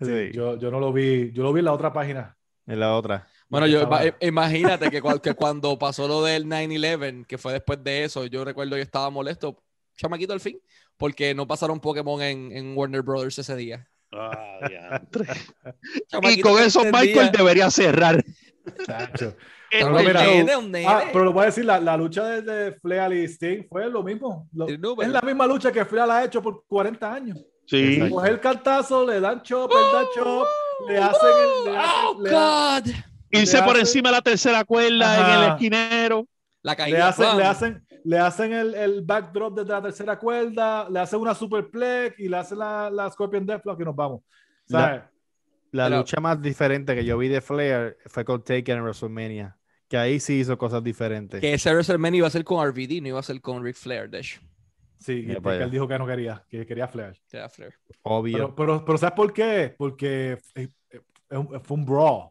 Sí, 0.00 0.30
Yo, 0.32 0.58
yo 0.58 0.70
no 0.70 0.80
lo 0.80 0.92
vi, 0.92 1.32
yo 1.32 1.42
lo 1.42 1.52
vi 1.52 1.60
en 1.60 1.64
la 1.66 1.72
otra 1.72 1.92
página. 1.92 2.36
en 2.66 2.80
la 2.80 2.94
otra. 2.96 3.26
Bueno, 3.60 3.66
yo, 3.66 3.88
imagínate 4.20 4.90
que, 4.90 5.00
que 5.22 5.34
cuando 5.34 5.78
pasó 5.78 6.06
lo 6.08 6.22
del 6.22 6.46
9-11, 6.46 7.26
que 7.26 7.38
fue 7.38 7.52
después 7.52 7.82
de 7.82 8.04
eso, 8.04 8.24
yo 8.26 8.44
recuerdo 8.44 8.76
yo 8.76 8.82
estaba 8.82 9.10
molesto, 9.10 9.62
chamaquito 9.96 10.32
al 10.32 10.40
fin, 10.40 10.58
porque 10.96 11.34
no 11.34 11.46
pasaron 11.46 11.80
Pokémon 11.80 12.20
en, 12.22 12.52
en 12.52 12.76
Warner 12.76 13.02
Brothers 13.02 13.38
ese 13.38 13.56
día. 13.56 13.88
Ah, 14.12 14.58
diantre. 14.68 15.26
y 16.36 16.40
con 16.40 16.62
eso 16.62 16.80
entendía- 16.84 17.00
Michael 17.00 17.30
debería 17.32 17.70
cerrar. 17.70 18.24
Chacho. 18.86 19.36
El- 19.70 19.80
Pero 19.86 19.98
mira, 19.98 20.22
nene. 20.24 20.84
Ah, 20.86 21.04
pero 21.12 21.24
lo 21.24 21.32
voy 21.32 21.42
a 21.42 21.46
decir, 21.46 21.64
la, 21.64 21.80
la 21.80 21.96
lucha 21.96 22.22
de, 22.24 22.42
de 22.42 22.72
Flair 22.74 23.12
y 23.12 23.24
Sting 23.24 23.64
fue 23.68 23.90
lo 23.90 24.04
mismo. 24.04 24.48
Lo- 24.52 24.68
El 24.68 24.80
es 25.00 25.08
la 25.08 25.20
misma 25.20 25.48
lucha 25.48 25.72
que 25.72 25.84
Flair 25.84 26.08
ha 26.08 26.24
hecho 26.24 26.40
por 26.40 26.64
40 26.68 27.12
años. 27.12 27.38
sí. 27.66 28.08
Coge 28.08 28.30
el 28.30 28.38
cartazo, 28.38 29.04
le 29.04 29.18
dan 29.18 29.42
chop, 29.42 29.72
él 29.72 29.92
da 29.92 30.04
chop, 30.14 30.46
le 30.88 30.98
hacen 30.98 31.28
el... 31.66 31.72
Le 31.72 31.78
hacen, 31.78 31.92
¡Oh, 32.06 32.20
le 32.22 32.30
ha- 32.30 32.80
God! 32.80 32.90
Irse 33.40 33.56
le 33.58 33.62
por 33.62 33.72
hace- 33.72 33.80
encima 33.80 34.08
de 34.10 34.14
la 34.16 34.22
tercera 34.22 34.64
cuerda 34.64 35.14
en 35.18 35.24
el 35.26 35.42
Ajá. 35.44 35.52
esquinero. 35.54 36.26
La 36.62 36.72
le 36.72 36.76
caída. 36.76 37.08
hacen, 37.08 37.26
¡pam! 37.26 37.36
le 37.38 37.44
hacen, 37.44 37.86
le 38.04 38.18
hacen 38.18 38.52
el, 38.52 38.74
el 38.74 39.02
backdrop 39.02 39.58
desde 39.58 39.70
la 39.72 39.82
tercera 39.82 40.18
cuerda, 40.18 40.88
le 40.88 40.98
hacen 41.00 41.20
una 41.20 41.34
superplex 41.34 42.18
y 42.18 42.28
le 42.28 42.36
hacen 42.38 42.58
la, 42.58 42.90
la 42.90 43.10
Scorpion 43.10 43.44
Deathlock 43.44 43.80
y 43.80 43.84
nos 43.84 43.94
vamos. 43.96 44.22
¿Sabes? 44.66 45.02
La 45.72 45.86
Pero- 45.86 45.98
lucha 45.98 46.20
más 46.20 46.40
diferente 46.40 46.94
que 46.94 47.04
yo 47.04 47.18
vi 47.18 47.28
de 47.28 47.40
Flair 47.40 47.98
fue 48.06 48.24
con 48.24 48.42
Taker 48.42 48.76
en 48.76 48.82
WrestleMania. 48.82 49.56
Que 49.88 49.98
ahí 49.98 50.18
sí 50.18 50.40
hizo 50.40 50.56
cosas 50.56 50.82
diferentes. 50.82 51.40
Que 51.40 51.52
ese 51.52 51.70
WrestleMania 51.70 52.18
iba 52.18 52.26
a 52.26 52.30
ser 52.30 52.42
con 52.44 52.66
RVD, 52.66 53.02
no 53.02 53.08
iba 53.08 53.20
a 53.20 53.22
ser 53.22 53.40
con 53.42 53.62
Ric 53.62 53.76
Flair, 53.76 54.08
de 54.08 54.20
hecho. 54.20 54.40
Sí, 54.98 55.22
Mira 55.26 55.40
que, 55.40 55.62
él 55.62 55.70
dijo 55.70 55.86
que 55.86 55.98
no 55.98 56.06
quería, 56.06 56.42
que 56.48 56.64
quería 56.64 56.88
Flair. 56.88 57.14
Era 57.30 57.50
Flair. 57.50 57.74
Obvio. 58.02 58.36
Pero, 58.38 58.54
pero, 58.54 58.84
pero 58.86 58.96
¿sabes 58.98 59.14
por 59.14 59.32
qué? 59.34 59.74
Porque 59.76 60.38
eh, 60.54 60.68
eh, 60.90 61.00
fue 61.62 61.76
un 61.76 61.84
brawl, 61.84 62.30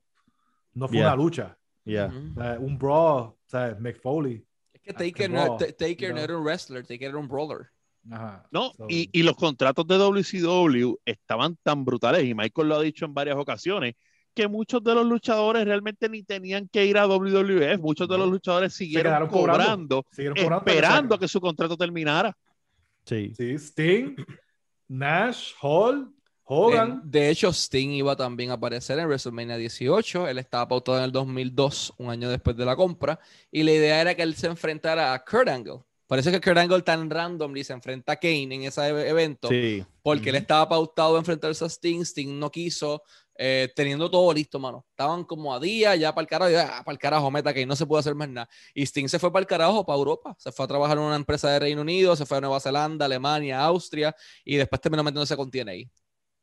no 0.73 0.87
fue 0.87 0.97
Yeah. 0.97 1.07
una 1.07 1.15
lucha. 1.15 1.57
Yeah. 1.85 2.07
Ujú. 2.07 2.41
Eh, 2.41 2.57
un 2.59 2.77
brawl, 2.77 3.33
¿sabes? 3.45 3.79
Mick 3.79 3.99
Foley. 4.01 4.45
Es 4.73 4.81
que 4.81 4.93
Taker, 4.93 5.29
no, 5.29 5.57
Taker 5.57 6.13
no 6.13 6.19
era 6.21 6.37
un 6.37 6.43
wrestler, 6.43 6.83
Taker 6.85 7.09
era 7.09 7.17
un 7.17 7.27
brawler. 7.27 7.67
Ajá. 8.11 8.45
No, 8.51 8.73
So, 8.75 8.85
y, 8.89 9.09
y 9.13 9.23
los 9.23 9.35
contratos 9.37 9.87
de 9.87 9.97
WCW 9.97 10.95
estaban 11.05 11.57
tan 11.63 11.85
brutales, 11.85 12.25
y 12.25 12.33
Michael 12.33 12.67
lo 12.67 12.75
ha 12.75 12.81
dicho 12.81 13.05
en 13.05 13.13
varias 13.13 13.37
ocasiones, 13.37 13.95
que 14.33 14.47
muchos 14.47 14.83
de 14.83 14.95
los 14.95 15.05
luchadores 15.05 15.63
realmente 15.63 16.09
ni 16.09 16.23
tenían 16.23 16.67
que 16.67 16.85
ir 16.85 16.97
a 16.97 17.05
WWF, 17.05 17.79
muchos 17.79 18.07
de 18.09 18.17
los 18.17 18.29
luchadores 18.29 18.73
siguieron 18.73 19.27
cobrando. 19.27 20.01
cobrando, 20.01 20.05
siguieron 20.11 20.37
esperando 20.57 21.19
que 21.19 21.27
su 21.27 21.39
contrato 21.39 21.77
terminara. 21.77 22.35
Sí. 23.05 23.31
Sí, 23.37 23.53
Sting, 23.57 24.15
Nash, 24.87 25.51
Hall, 25.61 26.11
En- 26.49 26.55
Hogan. 26.57 27.01
de 27.05 27.29
hecho, 27.29 27.49
Sting 27.53 27.91
iba 27.91 28.15
también 28.15 28.51
a 28.51 28.53
aparecer 28.55 28.99
en 28.99 29.05
WrestleMania 29.07 29.55
18. 29.57 30.27
Él 30.27 30.37
estaba 30.39 30.67
pautado 30.67 30.97
en 30.97 31.05
el 31.05 31.11
2002, 31.11 31.93
un 31.97 32.09
año 32.09 32.29
después 32.29 32.55
de 32.57 32.65
la 32.65 32.75
compra. 32.75 33.19
Y 33.51 33.63
la 33.63 33.71
idea 33.71 34.01
era 34.01 34.13
que 34.15 34.23
él 34.23 34.35
se 34.35 34.47
enfrentara 34.47 35.13
a 35.13 35.23
Kurt 35.23 35.47
Angle. 35.47 35.79
Parece 36.05 36.31
que 36.31 36.41
Kurt 36.41 36.57
Angle 36.57 36.81
tan 36.81 37.09
randomly 37.09 37.63
se 37.63 37.73
enfrenta 37.73 38.13
a 38.13 38.15
Kane 38.17 38.53
en 38.55 38.63
ese 38.63 38.81
e- 38.81 39.09
evento. 39.09 39.47
Sí. 39.47 39.83
Porque 40.01 40.29
él 40.29 40.35
estaba 40.35 40.67
pautado 40.67 41.15
a 41.15 41.19
enfrentarse 41.19 41.63
a 41.63 41.69
Sting. 41.69 42.01
Sting 42.01 42.37
no 42.37 42.51
quiso, 42.51 43.01
eh, 43.35 43.71
teniendo 43.73 44.11
todo 44.11 44.31
listo, 44.33 44.59
mano. 44.59 44.85
Estaban 44.91 45.23
como 45.23 45.55
a 45.55 45.59
día, 45.61 45.95
ya 45.95 46.13
para 46.13 46.23
el 46.23 46.27
carajo, 46.27 46.51
ya 46.51 46.83
para 46.83 46.91
el 46.93 46.99
carajo, 46.99 47.31
meta 47.31 47.53
que 47.53 47.65
no 47.65 47.75
se 47.75 47.85
puede 47.87 48.01
hacer 48.01 48.13
más 48.15 48.29
nada. 48.29 48.49
Y 48.75 48.83
Sting 48.85 49.07
se 49.07 49.17
fue 49.17 49.31
para 49.31 49.41
el 49.41 49.47
carajo, 49.47 49.85
para 49.85 49.97
Europa. 49.97 50.35
Se 50.37 50.51
fue 50.51 50.65
a 50.65 50.67
trabajar 50.67 50.97
en 50.97 51.03
una 51.05 51.15
empresa 51.15 51.49
de 51.49 51.57
Reino 51.59 51.81
Unido, 51.81 52.15
se 52.17 52.25
fue 52.27 52.37
a 52.37 52.41
Nueva 52.41 52.59
Zelanda, 52.59 53.05
Alemania, 53.05 53.63
Austria, 53.63 54.13
y 54.43 54.57
después 54.57 54.81
terminó 54.81 55.03
metiéndose 55.03 55.35
con 55.37 55.49
TNA. 55.49 55.89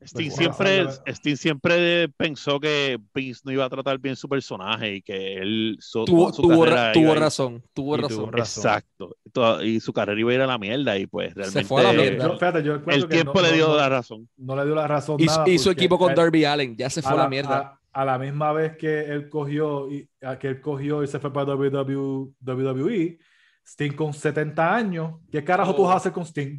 Sting, 0.03 0.29
Pues, 0.29 0.37
siempre, 0.37 0.85
wow. 0.85 0.93
Sting 1.09 1.37
siempre 1.37 2.09
pensó 2.17 2.59
que 2.59 2.99
Vince 3.15 3.43
no 3.45 3.53
iba 3.53 3.65
a 3.67 3.69
tratar 3.69 3.99
bien 3.99 4.17
su 4.17 4.29
personaje 4.31 4.95
y 4.97 5.03
que 5.03 5.35
él 5.35 5.77
su, 5.79 6.05
Tuvo, 6.07 6.33
su 6.33 6.41
tuvo, 6.43 6.61
carrera 6.65 6.87
ra- 6.87 6.93
tuvo 6.93 7.15
razón, 7.15 7.63
tuvo 7.75 7.97
razón. 7.99 8.17
tuvo 8.17 8.31
razón. 8.31 8.63
Exacto. 8.65 9.17
Y 9.63 9.79
su 9.81 9.93
carrera 9.93 10.19
iba 10.19 10.31
a 10.31 10.35
ir 10.35 10.41
a 10.41 10.47
la 10.47 10.57
mierda 10.59 10.97
y 10.99 11.07
pues 11.07 11.35
realmente 11.35 11.65
fue 11.65 11.83
a 11.83 11.85
la 11.85 11.93
mierda. 11.93 12.27
yo- 12.29 12.33
fíjate, 12.35 12.63
yo 12.63 12.75
el 12.87 13.09
tiempo 13.09 13.35
no- 13.35 13.43
le 13.43 13.53
dio 13.53 13.69
no- 13.69 13.77
la 13.77 13.89
razón. 13.91 14.29
no 14.39 14.57
le 14.57 14.65
dio 14.65 14.75
la 14.75 14.87
razón. 14.87 15.17
Y, 15.21 15.27
nada 15.27 15.49
y 15.49 15.59
su 15.59 15.71
equipo 15.71 15.99
con 15.99 16.15
Darby 16.15 16.45
Allen, 16.47 16.77
ya 16.77 16.89
se 16.89 17.03
fue 17.03 17.13
a 17.13 17.17
la 17.17 17.29
mierda. 17.29 17.79
A, 17.93 18.01
a 18.01 18.05
la 18.07 18.19
misma 18.19 18.53
vez 18.53 18.77
que 18.79 19.01
él 19.05 19.29
cogió 19.29 19.91
y 19.93 20.09
a 20.23 20.39
que 20.39 20.49
él 20.49 20.61
cogió 20.63 21.03
y 21.03 21.09
se 21.09 21.19
fue 21.19 21.31
para 21.33 21.53
WWE, 21.55 22.31
WWE 22.41 23.19
Sting 23.67 23.93
con 23.93 24.15
70 24.15 24.75
años. 24.75 25.17
¿Qué 25.31 25.45
carajo 25.45 25.75
tú 25.75 25.83
Oh. 25.83 25.87
vas 25.89 25.95
a 25.95 25.97
hacer 25.99 26.13
con 26.13 26.25
Sting? 26.25 26.59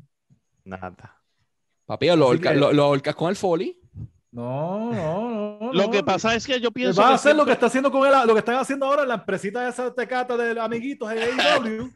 Nada. 0.63 1.17
Papi, 1.85 2.07
lo, 2.07 2.13
Así 2.13 2.21
ahorca- 2.23 2.51
que- 2.53 2.59
lo, 2.59 2.71
lo 2.73 2.83
ahorcas 2.83 3.15
con 3.15 3.29
el 3.29 3.35
Foley. 3.35 3.77
No, 4.31 4.91
no, 4.93 5.59
no. 5.59 5.73
Lo 5.73 5.83
no. 5.85 5.91
que 5.91 6.03
pasa 6.03 6.33
es 6.35 6.45
que 6.47 6.59
yo 6.61 6.71
pienso. 6.71 7.01
Va 7.01 7.07
a 7.07 7.11
que 7.11 7.15
hacer 7.15 7.35
lo 7.35 7.45
que 7.45 7.51
está 7.51 7.65
haciendo 7.65 7.91
con 7.91 8.07
él, 8.07 8.13
lo 8.25 8.33
que 8.33 8.39
están 8.39 8.55
haciendo 8.55 8.85
ahora 8.85 9.01
en 9.03 9.09
la 9.09 9.15
empresita 9.15 9.67
esa 9.67 9.93
tecata 9.93 10.37
de 10.37 10.57
amiguitos 10.59 11.11
en 11.11 11.17
AEW. 11.19 11.91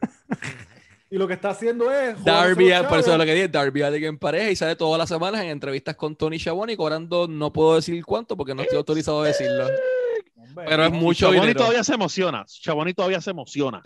y 1.10 1.16
lo 1.16 1.26
que 1.26 1.32
está 1.34 1.50
haciendo 1.50 1.90
es. 1.90 2.22
Darby, 2.22 2.70
por 2.88 2.98
eso 2.98 3.12
es 3.12 3.18
lo 3.18 3.24
que 3.24 3.32
dije, 3.34 3.48
Darby 3.48 3.82
Allin 3.82 4.04
en 4.04 4.18
pareja 4.18 4.50
y 4.50 4.56
sale 4.56 4.76
todas 4.76 4.98
las 4.98 5.08
semanas 5.08 5.40
en 5.42 5.48
entrevistas 5.48 5.96
con 5.96 6.14
Tony 6.14 6.38
Schiavone 6.38 6.76
cobrando, 6.76 7.26
no 7.26 7.50
puedo 7.52 7.76
decir 7.76 8.04
cuánto 8.04 8.36
porque 8.36 8.54
no 8.54 8.62
estoy 8.62 8.76
autorizado 8.76 9.22
a 9.22 9.26
decirlo. 9.28 9.66
Hombre, 10.36 10.66
Pero 10.68 10.84
es 10.84 10.92
mucho 10.92 11.20
Chaboni 11.26 11.40
dinero. 11.40 11.58
todavía 11.60 11.84
se 11.84 11.94
emociona. 11.94 12.44
Chaboni 12.46 12.92
todavía 12.92 13.20
se 13.22 13.30
emociona 13.30 13.82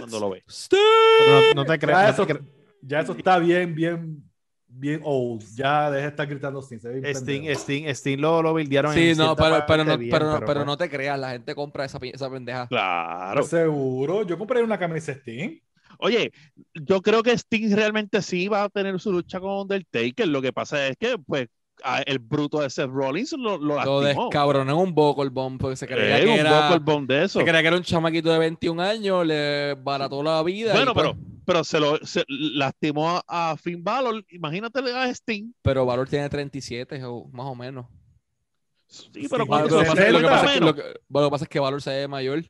cuando 0.00 0.18
lo 0.20 0.30
ve. 0.30 0.42
No, 1.28 1.54
no 1.54 1.64
te 1.64 1.70
Ya 1.72 1.78
creas. 1.78 2.18
no 2.18 2.24
eso, 2.24 2.40
ya 2.82 3.00
eso 3.00 3.12
está 3.12 3.38
bien, 3.38 3.72
bien, 3.74 4.22
bien 4.74 5.00
old. 5.04 5.44
Ya 5.54 5.90
deja 5.90 6.02
de 6.04 6.08
estar 6.08 6.26
gritando 6.26 6.60
Sting, 6.62 6.78
pendejo. 6.80 7.50
Sting, 7.60 7.84
Sting 7.94 8.18
lo, 8.18 8.42
lo 8.42 8.52
buildearon 8.52 8.92
Sí, 8.94 9.10
en 9.10 9.18
no, 9.18 9.36
pero, 9.36 9.84
no, 9.84 9.98
bien, 9.98 10.10
pero, 10.10 10.32
no- 10.32 10.46
pero 10.46 10.64
no 10.64 10.76
te 10.76 10.88
creas, 10.88 11.18
la 11.18 11.30
gente 11.32 11.54
compra 11.54 11.84
esa, 11.84 11.98
esa 12.02 12.30
pendeja. 12.30 12.66
Claro. 12.68 13.40
¿Estás 13.40 13.60
seguro? 13.60 14.22
Yo 14.26 14.38
compré 14.38 14.62
una 14.62 14.78
camisa 14.78 15.12
Sting. 15.12 15.58
Oye, 15.98 16.32
yo 16.74 17.00
creo 17.00 17.22
que 17.22 17.32
Sting 17.36 17.74
realmente 17.76 18.22
sí 18.22 18.48
va 18.48 18.64
a 18.64 18.68
tener 18.68 18.98
su 18.98 19.12
lucha 19.12 19.38
con 19.38 19.50
Undertaker. 19.60 20.26
Lo 20.26 20.42
que 20.42 20.52
pasa 20.52 20.88
es 20.88 20.96
que, 20.96 21.16
pues, 21.18 21.48
el 22.06 22.18
bruto 22.18 22.60
de 22.60 22.70
Seth 22.70 22.88
Rollins 22.90 23.32
lo, 23.32 23.58
lo 23.58 23.58
Lo 23.58 23.74
lastimó. 24.02 24.24
descabronó 24.26 24.72
en 24.72 24.78
un 24.78 24.94
vocal 24.94 25.30
bomb 25.30 25.60
porque 25.60 25.76
se 25.76 25.86
creía 25.86 26.18
Eh, 26.18 26.24
que 26.24 26.30
un 26.30 26.38
era... 26.38 26.62
vocal 26.68 26.80
bomb 26.80 27.08
de 27.08 27.24
eso. 27.24 27.38
Se 27.40 27.44
creía 27.44 27.60
que 27.62 27.68
era 27.68 27.76
un 27.76 27.82
chamaquito 27.82 28.30
de 28.32 28.38
21 28.38 28.80
años, 28.82 29.26
le 29.26 29.74
barató 29.74 30.22
la 30.22 30.42
vida. 30.42 30.72
Bueno, 30.74 30.94
pues, 30.94 31.06
pero, 31.06 31.18
pero 31.44 31.64
se 31.64 31.80
lo 31.80 31.98
se 32.04 32.24
lastimó 32.28 33.10
a, 33.26 33.52
a 33.52 33.56
Finn 33.56 33.82
Balor. 33.82 34.24
Imagínate 34.30 34.78
a 34.92 35.08
Sting. 35.14 35.52
pero 35.62 35.84
Valor 35.84 36.08
tiene 36.08 36.28
37 36.28 37.02
o 37.04 37.26
más 37.32 37.46
o 37.46 37.54
menos. 37.54 37.86
Sí, 38.86 39.26
pero 39.30 39.44
Sí, 39.44 39.48
cuando 39.48 39.68
Lo 39.68 39.78
que, 39.78 39.84
se 39.86 39.90
pasa, 39.96 40.10
lo 40.10 40.18
que 40.18 40.24
pasa 40.26 40.44
es 40.46 40.52
que, 40.52 40.60
menos. 40.60 40.66
lo 40.68 40.74
que- 40.82 41.00
bueno, 41.08 41.24
lo 41.24 41.30
que 41.30 41.32
pasa 41.32 41.44
es 41.44 41.48
que 41.48 41.60
Valor 41.60 41.82
se 41.82 41.90
ve 41.90 42.08
mayor. 42.08 42.44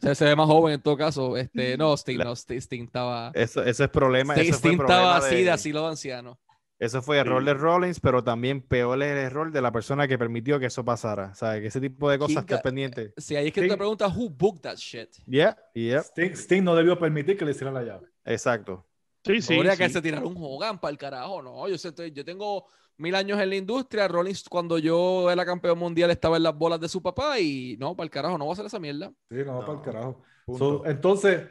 Se, 0.00 0.14
se 0.14 0.24
ve 0.24 0.36
más 0.36 0.46
joven 0.46 0.74
en 0.74 0.80
todo 0.82 0.96
caso. 0.96 1.36
Este, 1.36 1.76
no, 1.76 1.94
Sting, 1.96 2.18
La- 2.18 2.24
no, 2.24 2.32
Sting, 2.36 2.58
Sting 2.60 2.84
estaba. 2.84 3.30
Eso, 3.34 3.62
ese 3.64 3.84
es 3.84 3.90
problema. 3.90 4.34
Sting, 4.34 4.50
ese 4.50 4.58
fue 4.60 4.70
estaba 4.72 4.86
problema 4.86 5.16
así 5.16 5.34
de- 5.36 5.44
de 5.44 5.50
asilo 5.50 5.82
de 5.82 5.88
anciano. 5.88 6.38
Eso 6.78 7.02
fue 7.02 7.18
error 7.18 7.44
de 7.44 7.54
Rollins, 7.54 7.98
pero 7.98 8.22
también 8.22 8.60
peor 8.62 9.02
es 9.02 9.10
el 9.10 9.18
error 9.18 9.50
de 9.50 9.60
la 9.60 9.72
persona 9.72 10.06
que 10.06 10.16
permitió 10.16 10.60
que 10.60 10.66
eso 10.66 10.84
pasara. 10.84 11.30
O 11.32 11.34
sea, 11.34 11.60
que 11.60 11.66
ese 11.66 11.80
tipo 11.80 12.08
de 12.08 12.18
cosas 12.18 12.36
Kinga- 12.36 12.40
estés 12.40 12.60
pendiente. 12.60 13.12
Si 13.16 13.34
ahí 13.34 13.48
es 13.48 13.52
que 13.52 13.62
Sí. 13.62 13.68
te 13.68 13.76
preguntas, 13.76 14.16
who 14.16 14.30
booked 14.30 14.60
that 14.60 14.76
shit? 14.76 15.08
Yeah, 15.26 15.56
yeah, 15.74 16.00
Sting. 16.02 16.30
Sting 16.36 16.62
no 16.62 16.76
debió 16.76 16.96
permitir 16.98 17.36
que 17.36 17.44
le 17.44 17.50
hicieran 17.50 17.74
la 17.74 17.82
llave. 17.82 18.06
exacto. 18.24 18.84
Sí, 19.24 19.42
sí. 19.42 19.60
Que 19.60 19.76
sí. 19.88 19.92
se 19.92 20.00
tirar 20.00 20.24
un 20.24 20.36
Hogan 20.38 20.80
para 20.80 20.92
el 20.92 20.96
carajo, 20.98 21.42
no. 21.42 21.68
Yo, 21.68 21.76
sé, 21.76 21.92
yo 22.12 22.24
tengo 22.24 22.64
mil 22.96 23.14
años 23.16 23.38
en 23.40 23.48
la 23.50 23.56
industria. 23.56 24.06
Rollins, 24.08 24.48
cuando 24.48 24.78
yo 24.78 25.30
era 25.30 25.44
campeón 25.44 25.78
mundial, 25.80 26.10
estaba 26.12 26.36
en 26.36 26.44
las 26.44 26.56
bolas 26.56 26.80
de 26.80 26.88
su 26.88 27.02
papá 27.02 27.38
y 27.40 27.76
no, 27.78 27.96
para 27.96 28.04
el 28.04 28.10
carajo, 28.10 28.38
no 28.38 28.46
va 28.46 28.52
a 28.52 28.54
hacer 28.54 28.66
esa 28.66 28.78
mierda. 28.78 29.12
Sí, 29.28 29.38
no, 29.44 29.54
No, 29.54 29.60
para 29.66 29.72
el 29.78 29.84
carajo. 29.84 30.22
So, 30.56 30.86
entonces, 30.86 31.42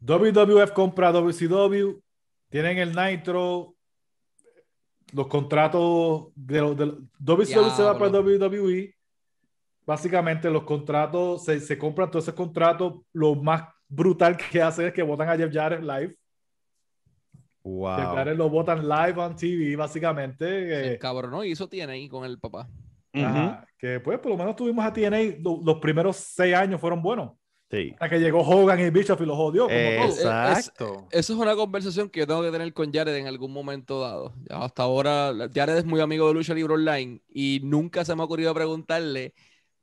WWF 0.00 0.72
compra 0.72 1.12
WCW, 1.12 2.00
tienen 2.48 2.78
el 2.78 2.92
Nitro, 2.94 3.76
los 5.12 5.26
contratos 5.28 6.28
de, 6.34 6.60
los- 6.60 6.76
de 6.76 6.86
los- 6.86 6.96
WCW 7.18 7.70
se 7.70 7.82
va 7.82 7.98
para. 7.98 8.10
WWE. 8.20 8.94
Básicamente, 9.84 10.48
los 10.50 10.62
contratos 10.64 11.44
se, 11.44 11.58
se 11.60 11.76
compran 11.76 12.10
todos 12.10 12.24
esos 12.24 12.34
contratos. 12.34 13.00
Lo 13.12 13.34
más 13.34 13.64
brutal 13.88 14.36
que 14.36 14.62
hacen 14.62 14.86
es 14.86 14.92
que 14.92 15.02
votan 15.02 15.28
a 15.28 15.36
Jeff 15.36 15.52
Jarrett 15.52 15.82
live. 15.82 16.16
Wow. 17.64 17.96
Jeff 17.96 18.06
Jarrett 18.14 18.36
lo 18.38 18.48
votan 18.50 18.88
live 18.88 19.20
on 19.20 19.36
TV, 19.36 19.76
básicamente. 19.76 20.92
El 20.92 20.98
cabrón, 20.98 21.30
¿no? 21.30 21.44
Y 21.44 21.52
eso 21.52 21.68
tiene 21.68 21.92
ahí 21.92 22.08
con 22.08 22.24
el 22.24 22.38
papá. 22.38 22.68
Ajá, 23.14 23.66
que 23.76 24.00
pues, 24.00 24.18
por 24.20 24.30
lo 24.32 24.38
menos 24.38 24.56
tuvimos 24.56 24.84
a 24.84 24.92
TNA. 24.92 25.36
lo- 25.42 25.60
los 25.62 25.78
primeros 25.78 26.16
seis 26.16 26.54
años 26.54 26.80
fueron 26.80 27.02
buenos. 27.02 27.32
Sí. 27.72 27.92
Hasta 27.92 28.10
que 28.10 28.18
llegó 28.20 28.40
Hogan 28.42 28.78
y 28.80 28.90
Bischoff 28.90 29.22
y 29.22 29.24
los 29.24 29.34
jodió. 29.34 29.62
Como 29.62 29.74
Eh, 29.74 29.96
todo. 29.98 30.10
Exacto. 30.10 31.08
Eso 31.10 31.32
es 31.32 31.38
una 31.38 31.56
conversación 31.56 32.10
que 32.10 32.20
yo 32.20 32.26
tengo 32.26 32.42
que 32.42 32.50
tener 32.50 32.70
con 32.74 32.92
Jared 32.92 33.16
en 33.16 33.26
algún 33.26 33.50
momento 33.50 34.00
dado. 34.02 34.34
Ya 34.48 34.62
hasta 34.62 34.82
ahora, 34.82 35.32
Jared 35.54 35.78
es 35.78 35.84
muy 35.86 36.00
amigo 36.02 36.28
de 36.28 36.34
Lucha 36.34 36.52
Libre 36.52 36.74
Online 36.74 37.22
y 37.30 37.60
nunca 37.64 38.04
se 38.04 38.14
me 38.14 38.20
ha 38.20 38.26
ocurrido 38.26 38.52
preguntarle 38.52 39.32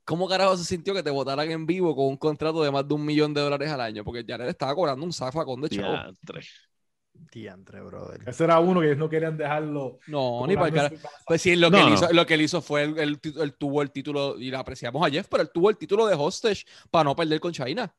cómo 0.04 0.28
carajo 0.28 0.56
se 0.56 0.64
sintió 0.64 0.94
que 0.94 1.02
te 1.02 1.10
votaran 1.10 1.50
en 1.50 1.66
vivo 1.66 1.96
con 1.96 2.06
un 2.06 2.16
contrato 2.16 2.62
de 2.62 2.70
más 2.70 2.86
de 2.86 2.94
un 2.94 3.04
millón 3.04 3.34
de 3.34 3.40
dólares 3.40 3.70
al 3.70 3.80
año, 3.80 4.04
porque 4.04 4.24
Jared 4.26 4.48
estaba 4.48 4.72
cobrando 4.74 5.04
un 5.04 5.12
zafacón 5.12 5.60
de 5.60 5.68
chavo. 5.70 6.12
Diantre. 7.32 7.80
Brother. 7.80 8.20
Ese 8.26 8.44
era 8.44 8.58
uno 8.58 8.80
que 8.80 8.86
ellos 8.86 8.98
no 8.98 9.08
querían 9.08 9.36
dejarlo. 9.36 9.98
No, 10.06 10.46
ni 10.46 10.54
para 10.56 10.68
el 10.68 10.74
casa. 10.98 11.08
Pues 11.26 11.42
sí, 11.42 11.54
lo 11.56 11.70
que, 11.70 11.76
No, 11.78 11.82
él 11.84 11.88
no. 11.90 11.94
hizo, 11.94 12.12
lo 12.12 12.26
que 12.26 12.34
él 12.34 12.40
hizo 12.42 12.60
fue, 12.62 12.82
él 12.84 13.20
tuvo 13.58 13.82
el 13.82 13.90
título, 13.90 14.38
y 14.38 14.50
le 14.50 14.56
apreciamos 14.56 15.06
a 15.06 15.10
Jeff, 15.10 15.26
pero 15.30 15.42
él 15.42 15.50
tuvo 15.52 15.70
el 15.70 15.76
título 15.76 16.06
de 16.06 16.14
hostage 16.18 16.64
para 16.90 17.04
no 17.04 17.14
perder 17.14 17.38
con 17.40 17.52
China. 17.52 17.94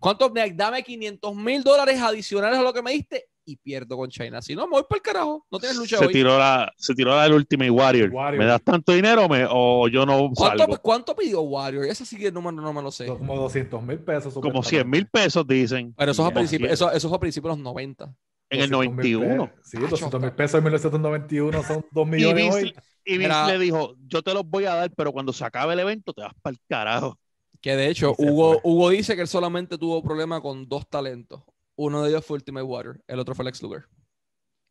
¿Cuánto? 0.00 0.30
me- 0.30 0.50
Dame 0.52 0.82
500 0.82 1.34
mil 1.36 1.62
dólares 1.62 2.00
adicionales 2.00 2.58
a 2.58 2.62
lo 2.62 2.72
que 2.72 2.82
me 2.82 2.90
diste 2.92 3.28
y 3.48 3.54
pierdo 3.56 3.96
con 3.96 4.10
China. 4.10 4.42
Si 4.42 4.56
no, 4.56 4.66
me 4.66 4.72
voy 4.72 4.82
para 4.88 4.96
el 4.98 5.02
carajo. 5.02 5.46
No 5.48 5.58
tienes 5.60 5.78
lucha 5.78 5.98
Se 5.98 6.06
hoy. 6.06 6.12
tiró 6.12 6.36
la, 6.36 6.70
se 6.76 6.92
tiró 6.96 7.14
la 7.14 7.22
del 7.22 7.34
Ultimate 7.34 7.70
Warrior. 7.70 8.10
Warrior. 8.10 8.42
¿Me 8.42 8.50
das 8.50 8.60
tanto 8.62 8.90
dinero 8.92 9.24
o, 9.24 9.28
me- 9.28 9.46
o 9.48 9.86
yo 9.86 10.04
no 10.04 10.28
¿Cuánto, 10.34 10.58
salgo? 10.64 10.78
¿Cuánto 10.82 11.14
pidió 11.14 11.40
Warrior? 11.42 11.84
Ese 11.86 12.04
sí 12.04 12.16
que 12.18 12.26
el 12.26 12.34
número 12.34 12.60
no 12.60 12.72
me 12.72 12.82
lo 12.82 12.90
sé. 12.90 13.06
Como 13.06 13.36
200 13.36 13.80
mil 13.84 14.00
pesos. 14.00 14.34
Como 14.34 14.62
100 14.64 14.90
mil 14.90 15.06
pesos, 15.06 15.46
dicen. 15.46 15.94
Pero 15.96 16.10
eso, 16.10 16.24
es 16.24 16.28
a 16.30 16.34
principios, 16.34 16.72
eso, 16.72 16.90
eso 16.90 17.08
fue 17.08 17.16
a 17.16 17.20
principios 17.20 17.54
de 17.54 17.62
los 17.62 17.64
90. 17.64 18.12
En 18.50 18.60
el 18.60 18.70
200.000 18.70 18.70
91. 18.70 19.46
pesos. 19.46 19.60
Sí, 19.62 19.78
200 19.78 20.20
mil 20.20 20.32
pesos 20.32 20.58
en 20.58 20.64
1991 20.64 21.62
son 21.64 21.86
2 21.90 22.06
Y 22.06 22.10
millones 22.10 22.44
Vince, 22.44 22.58
hoy. 22.58 22.74
y 23.04 23.18
Vince 23.18 23.46
le 23.46 23.58
dijo, 23.58 23.96
yo 24.06 24.22
te 24.22 24.32
los 24.34 24.48
voy 24.48 24.64
a 24.66 24.74
dar, 24.74 24.90
pero 24.94 25.12
cuando 25.12 25.32
se 25.32 25.44
acabe 25.44 25.72
el 25.74 25.80
evento 25.80 26.12
te 26.12 26.22
vas 26.22 26.34
para 26.42 26.52
el 26.54 26.60
carajo. 26.68 27.18
Que 27.60 27.74
de 27.74 27.88
hecho, 27.88 28.14
Y 28.18 28.28
Hugo, 28.28 28.60
fue. 28.60 28.60
Hugo 28.64 28.90
dice 28.90 29.16
que 29.16 29.22
él 29.22 29.28
solamente 29.28 29.78
tuvo 29.78 30.02
problema 30.02 30.40
con 30.40 30.68
dos 30.68 30.88
talentos. 30.88 31.42
Uno 31.74 32.02
de 32.02 32.10
ellos 32.10 32.24
fue 32.24 32.36
Ultimate 32.36 32.64
Warrior, 32.64 33.02
el 33.06 33.18
otro 33.18 33.34
fue 33.34 33.44
Lex 33.44 33.62
Luger. 33.62 33.84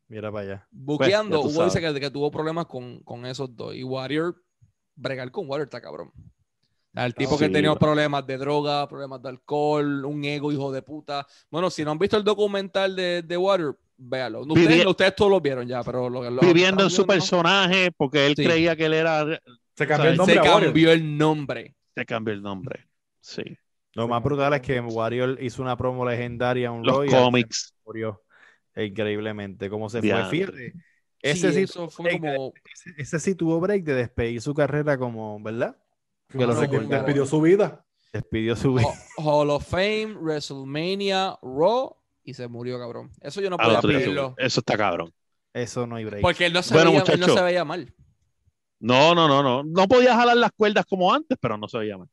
Mira 0.08 0.32
para 0.32 0.44
allá. 0.46 0.68
Buqueando, 0.72 1.42
Pues, 1.42 1.54
Hugo 1.56 1.66
dice 1.66 1.82
que 1.82 2.12
tuvo 2.12 2.32
problemas 2.32 2.68
con, 2.68 3.00
con 3.04 3.26
esos 3.26 3.56
dos. 3.56 3.76
Y 3.76 3.84
Warrior, 3.84 4.42
bregar 4.96 5.32
con 5.32 5.50
Warrior 5.50 5.68
está 5.68 5.82
cabrón. 5.82 6.12
Sea, 6.96 7.06
El 7.06 7.14
tipo 7.14 7.38
que 7.38 7.46
sí, 7.48 7.52
tenía 7.52 7.70
bueno. 7.70 7.80
problemas 7.80 8.26
de 8.26 8.38
droga, 8.38 8.88
problemas 8.88 9.22
de 9.22 9.30
alcohol, 9.30 10.06
un 10.06 10.24
ego 10.26 10.52
hijo 10.52 10.72
de 10.72 10.82
puta. 10.82 11.28
Bueno, 11.52 11.70
si 11.70 11.84
no 11.86 11.92
han 11.92 12.00
visto 12.00 12.18
el 12.18 12.24
documental 12.24 12.96
de, 12.96 13.22
de 13.22 13.38
Warrior, 13.38 13.78
véalo. 13.98 14.42
Ustedes, 14.42 14.70
Vivi- 14.84 14.88
ustedes 14.90 15.16
todos 15.16 15.30
lo 15.32 15.42
vieron 15.42 15.68
ya, 15.68 15.84
pero 15.84 16.10
lo, 16.10 16.30
lo- 16.30 16.42
Viviendo 16.42 16.84
en 16.84 16.90
su 16.90 17.04
viendo, 17.04 17.14
¿no? 17.14 17.20
personaje 17.20 17.92
porque 17.92 18.26
él 18.26 18.34
Sí. 18.36 18.44
creía 18.46 18.76
que 18.76 18.86
él 18.86 18.94
era... 18.94 19.26
Se 19.76 19.86
cambió 19.86 20.10
el 20.10 20.18
nombre 20.18 20.36
Se 20.36 20.42
cambió 20.42 20.92
el 20.94 21.18
nombre. 21.18 21.76
Se 21.94 22.06
cambió 22.06 22.34
el 22.34 22.42
nombre. 22.42 22.88
Sí. 23.20 23.44
Lo 23.94 24.08
más 24.08 24.22
brutal 24.24 24.54
es 24.54 24.62
que 24.62 24.80
Warrior 24.80 25.38
hizo 25.42 25.62
una 25.62 25.78
promo 25.78 26.06
legendaria 26.06 26.70
a 26.70 26.72
un 26.72 26.84
Los 26.86 27.06
cómics. 27.12 27.74
murió 27.86 28.24
increíblemente. 28.76 29.70
¿Cómo 29.70 29.90
se 29.90 30.02
fue? 30.02 30.26
Fíjate. 30.30 30.74
Ese 31.22 31.52
sí, 31.54 31.62
eso 31.62 31.90
fue 31.90 32.12
como... 32.20 32.54
ese, 32.72 32.92
ese 32.98 33.20
sí 33.20 33.36
tuvo 33.36 33.60
break 33.60 33.84
de 33.84 33.96
despedir 33.96 34.42
su 34.42 34.54
carrera 34.54 34.98
como, 34.98 35.42
¿verdad? 35.42 35.76
Que 36.30 36.46
lo. 36.46 36.56
Despidió 36.56 37.26
su 37.26 37.42
vida. 37.42 37.86
Despidió 38.12 38.56
su 38.56 38.74
vida. 38.76 38.88
Hall 39.18 39.50
of 39.50 39.68
Fame, 39.68 40.16
WrestleMania, 40.20 41.38
Raw 41.42 41.96
y 42.24 42.34
se 42.34 42.48
murió, 42.48 42.80
cabrón. 42.80 43.12
Eso 43.22 43.40
yo 43.40 43.50
no 43.50 43.58
Al 43.60 43.80
puedo 43.80 44.00
murió. 44.00 44.36
Eso 44.38 44.60
está 44.60 44.76
cabrón. 44.76 45.14
Eso 45.54 45.86
no 45.88 45.96
hay 45.96 46.06
break. 46.06 46.22
Porque 46.22 46.48
él 46.48 46.54
no, 46.54 46.62
se 46.62 46.74
Bueno, 46.74 46.92
veía, 46.92 47.04
él 47.08 47.20
no 47.20 47.28
se 47.28 47.42
veía 47.42 47.64
mal. 47.64 47.94
No, 48.80 49.16
no, 49.16 49.28
no, 49.28 49.42
no. 49.42 49.64
No 49.64 49.88
podía 49.88 50.16
jalar 50.16 50.36
las 50.36 50.52
cuerdas 50.52 50.86
como 50.86 51.14
antes, 51.14 51.38
pero 51.40 51.58
no 51.58 51.68
se 51.68 51.78
veía 51.78 51.98
mal. 51.98 52.10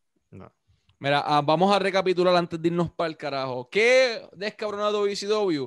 Mira, 0.99 1.21
ah, 1.27 1.43
vamos 1.43 1.75
a 1.75 1.81
recapitular 1.81 2.37
antes 2.37 2.63
de 2.63 2.69
irnos 2.69 2.93
para 2.93 3.09
el 3.09 3.17
carajo. 3.17 3.69
¿Qué 3.69 4.23
descabronado 4.37 5.05
WCW? 5.05 5.67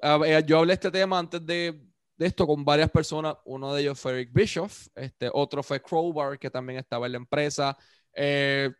Ah, 0.00 0.18
eh, 0.24 0.42
yo 0.46 0.58
hablé 0.58 0.72
este 0.72 0.90
tema 0.90 1.18
antes 1.18 1.44
de, 1.44 1.78
de 2.16 2.26
esto 2.26 2.46
con 2.46 2.64
varias 2.64 2.90
personas. 2.90 3.36
Uno 3.44 3.74
de 3.74 3.82
ellos 3.82 3.98
fue 3.98 4.12
Eric 4.12 4.30
Bischoff, 4.32 4.88
este, 4.94 5.30
otro 5.32 5.62
fue 5.62 5.82
Crowbar, 5.82 6.38
que 6.38 6.50
también 6.50 6.78
estaba 6.78 7.06
en 7.06 7.12
la 7.12 7.18
empresa. 7.18 7.76
Eh, 8.14 8.70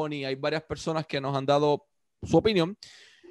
hay 0.00 0.34
varias 0.36 0.62
personas 0.62 1.06
que 1.06 1.20
nos 1.20 1.36
han 1.36 1.46
dado 1.46 1.86
su 2.22 2.36
opinión. 2.36 2.76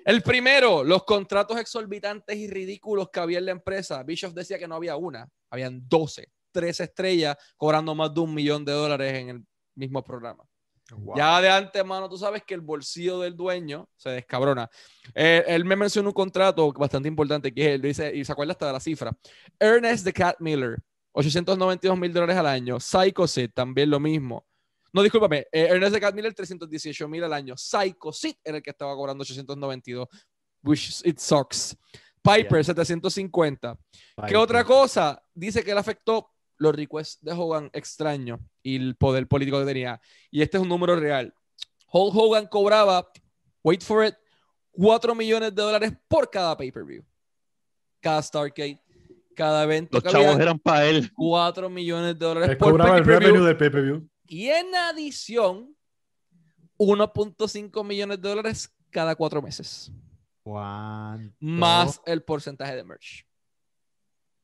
El 0.06 0.21
primero, 0.21 0.84
los 0.84 1.06
contratos 1.06 1.58
exorbitantes 1.58 2.36
y 2.36 2.49
ridículos 2.49 3.10
que 3.10 3.21
había 3.21 3.38
en 3.39 3.45
la 3.45 3.52
empresa. 3.52 4.04
Bischoff 4.04 4.34
decía 4.34 4.60
que 4.60 4.67
no 4.67 4.76
había 4.76 4.97
una, 4.97 5.30
habían 5.49 5.88
12, 5.88 6.30
13 6.52 6.84
estrellas 6.84 7.38
cobrando 7.56 7.96
más 7.96 8.13
de 8.13 8.19
un 8.19 8.33
millón 8.33 8.65
de 8.65 8.73
dólares 8.73 9.13
en 9.13 9.29
el 9.29 9.46
mismo 9.75 10.04
programa. 10.04 10.44
Wow. 10.92 11.15
Ya 11.17 11.42
de 11.42 11.50
antemano 11.50 12.10
tú 12.10 12.17
sabes 12.17 12.44
que 12.44 12.54
el 12.54 12.62
bolsillo 12.62 13.19
del 13.19 13.36
dueño 13.36 13.88
se 13.96 14.10
descabrona. 14.10 14.69
Eh, 15.15 15.44
él 15.48 15.65
me 15.65 15.75
mencionó 15.75 16.10
un 16.10 16.13
contrato 16.13 16.71
bastante 16.73 17.08
importante 17.08 17.54
que 17.54 17.73
él 17.75 17.81
dice, 17.81 18.13
y 18.13 18.23
se 18.25 18.31
acuerda 18.31 18.52
hasta 18.52 18.67
de 18.67 18.73
la 18.73 18.79
cifra. 18.79 19.12
Ernest 19.60 20.04
the 20.06 20.13
Cat 20.13 20.36
Miller, 20.40 20.77
892 21.13 21.98
mil 21.98 22.12
dólares 22.13 22.36
al 22.38 22.48
año. 22.48 22.79
Psycho 22.79 23.27
Sid, 23.27 23.52
también 23.54 23.90
lo 23.90 24.00
mismo. 24.00 24.46
No, 24.92 25.02
discúlpame, 25.02 25.48
eh, 25.52 25.67
Ernest 25.71 25.94
the 25.96 26.02
Cat 26.02 26.13
Miller, 26.13 26.34
318 26.34 27.08
mil 27.08 27.23
al 27.23 27.34
año. 27.34 27.56
Psycho 27.58 28.12
Sid 28.12 28.36
era 28.44 28.58
el 28.58 28.63
que 28.63 28.69
estaba 28.71 28.94
cobrando 28.96 29.23
892, 29.23 30.08
which 30.63 31.02
it 31.06 31.17
sucks. 31.19 31.75
Piper, 32.21 32.60
Yeah. 32.60 32.63
750. 32.63 33.75
¿Qué 33.75 34.21
Piper. 34.21 34.36
otra 34.38 34.63
cosa? 34.63 35.21
Dice 35.34 35.63
que 35.63 35.73
le 35.73 35.79
afectó 35.79 36.33
los 36.58 36.75
requests 36.75 37.23
de 37.23 37.31
Hogan 37.31 37.69
extraños 37.73 38.39
y 38.62 38.75
el 38.75 38.95
poder 38.95 39.27
político 39.27 39.60
que 39.60 39.65
tenía. 39.65 40.01
Y 40.31 40.41
este 40.41 40.58
es 40.58 40.63
un 40.63 40.69
número 40.69 40.95
real. 40.95 41.33
Hulk 41.91 42.15
Hogan 42.15 42.47
cobraba, 42.47 43.08
wait 43.63 43.83
for 43.83 44.06
it, 44.06 44.15
4 44.71 45.13
millones 45.15 45.54
de 45.54 45.62
dólares 45.62 45.93
por 46.08 46.29
cada 46.29 46.58
pay-per-view. 46.58 47.04
Cada 47.99 48.21
Starcade, 48.21 48.81
cada 49.35 49.63
evento. 49.63 49.99
Los 49.99 50.12
chavos 50.12 50.39
eran 50.39 50.60
para 50.60 50.85
él. 50.85 51.12
4 51.15 51.69
millones 51.69 52.17
de 52.17 52.25
dólares 52.25 52.49
Él 52.49 52.58
por 52.58 52.71
cobraba 52.71 52.97
el 52.97 53.06
revenue 53.06 53.45
del 53.45 53.58
pay-per-view. 53.58 54.10
Y 54.25 54.47
en 54.47 54.73
adición, 54.75 55.75
1.5 56.77 57.83
millones 57.85 58.21
de 58.21 58.29
dólares 58.29 58.73
cada 58.89 59.15
cuatro 59.15 59.41
meses. 59.41 59.91
¿Cuánto? 60.43 61.35
Más 61.39 62.01
el 62.06 62.23
porcentaje 62.23 62.75
de 62.75 62.83
merch. 62.83 63.25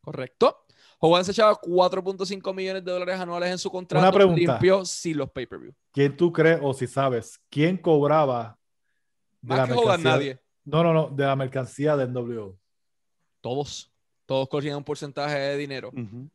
¿Correcto? 0.02 0.66
Hogan 1.00 1.24
se 1.26 1.32
echaba 1.32 1.56
4.5 1.56 2.54
millones 2.54 2.84
de 2.84 2.92
dólares 2.92 3.20
anuales 3.20 3.52
en 3.52 3.58
su 3.58 3.72
contrato 3.72 4.04
Una 4.06 4.12
pregunta. 4.12 4.40
limpio 4.54 4.84
sin 4.86 5.18
los 5.18 5.30
pay-per-view. 5.32 5.74
¿Quién 5.94 6.16
tú 6.18 6.32
crees, 6.34 6.60
o 6.62 6.74
si 6.74 6.88
sabes, 6.88 7.40
quién 7.50 7.78
cobraba 7.78 8.58
de 9.42 9.56
Más 9.56 9.68
que 9.68 9.74
Hogan, 9.74 10.02
mercancía- 10.02 10.12
nadie. 10.12 10.40
No, 10.66 10.84
no, 10.84 10.94
no, 10.94 11.08
de 11.10 11.26
la 11.26 11.36
mercancía 11.36 11.96
de 11.96 12.06
NWO. 12.08 12.58
Todos. 13.42 13.92
Todos 14.30 14.48
cogían 14.48 14.78
un 14.78 14.84
porcentaje 14.84 15.40
de 15.40 15.58
dinero. 15.58 15.92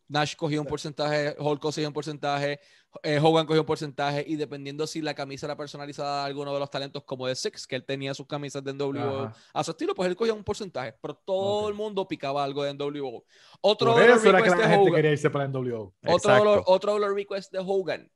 Nash 0.09 0.35
cogía 0.35 0.61
un 0.61 0.67
porcentaje, 0.67 1.37
Hulk 1.39 1.61
cogía 1.61 1.87
un 1.87 1.95
porcentaje, 1.95 2.59
eh, 3.05 3.21
Hogan 3.23 3.47
cogía 3.47 3.61
un 3.61 3.67
porcentaje 3.67 4.25
y 4.27 4.35
dependiendo 4.35 4.85
si 4.89 5.01
la 5.01 5.15
camisa 5.15 5.47
era 5.47 5.57
personalizada 5.57 6.23
de 6.23 6.27
alguno 6.27 6.53
de 6.53 6.59
los 6.59 6.69
talentos 6.69 7.05
como 7.05 7.29
de 7.29 7.37
Six, 7.37 7.69
que 7.69 7.77
él 7.77 7.85
tenía 7.85 8.13
sus 8.13 8.27
camisas 8.27 8.65
de 8.65 8.73
NWO 8.73 9.27
Ajá. 9.27 9.37
a 9.53 9.63
su 9.63 9.71
estilo, 9.71 9.95
pues 9.95 10.09
él 10.09 10.17
cogía 10.17 10.35
un 10.35 10.43
porcentaje, 10.43 10.93
pero 11.01 11.15
todo 11.15 11.69
el 11.69 11.75
mundo 11.75 12.09
picaba 12.09 12.43
algo 12.43 12.65
de 12.65 12.75
NWO. 12.75 13.25
Otro 13.61 13.93
Por 13.93 14.03
de 14.03 14.09
los 14.09 14.19
eso 14.19 14.29
era 14.29 14.39
que 14.39 14.43
requests 14.43 14.59
la 14.59 14.67
de 14.67 14.75
gente 14.75 14.91
Hogan, 14.91 14.95
quería 14.97 15.13
irse 15.13 15.31
para 15.31 15.47
NWO. 15.47 15.95
otro 16.09 16.65
otro 16.67 16.95
de 16.95 16.99
los 16.99 17.15
requests 17.15 17.53
de 17.53 17.61
Hogan. 17.61 18.11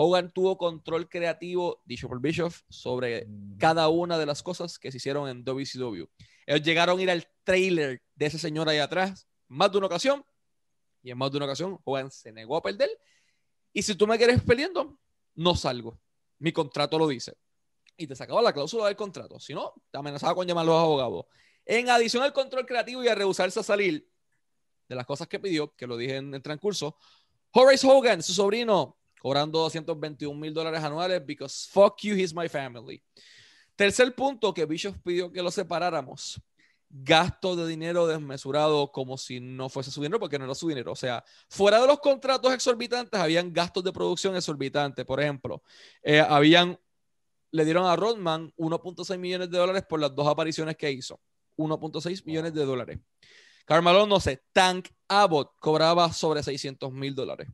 Hogan 0.00 0.30
tuvo 0.30 0.56
control 0.56 1.08
creativo, 1.08 1.82
dicho 1.84 2.08
por 2.08 2.20
Bischoff, 2.20 2.62
sobre 2.68 3.26
Mm. 3.26 3.58
cada 3.58 3.88
una 3.88 4.16
de 4.16 4.26
las 4.26 4.44
cosas 4.44 4.78
que 4.78 4.92
se 4.92 4.98
hicieron 4.98 5.28
en 5.28 5.42
WCW. 5.42 6.04
Ellos 6.46 6.62
llegaron 6.62 7.00
a 7.00 7.02
ir 7.02 7.10
al 7.10 7.28
trailer 7.42 8.00
de 8.14 8.26
ese 8.26 8.38
señor 8.38 8.68
ahí 8.68 8.78
atrás 8.78 9.26
más 9.48 9.72
de 9.72 9.78
una 9.78 9.88
ocasión 9.88 10.24
y 11.02 11.10
en 11.10 11.18
más 11.18 11.30
de 11.32 11.38
una 11.38 11.46
ocasión 11.46 11.80
Hogan 11.84 12.12
se 12.12 12.30
negó 12.30 12.56
a 12.56 12.62
perder. 12.62 12.88
Y 13.72 13.82
si 13.82 13.96
tú 13.96 14.06
me 14.06 14.16
quieres 14.18 14.40
peleando, 14.42 14.96
no 15.34 15.56
salgo. 15.56 15.98
Mi 16.38 16.52
contrato 16.52 16.96
lo 16.96 17.08
dice. 17.08 17.36
Y 17.96 18.06
te 18.06 18.14
sacaba 18.14 18.40
la 18.40 18.52
cláusula 18.52 18.86
del 18.86 18.94
contrato. 18.94 19.40
Si 19.40 19.52
no, 19.52 19.72
te 19.90 19.98
amenazaba 19.98 20.34
con 20.36 20.46
llamar 20.46 20.62
a 20.62 20.66
los 20.66 20.78
abogados. 20.80 21.26
En 21.66 21.90
adición 21.90 22.22
al 22.22 22.32
control 22.32 22.64
creativo 22.66 23.02
y 23.02 23.08
a 23.08 23.16
rehusarse 23.16 23.58
a 23.58 23.62
salir 23.64 24.08
de 24.88 24.94
las 24.94 25.04
cosas 25.06 25.26
que 25.26 25.40
pidió, 25.40 25.74
que 25.74 25.88
lo 25.88 25.96
dije 25.96 26.16
en 26.16 26.32
el 26.34 26.40
transcurso, 26.42 26.96
Horace 27.50 27.86
Hogan, 27.86 28.22
su 28.22 28.32
sobrino, 28.32 28.97
cobrando 29.20 29.58
221 29.58 30.38
mil 30.38 30.52
dólares 30.54 30.82
anuales 30.82 31.24
because 31.24 31.68
fuck 31.70 32.00
you, 32.02 32.14
he's 32.14 32.34
my 32.34 32.48
family. 32.48 33.02
Tercer 33.76 34.12
punto 34.14 34.52
que 34.52 34.66
Bishop 34.66 34.96
pidió 35.04 35.30
que 35.30 35.42
lo 35.42 35.50
separáramos. 35.50 36.40
Gasto 36.90 37.54
de 37.54 37.66
dinero 37.68 38.06
desmesurado 38.06 38.90
como 38.90 39.18
si 39.18 39.40
no 39.40 39.68
fuese 39.68 39.90
su 39.90 40.00
dinero, 40.00 40.18
porque 40.18 40.38
no 40.38 40.46
era 40.46 40.54
su 40.54 40.68
dinero. 40.68 40.92
O 40.92 40.96
sea, 40.96 41.22
fuera 41.48 41.80
de 41.80 41.86
los 41.86 42.00
contratos 42.00 42.52
exorbitantes, 42.52 43.20
habían 43.20 43.52
gastos 43.52 43.84
de 43.84 43.92
producción 43.92 44.34
exorbitantes. 44.34 45.04
Por 45.04 45.20
ejemplo, 45.20 45.62
eh, 46.02 46.18
habían, 46.20 46.78
le 47.50 47.64
dieron 47.64 47.86
a 47.86 47.94
Rodman 47.94 48.52
1.6 48.56 49.18
millones 49.18 49.50
de 49.50 49.58
dólares 49.58 49.84
por 49.88 50.00
las 50.00 50.14
dos 50.14 50.26
apariciones 50.26 50.76
que 50.76 50.90
hizo. 50.90 51.20
1.6 51.58 52.24
millones 52.24 52.54
de 52.54 52.64
dólares. 52.64 52.98
Carmelo, 53.64 54.06
no 54.06 54.18
sé, 54.18 54.42
Tank 54.52 54.88
Abbott 55.08 55.52
cobraba 55.60 56.10
sobre 56.12 56.42
600 56.42 56.90
mil 56.90 57.14
dólares. 57.14 57.48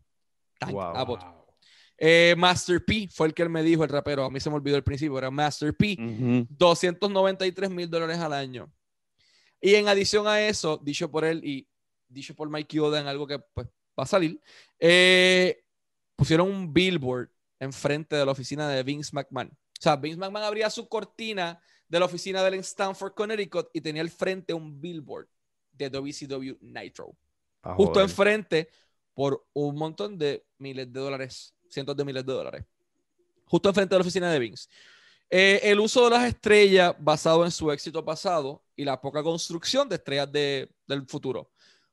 Tank 0.60 0.72
Wow. 0.72 0.96
Abbott. 0.96 1.43
Eh, 1.96 2.34
Master 2.36 2.84
P 2.84 3.08
fue 3.10 3.28
el 3.28 3.34
que 3.34 3.42
él 3.42 3.50
me 3.50 3.62
dijo, 3.62 3.84
el 3.84 3.90
rapero. 3.90 4.24
A 4.24 4.30
mí 4.30 4.40
se 4.40 4.50
me 4.50 4.56
olvidó 4.56 4.76
el 4.76 4.84
principio, 4.84 5.16
era 5.18 5.30
Master 5.30 5.74
P. 5.74 5.96
Ujú. 5.98 6.46
293 6.50 7.70
mil 7.70 7.88
dólares 7.88 8.18
al 8.18 8.32
año. 8.32 8.72
Y 9.60 9.74
en 9.76 9.88
adición 9.88 10.26
a 10.26 10.40
eso, 10.46 10.80
dicho 10.82 11.10
por 11.10 11.24
él 11.24 11.42
y 11.44 11.68
dicho 12.08 12.34
por 12.34 12.50
Mike 12.50 12.76
Yoda 12.76 13.00
en 13.00 13.06
algo 13.06 13.26
que 13.26 13.38
pues, 13.38 13.66
va 13.98 14.04
a 14.04 14.06
salir, 14.06 14.40
eh, 14.78 15.64
pusieron 16.16 16.50
un 16.50 16.72
billboard 16.72 17.30
enfrente 17.58 18.16
de 18.16 18.26
la 18.26 18.32
oficina 18.32 18.68
de 18.68 18.82
Vince 18.82 19.10
McMahon. 19.12 19.48
O 19.48 19.82
sea, 19.82 19.96
Vince 19.96 20.18
McMahon 20.18 20.44
abría 20.44 20.70
su 20.70 20.88
cortina 20.88 21.60
de 21.88 21.98
la 21.98 22.06
oficina 22.06 22.42
de 22.42 22.48
él 22.48 22.54
en 22.54 22.60
Stanford, 22.60 23.14
Connecticut, 23.14 23.68
y 23.72 23.80
tenía 23.80 24.02
al 24.02 24.10
frente 24.10 24.52
un 24.52 24.80
billboard 24.80 25.28
de 25.72 25.90
WCW 25.90 26.56
Nitro. 26.60 27.16
Justo 27.62 27.94
joder. 27.94 28.08
enfrente 28.08 28.68
por 29.14 29.46
un 29.52 29.76
montón 29.76 30.18
de 30.18 30.44
miles 30.58 30.92
de 30.92 31.00
dólares, 31.00 31.54
cientos 31.74 31.96
de 31.96 32.04
miles 32.04 32.24
de 32.24 32.32
dólares. 32.32 32.64
Justo 33.44 33.68
enfrente 33.68 33.94
de 33.94 33.98
la 33.98 34.02
oficina 34.02 34.30
de 34.32 34.38
Vince. 34.38 34.68
Eh, 35.28 35.60
el 35.64 35.80
uso 35.80 36.04
de 36.04 36.10
las 36.10 36.24
estrellas 36.24 36.94
basado 36.98 37.44
en 37.44 37.50
su 37.50 37.70
éxito 37.72 38.04
pasado 38.04 38.62
y 38.76 38.84
la 38.84 39.00
poca 39.00 39.22
construcción 39.22 39.88
de 39.88 39.96
estrellas 39.96 40.30
de- 40.30 40.70
del 40.86 41.06
futuro. 41.06 41.50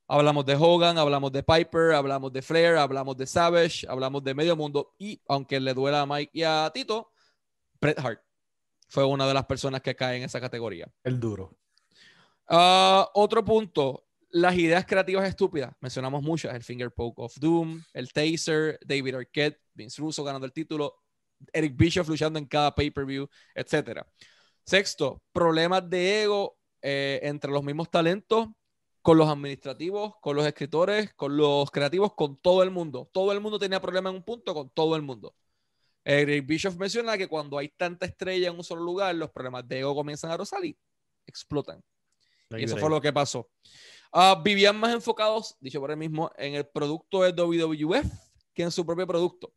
Hablamos 0.08 0.46
de 0.46 0.56
Hogan, 0.56 0.98
hablamos 0.98 1.32
de 1.32 1.42
Piper, 1.42 1.94
hablamos 1.94 2.32
de 2.34 2.42
Flair, 2.42 2.76
hablamos 2.76 3.16
de 3.18 3.26
Savage, 3.26 3.88
hablamos 3.88 4.24
de 4.24 4.34
Medio 4.34 4.56
Mundo 4.56 4.94
y, 4.98 5.22
aunque 5.28 5.60
le 5.60 5.74
duela 5.74 6.02
a 6.02 6.06
Mike 6.06 6.32
y 6.34 6.44
a 6.44 6.70
Tito, 6.74 7.12
Bret 7.80 7.98
Hart 8.00 8.22
fue 8.90 9.06
una 9.06 9.26
de 9.26 9.34
las 9.34 9.46
personas 9.46 9.82
que 9.82 9.96
cae 9.96 10.18
en 10.18 10.24
esa 10.24 10.42
categoría. 10.42 10.92
El 11.04 11.18
duro. 11.20 11.56
Ah, 12.48 13.10
otro 13.14 13.44
punto, 13.46 14.06
las 14.32 14.56
ideas 14.56 14.86
creativas 14.86 15.28
estúpidas. 15.28 15.74
Mencionamos 15.80 16.22
muchas, 16.22 16.54
el 16.54 16.64
Finger 16.64 16.92
Poke 16.92 17.22
of 17.22 17.34
Doom, 17.40 17.82
el 17.94 18.12
Taser, 18.12 18.78
David 18.86 19.16
Arquette, 19.16 19.62
Vince 19.74 20.02
Russo 20.02 20.24
ganando 20.24 20.46
el 20.46 20.54
título, 20.54 21.02
Eric 21.54 21.76
Bischoff 21.76 22.08
luchando 22.08 22.40
en 22.40 22.46
cada 22.46 22.74
pay-per-view, 22.74 23.28
etc. 23.56 24.06
Sexto, 24.66 25.22
problemas 25.32 25.90
de 25.90 26.24
ego 26.24 26.58
eh, 26.82 27.20
entre 27.24 27.52
los 27.52 27.64
mismos 27.64 27.90
talentos, 27.90 28.48
con 29.02 29.18
los 29.18 29.28
administrativos, 29.28 30.14
con 30.22 30.36
los 30.36 30.46
escritores, 30.46 31.14
con 31.16 31.36
los 31.36 31.72
creativos, 31.72 32.14
con 32.14 32.38
todo 32.38 32.62
el 32.62 32.70
mundo. 32.70 33.10
Todo 33.12 33.32
el 33.32 33.42
mundo 33.42 33.58
tenía 33.58 33.82
problemas 33.82 34.12
en 34.12 34.18
un 34.18 34.24
punto 34.24 34.54
con 34.54 34.70
todo 34.70 34.96
el 34.96 35.02
mundo. 35.02 35.36
Eric 36.04 36.46
Bischoff 36.46 36.78
menciona 36.78 37.18
que 37.18 37.28
cuando 37.28 37.58
hay 37.58 37.70
tanta 37.70 38.06
estrella 38.06 38.50
en 38.50 38.56
un 38.56 38.64
solo 38.64 38.84
lugar, 38.84 39.14
los 39.16 39.32
problemas 39.32 39.68
de 39.68 39.80
ego 39.80 39.96
comienzan 39.96 40.32
a 40.32 40.38
rozar 40.38 40.64
y 40.66 40.78
explotan. 41.26 41.82
Y 42.52 42.64
eso 42.66 42.78
fue 42.78 42.90
lo 42.90 43.02
que 43.02 43.14
pasó. 43.14 43.50
Ah, 44.12 44.40
vivían 44.44 44.78
más 44.78 44.94
enfocados, 44.94 45.56
dicho 45.60 45.80
por 45.80 45.90
él 45.92 45.98
mismo, 45.98 46.32
en 46.38 46.56
el 46.56 46.68
producto 46.68 47.22
de 47.24 47.32
WWF 47.32 48.06
que 48.54 48.64
en 48.64 48.72
su 48.72 48.86
propio 48.86 49.08
producto. 49.08 49.54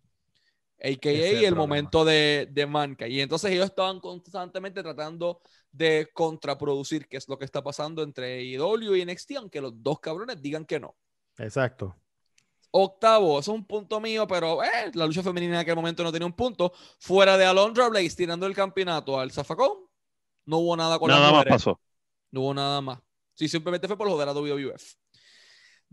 AKA 0.83 1.11
el 1.11 1.45
el, 1.45 1.55
momento 1.55 2.05
de, 2.05 2.49
de 2.51 2.67
Manca. 2.67 3.09
Y 3.09 3.21
entonces 3.21 3.51
ellos 3.53 3.67
estaban 3.67 4.01
constantemente 4.01 4.83
tratando 4.83 5.41
de 5.73 6.11
contraproducir 6.13 7.09
qué 7.09 7.17
es 7.17 7.29
lo 7.29 7.39
que 7.39 7.45
está 7.45 7.63
pasando 7.63 8.03
entre 8.03 8.43
IW 8.43 8.97
y 8.97 9.05
NXT, 9.05 9.33
aunque 9.39 9.61
los 9.61 9.83
dos 9.83 10.01
cabrones 10.01 10.41
digan 10.43 10.65
que 10.65 10.81
no. 10.81 10.95
Exacto. 11.39 11.97
Octavo, 12.71 13.39
eso 13.39 13.53
es 13.53 13.59
un 13.59 13.65
punto 13.65 14.01
mío, 14.01 14.27
pero 14.27 14.63
eh, 14.65 14.91
la 14.95 15.07
lucha 15.07 15.23
femenina 15.23 15.55
en 15.55 15.61
aquel 15.61 15.77
momento 15.77 16.03
no 16.03 16.11
tenía 16.11 16.27
un 16.27 16.33
punto. 16.33 16.73
Fuera 16.99 17.39
de 17.39 17.45
Alondra 17.45 17.89
Blaze 17.89 18.17
tirando 18.17 18.47
el 18.47 18.55
campeonato 18.55 19.19
al 19.19 19.31
zafacón, 19.31 19.79
no 20.47 20.59
hubo 20.59 20.77
nada 20.77 20.99
con 20.99 21.09
las 21.09 21.21
Nada 21.21 21.33
más 21.33 21.45
pasó. 21.45 21.81
No 22.33 22.41
hubo 22.41 22.55
nada 22.55 22.81
más. 22.81 22.99
Sí, 23.35 23.49
simplemente 23.49 23.87
fue 23.87 23.97
por 23.97 24.09
joder 24.09 24.29
a 24.29 24.33
WWF. 24.33 24.97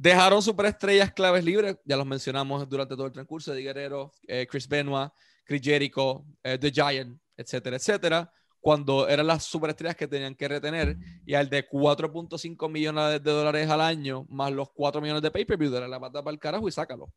Dejaron 0.02 0.42
superestrellas 0.42 1.14
claves 1.14 1.46
libres, 1.46 1.78
ya 1.86 1.96
los 1.96 2.08
mencionamos 2.08 2.68
durante 2.68 2.96
todo 2.96 3.06
el 3.06 3.12
transcurso, 3.12 3.54
de 3.54 3.62
Guerrero, 3.62 4.12
eh, 4.28 4.48
Chris 4.50 4.68
Benoit, 4.68 5.12
Chris 5.44 5.62
Jericho, 5.62 6.26
eh, 6.42 6.58
The 6.58 6.72
Giant, 6.72 7.22
etcétera, 7.38 7.76
etcétera, 7.76 8.34
cuando 8.60 9.08
eran 9.08 9.28
las 9.28 9.44
superestrellas 9.44 9.96
que 9.96 10.08
tenían 10.08 10.34
que 10.34 10.48
retener 10.48 10.98
y 11.24 11.36
al 11.36 11.52
de 11.52 11.70
4.5 11.70 12.68
millones 12.68 13.24
de 13.24 13.32
dólares 13.32 13.70
al 13.70 13.80
año, 13.80 14.26
más 14.28 14.52
los 14.52 14.72
4 14.72 15.02
millones 15.02 15.22
de 15.22 15.30
pay-per-view, 15.30 15.70
de 15.70 15.88
la 15.88 16.00
pata 16.00 16.24
para 16.24 16.34
el 16.34 16.40
carajo 16.40 16.68
y 16.68 16.72
sácalo. 16.72 17.14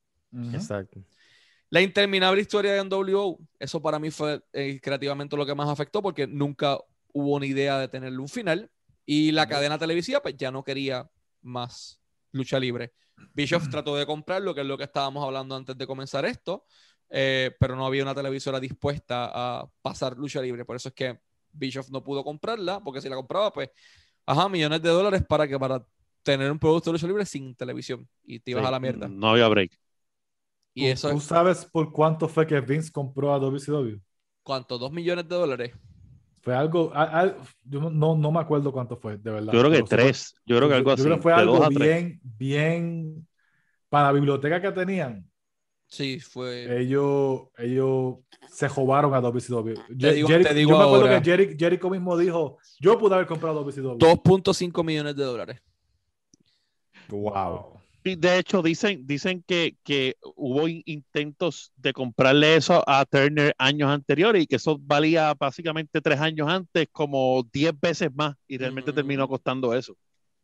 Exacto. 0.53 1.01
La 1.71 1.81
interminable 1.81 2.43
historia 2.43 2.75
de 2.75 2.85
NWO, 2.85 3.39
eso 3.59 3.81
para 3.81 3.99
mí 3.99 4.11
fue 4.11 4.43
eh, 4.53 4.79
creativamente 4.83 5.39
lo 5.39 5.47
que 5.47 5.55
más 5.55 5.71
afectó 5.71 6.03
porque 6.03 6.27
nunca 6.27 6.79
hubo 7.15 7.37
una 7.37 7.47
idea 7.47 7.79
de 7.79 7.89
tenerle 7.89 8.19
un 8.19 8.29
final 8.29 8.71
y 9.07 9.33
la 9.33 9.49
cadena 9.49 9.79
televisiva 9.79 10.21
pues 10.21 10.37
ya 10.37 10.51
no 10.51 10.63
quería 10.63 11.09
más 11.41 12.04
lucha 12.35 12.61
libre. 12.61 12.95
Bischoff 13.35 13.69
trató 13.69 13.97
de 13.97 14.07
comprarlo, 14.07 14.55
que 14.55 14.63
es 14.63 14.69
lo 14.69 14.79
que 14.79 14.85
estábamos 14.85 15.25
hablando 15.25 15.57
antes 15.57 15.79
de 15.79 15.87
comenzar 15.89 16.27
esto, 16.27 16.67
eh, 17.11 17.53
pero 17.61 17.77
no 17.77 17.87
había 17.87 18.05
una 18.05 18.15
televisora 18.15 18.61
dispuesta 18.61 19.31
a 19.35 19.69
pasar 19.83 20.19
lucha 20.19 20.43
libre, 20.43 20.65
por 20.67 20.77
eso 20.77 20.89
es 20.91 20.95
que 20.95 21.21
Bischoff 21.53 21.91
no 21.91 22.05
pudo 22.05 22.25
comprarla, 22.25 22.81
porque 22.83 23.01
si 23.03 23.09
la 23.09 23.17
compraba 23.17 23.53
pues, 23.53 23.71
ajá, 24.27 24.49
millones 24.49 24.83
de 24.83 24.91
dólares 24.91 25.25
para 25.29 25.49
que 25.49 25.59
para 25.59 25.87
tener 26.25 26.51
un 26.53 26.59
producto 26.61 26.91
de 26.91 26.95
lucha 26.95 27.09
libre 27.09 27.27
sin 27.27 27.55
televisión 27.57 28.09
y 28.25 28.41
te 28.41 28.53
ibas 28.53 28.65
Sí, 28.65 28.69
a 28.69 28.73
la 28.73 28.81
mierda. 28.81 29.15
No 29.17 29.29
había 29.31 29.49
break. 29.49 29.79
Y 30.75 30.87
¿Tú- 30.87 30.89
eso 30.89 31.09
¿Tú 31.09 31.19
es, 31.19 31.21
sabes 31.21 31.65
por 31.67 31.93
cuánto 31.93 32.29
fue 32.29 32.47
que 32.47 32.61
Vince 32.61 32.93
compró 32.93 33.33
a 33.35 33.39
WCW? 33.41 34.01
¿cuánto? 34.43 34.79
¿Dos 34.79 34.93
millones 34.93 35.29
de 35.29 35.35
dólares? 35.37 35.73
Fue 36.45 36.55
algo, 36.55 36.93
a- 36.95 37.21
a- 37.23 37.37
yo 37.65 37.81
no- 37.81 37.91
no, 37.91 38.15
no 38.17 38.31
me 38.31 38.39
acuerdo 38.39 38.71
cuánto 38.71 38.97
fue, 38.99 39.17
de 39.17 39.31
verdad. 39.31 39.51
Yo 39.53 39.61
creo 39.61 39.71
que 39.71 39.77
Pero 39.79 39.87
sí 39.87 39.91
fue- 39.97 39.99
tres. 40.05 40.35
Yo 40.45 40.57
creo 40.59 40.69
que 40.69 40.75
algo 40.75 40.91
yo 40.91 40.95
así. 40.95 41.03
creo 41.03 41.17
que 41.17 41.23
fue 41.23 41.33
de 41.33 41.39
algo 41.39 41.69
bien, 41.71 42.21
bien 42.23 43.27
para 43.89 44.09
la 44.09 44.13
biblioteca 44.13 44.61
que 44.61 44.71
tenían, 44.73 45.27
Sí, 45.87 46.21
fue. 46.21 46.83
ellos, 46.83 47.45
ellos 47.57 48.17
se 48.53 48.69
jobaron 48.69 49.15
a 49.15 49.21
WCW. 49.23 49.75
Te 49.99 50.13
digo- 50.13 50.29
te 50.29 50.53
digo 50.55 50.73
yo 50.73 50.77
me 50.79 50.85
acuerdo 50.85 51.07
ahora. 51.07 51.23
que 51.23 51.31
Jericho, 51.31 51.57
Jericho 51.59 51.89
mismo 51.89 52.15
dijo, 52.19 52.59
yo 52.79 52.99
pude 52.99 53.15
haber 53.15 53.27
comprado 53.27 53.55
WCW. 53.61 53.97
2.5 53.99 54.85
millones 54.85 55.17
de 55.17 55.25
dólares. 55.25 55.63
Wow. 57.09 57.74
De 58.05 58.39
hecho, 58.39 58.61
dicen, 58.61 59.07
dicen 59.07 59.43
que, 59.47 59.79
que 59.83 60.17
hubo 60.37 60.69
in- 60.69 60.83
intentos 60.85 61.73
de 61.77 61.95
comprarle 61.95 62.57
eso 62.57 62.85
a 62.87 63.07
Turner 63.07 63.55
años 63.57 63.89
anteriores 63.91 64.43
y 64.43 64.47
que 64.47 64.57
eso 64.57 64.79
valía 64.79 65.33
básicamente 65.33 66.03
tres 66.03 66.21
años 66.21 66.47
antes 66.49 66.87
como 66.93 67.43
10 67.51 67.73
veces 67.81 68.11
más 68.15 68.37
y 68.47 68.59
realmente 68.59 68.93
Mm. 68.93 68.95
terminó 68.95 69.27
costando 69.27 69.73
eso. 69.75 69.97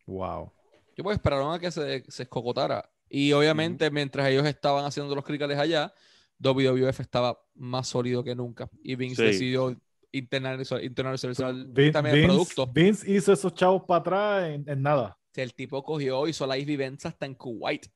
Wow. 0.07 0.51
Yo 0.97 1.05
pues 1.05 1.17
esperaron 1.19 1.53
a 1.53 1.59
que 1.59 1.71
se, 1.71 2.03
se 2.09 2.23
escocotara. 2.23 2.91
Y 3.11 3.33
obviamente, 3.33 3.91
mientras 3.91 4.27
ellos 4.29 4.47
estaban 4.47 4.85
haciendo 4.87 5.15
los 5.15 5.25
cricales 5.25 5.59
allá, 5.59 5.93
WWF 6.39 7.01
estaba 7.01 7.39
más 7.55 7.89
sólido 7.89 8.25
que 8.25 8.35
nunca. 8.35 8.71
Y 8.83 8.95
Vince 8.95 9.17
Sí. 9.17 9.23
decidió 9.33 9.77
internalizar, 10.13 10.83
internalizar 10.83 11.31
Vin- 11.55 11.93
también 11.93 12.15
el 12.17 12.23
Vince, 12.23 12.27
producto. 12.55 12.67
Vince 12.67 13.11
hizo 13.13 13.33
esos 13.35 13.53
chavos 13.55 13.83
para 13.87 14.01
atrás 14.01 14.45
en, 14.51 14.69
en 14.69 14.83
nada. 14.83 15.17
El 15.35 15.55
tipo 15.55 15.83
cogió, 15.83 16.27
hizo 16.29 16.47
la 16.47 16.57
Events 16.57 17.07
hasta 17.07 17.27
en 17.27 17.35
Kuwait 17.35 17.87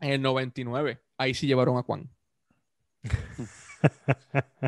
en 0.00 0.12
el 0.12 0.22
99. 0.22 1.00
Ahí 1.18 1.34
sí 1.34 1.46
llevaron 1.46 1.78
a 1.78 1.82
Juan. 1.82 2.10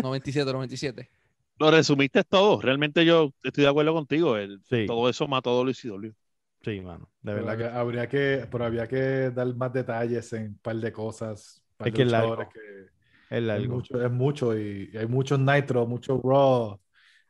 97, 0.00 0.52
97. 0.52 1.10
Lo 1.58 1.70
resumiste 1.70 2.24
todo. 2.24 2.60
Realmente 2.60 3.04
yo 3.04 3.32
estoy 3.42 3.64
de 3.64 3.70
acuerdo 3.70 3.92
contigo. 3.94 4.36
El- 4.36 4.60
Sí. 4.68 4.86
Todo 4.86 5.08
eso 5.08 5.28
mató 5.28 5.50
a 5.50 5.54
WCW. 5.54 6.14
Sí, 6.62 6.80
mano. 6.80 7.10
De 7.22 7.34
Pero 7.34 7.44
verdad 7.44 7.58
que 7.58 7.64
habría 7.64 8.08
que, 8.08 8.46
pero 8.50 8.64
habría 8.64 8.86
que 8.88 9.30
dar 9.30 9.54
más 9.56 9.72
detalles 9.72 10.32
en 10.32 10.42
un 10.48 10.58
par 10.58 10.76
de 10.76 10.92
cosas. 10.92 11.64
par 11.76 11.88
Es 11.88 11.92
de 11.92 11.98
que 11.98 12.02
es 12.02 12.08
largo. 12.08 12.48
que- 12.48 12.86
es 13.30 13.62
mucho, 13.62 14.04
es 14.04 14.10
mucho 14.10 14.56
y, 14.58 14.90
y 14.92 14.96
hay 14.96 15.06
muchos 15.06 15.38
Nitro, 15.40 15.86
muchos 15.86 16.20
Raw, 16.22 16.80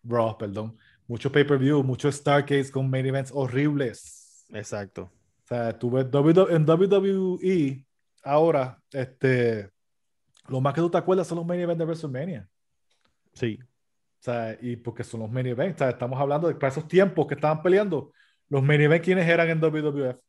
Raw, 0.05 0.39
perdón, 0.39 0.77
muchos 1.07 1.31
pay-per-view, 1.33 1.83
muchos 1.83 2.15
Starcades 2.17 2.71
con 2.71 2.89
main 2.91 3.07
events 3.07 3.31
horribles. 3.35 4.45
Exacto. 4.53 5.11
O 5.45 5.47
sea, 5.47 5.79
tú 5.79 5.91
ves 5.91 6.11
W- 6.11 6.47
en 6.55 6.65
WWE 6.69 7.85
ahora, 8.23 8.81
este, 8.93 9.71
lo 10.49 10.61
más 10.61 10.75
que 10.75 10.81
tú 10.81 10.91
te 10.91 10.99
acuerdas 10.99 11.27
son 11.27 11.39
los 11.39 11.47
main 11.47 11.61
events 11.61 11.79
de 11.79 11.85
WrestleMania. 11.85 12.49
Sí. 13.35 13.59
O 13.63 14.25
sea, 14.25 14.57
y 14.61 14.77
porque 14.77 15.03
son 15.05 15.21
los 15.21 15.31
main 15.31 15.47
events. 15.47 15.77
O 15.77 15.79
sea, 15.79 15.91
estamos 15.91 16.21
hablando 16.21 16.49
de 16.49 16.55
para 16.55 16.69
esos 16.69 16.87
tiempos 16.87 17.27
que 17.27 17.35
estaban 17.35 17.63
peleando. 17.63 18.13
Los 18.49 18.63
main 18.63 18.81
events, 18.81 19.05
¿quiénes 19.05 19.27
eran 19.29 19.49
en 19.51 19.61
WWF? 19.61 20.21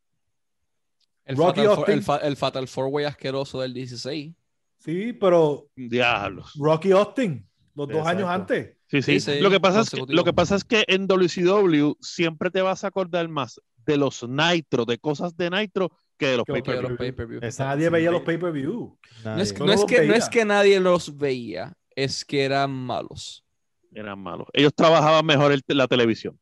El, 1.25 1.37
Rocky 1.37 1.61
Fatal, 1.61 1.65
Four- 1.65 1.77
Austin. 1.77 1.93
el, 1.95 2.03
fa- 2.03 2.17
el 2.17 2.35
Fatal 2.37 2.67
Four 2.67 2.87
Way 2.87 3.05
asqueroso 3.05 3.61
del 3.61 3.73
16. 3.73 4.33
Sí, 4.79 5.13
pero 5.13 5.67
Diablos. 5.75 6.53
Rocky 6.59 6.91
Austin, 6.91 7.47
los 7.75 7.87
dos 7.87 8.05
años 8.05 8.27
antes. 8.27 8.75
Sí, 9.01 9.19
sí. 9.19 9.39
Lo, 9.39 9.49
que 9.49 9.59
pasa 9.59 9.81
es 9.81 9.89
que, 9.89 10.03
lo 10.07 10.23
que 10.23 10.33
pasa 10.33 10.55
es 10.55 10.63
que 10.63 10.83
en 10.87 11.07
WCW 11.07 11.93
siempre 12.01 12.51
te 12.51 12.61
vas 12.61 12.83
a 12.83 12.87
acordar 12.87 13.27
más 13.27 13.59
de 13.85 13.97
los 13.97 14.23
Nitro, 14.27 14.85
de 14.85 14.97
cosas 14.97 15.35
de 15.35 15.49
Nitro, 15.49 15.89
que 16.17 16.27
de 16.27 16.37
los 16.37 16.45
pay 16.45 16.61
pay-per-view. 16.61 17.39
Nadie 17.41 17.87
Sí, 17.87 17.91
veía 17.91 18.11
los 18.11 18.21
pay-per-view. 18.21 18.97
No 19.25 19.41
es, 19.41 19.59
no, 19.59 19.85
que, 19.87 20.07
no 20.07 20.13
es 20.13 20.29
que 20.29 20.45
nadie 20.45 20.79
los 20.79 21.17
veía, 21.17 21.73
es 21.95 22.23
que 22.23 22.43
eran 22.43 22.71
malos. 22.71 23.43
Eran 23.93 24.19
malos. 24.19 24.47
Ellos 24.53 24.73
trabajaban 24.75 25.25
mejor 25.25 25.51
el- 25.51 25.63
la 25.67 25.87
televisión. 25.87 26.39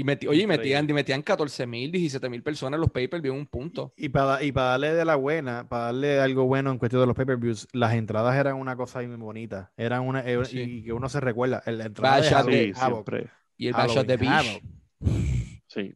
Y 0.00 0.04
meti- 0.04 0.26
oye, 0.28 0.42
y 0.42 0.46
metían, 0.46 0.88
y 0.88 0.92
metían 0.94 1.20
14 1.20 1.66
mil, 1.66 1.92
17 1.92 2.28
mil 2.30 2.42
personas 2.42 2.78
en 2.78 2.80
los 2.80 2.90
pay-per-view 2.90 3.34
en 3.34 3.40
un 3.40 3.46
punto. 3.46 3.92
Y 3.96 4.08
para, 4.08 4.42
y 4.42 4.50
para 4.50 4.68
darle 4.70 4.94
de 4.94 5.04
la 5.04 5.16
buena, 5.16 5.68
para 5.68 5.84
darle 5.86 6.20
algo 6.20 6.44
bueno 6.46 6.70
en 6.70 6.78
cuestión 6.78 7.02
de 7.02 7.06
los 7.06 7.14
pay-per-views, 7.16 7.68
las 7.72 7.92
entradas 7.94 8.34
eran 8.36 8.56
una 8.56 8.76
cosa 8.76 9.02
muy 9.02 9.16
bonita. 9.16 9.72
Eran 9.76 10.02
una, 10.06 10.20
eh, 10.20 10.42
Sí. 10.46 10.58
y 10.60 10.82
que 10.84 10.92
uno 10.94 11.08
se 11.10 11.20
recuerda. 11.20 11.62
La 11.66 11.84
entrada 11.84 12.16
de 12.16 12.22
Vaya, 12.22 12.36
Halloween 12.38 12.74
Sí, 12.74 12.80
Havoc. 12.80 13.12
Y 13.58 13.66
el 13.66 13.72
Bash 13.74 13.98
of 13.98 14.06
the 14.06 14.16
Beach. 14.16 14.30
Havoc. 14.32 14.62
Sí. 15.66 15.94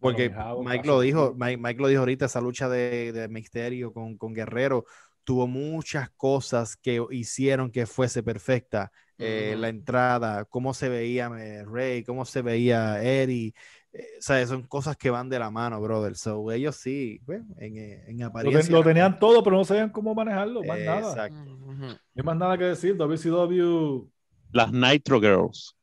Porque 0.00 0.32
Havoc, 0.36 0.66
Mike 0.68 0.86
lo 0.86 1.00
dijo. 1.00 1.34
Mike, 1.38 1.56
Mike 1.56 1.80
lo 1.80 1.88
dijo 1.88 2.00
ahorita, 2.00 2.26
esa 2.26 2.40
lucha 2.40 2.68
de, 2.68 3.12
de 3.12 3.28
Misterio 3.28 3.92
con, 3.92 4.16
con 4.18 4.34
Guerrero 4.34 4.84
tuvo 5.26 5.48
muchas 5.48 6.08
cosas 6.10 6.76
que 6.76 7.04
hicieron 7.10 7.70
que 7.70 7.84
fuese 7.84 8.22
perfecta. 8.22 8.92
Eh. 9.18 9.56
La 9.58 9.68
entrada, 9.70 10.44
cómo 10.44 10.72
se 10.72 10.88
veía 10.88 11.28
eh, 11.38 11.64
Rey, 11.64 12.04
cómo 12.04 12.24
se 12.24 12.42
veía 12.42 13.02
Eddie. 13.02 13.52
eh, 13.92 14.04
o 14.18 14.22
sea, 14.22 14.46
son 14.46 14.62
cosas 14.62 14.96
que 14.96 15.10
van 15.10 15.28
de 15.28 15.38
la 15.40 15.50
mano, 15.50 15.80
brother. 15.80 16.14
So, 16.16 16.52
ellos 16.52 16.76
sí, 16.76 17.20
pues, 17.26 17.42
en, 17.58 17.76
eh, 17.76 18.04
en 18.06 18.18
Lo, 18.20 18.26
apariencia. 18.26 18.62
ten- 18.62 18.72
lo 18.74 18.82
tenían 18.84 19.18
todo, 19.18 19.42
pero 19.42 19.56
no 19.56 19.64
sabían 19.64 19.90
cómo 19.90 20.14
manejarlo. 20.14 20.62
Más 20.62 20.78
nada. 20.78 21.10
Exacto. 21.10 21.52
Ujú. 21.54 21.74
No 21.74 21.98
hay 22.14 22.22
más 22.22 22.36
nada 22.36 22.56
que 22.56 22.64
decir. 22.64 22.96
WCW. 22.96 24.08
Las 24.52 24.72
Nitro 24.72 25.20
Girls. 25.20 25.74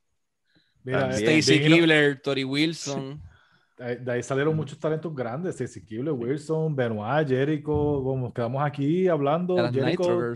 Mira, 0.83 1.09
Stacy 1.11 1.59
Kibler, 1.61 2.21
Tori 2.21 2.43
Wilson. 2.45 3.21
De 3.77 4.11
ahí 4.11 4.23
salieron 4.23 4.55
muchos 4.55 4.79
talentos 4.79 5.13
grandes. 5.15 5.55
Stacy 5.59 5.85
Kibler, 5.85 6.13
Wilson, 6.13 6.75
Benoit, 6.75 7.27
Jericho. 7.27 7.71
Como 8.03 8.33
quedamos 8.33 8.63
aquí 8.63 9.07
hablando. 9.07 9.55
Jericho, 9.71 10.33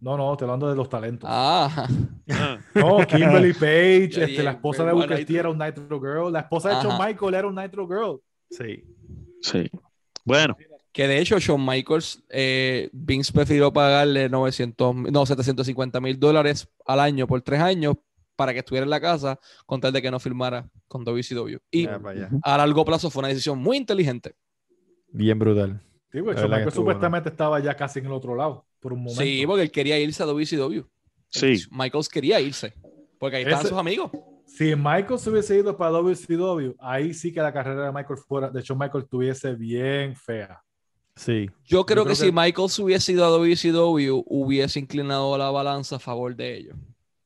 no, 0.00 0.18
no, 0.18 0.36
te 0.36 0.44
hablando 0.44 0.68
de 0.68 0.76
los 0.76 0.88
talentos. 0.88 1.28
Ah, 1.32 1.88
Ah, 2.30 2.58
No, 2.74 3.06
Kimberly 3.06 3.52
Page, 3.54 4.24
este, 4.24 4.42
la 4.42 4.52
esposa 4.52 4.84
de 4.84 4.92
Booker 4.92 5.24
T 5.24 5.38
era 5.38 5.48
un 5.48 5.58
Nitro 5.58 6.00
Girl. 6.00 6.32
La 6.32 6.40
esposa 6.40 6.70
de 6.70 6.74
Shawn 6.76 6.92
Ajá. 6.92 7.06
Michael 7.06 7.34
era 7.34 7.48
un 7.48 7.54
Nitro 7.54 7.86
Girl. 7.86 8.20
Sí. 8.50 8.84
sí. 9.40 9.70
Bueno, 10.24 10.56
que 10.92 11.08
de 11.08 11.18
hecho 11.18 11.38
Shawn 11.38 11.64
Michaels, 11.64 12.22
eh, 12.30 12.88
Vince 12.92 13.32
prefirió 13.32 13.72
pagarle 13.72 14.28
900, 14.28 14.94
no, 14.94 15.26
750 15.26 16.00
mil 16.00 16.18
dólares 16.18 16.68
al 16.86 17.00
año 17.00 17.26
por 17.26 17.40
tres 17.42 17.60
años 17.60 17.96
para 18.36 18.52
que 18.52 18.58
estuviera 18.60 18.84
en 18.84 18.90
la 18.90 19.00
casa 19.00 19.38
con 19.66 19.80
tal 19.80 19.92
de 19.92 20.02
que 20.02 20.10
no 20.10 20.18
firmara 20.20 20.68
con 20.88 21.04
WCW. 21.04 21.58
Y 21.70 21.84
Ya, 21.84 22.00
a 22.42 22.58
largo 22.58 22.84
plazo 22.84 23.10
fue 23.10 23.20
una 23.20 23.28
decisión 23.28 23.58
muy 23.58 23.76
inteligente. 23.76 24.34
Bien 25.08 25.38
brutal. 25.38 25.80
Sí, 26.10 26.22
pues, 26.22 26.38
supuestamente 26.72 27.28
estaba 27.28 27.58
ya 27.60 27.74
casi 27.76 27.98
en 27.98 28.06
el 28.06 28.12
otro 28.12 28.36
lado 28.36 28.64
por 28.80 28.92
un 28.92 29.00
momento. 29.00 29.22
Sí, 29.22 29.44
porque 29.46 29.62
él 29.62 29.70
quería 29.70 29.98
irse 29.98 30.22
a 30.22 30.26
WCW. 30.26 30.82
sí. 31.30 31.62
Michaels 31.70 32.08
quería 32.08 32.40
irse. 32.40 32.72
Porque 33.18 33.36
ahí 33.36 33.42
estaban 33.42 33.60
Ese- 33.64 33.70
sus 33.70 33.78
amigos. 33.78 34.10
Si 34.46 34.76
Michael 34.76 35.18
se 35.18 35.30
hubiese 35.30 35.56
ido 35.58 35.76
para 35.76 35.90
WCW, 35.92 36.74
ahí 36.78 37.14
sí 37.14 37.32
que 37.32 37.40
la 37.40 37.52
carrera 37.52 37.86
de 37.86 37.92
Michael 37.92 38.18
fuera, 38.18 38.50
de 38.50 38.60
hecho 38.60 38.76
Michael 38.76 39.06
tuviese 39.08 39.54
bien 39.54 40.14
fea. 40.14 40.62
Sí. 41.16 41.48
Yo 41.64 41.86
creo, 41.86 42.02
creo 42.02 42.04
que, 42.04 42.10
que- 42.10 42.16
si 42.16 42.30
Michaels 42.32 42.78
hubiese 42.78 43.12
ido 43.12 43.24
a 43.24 43.30
WCW, 43.30 44.22
hubiese 44.26 44.78
inclinado 44.80 45.36
la 45.38 45.50
balanza 45.50 45.96
a 45.96 45.98
favor 45.98 46.36
de 46.36 46.56
ellos. 46.58 46.76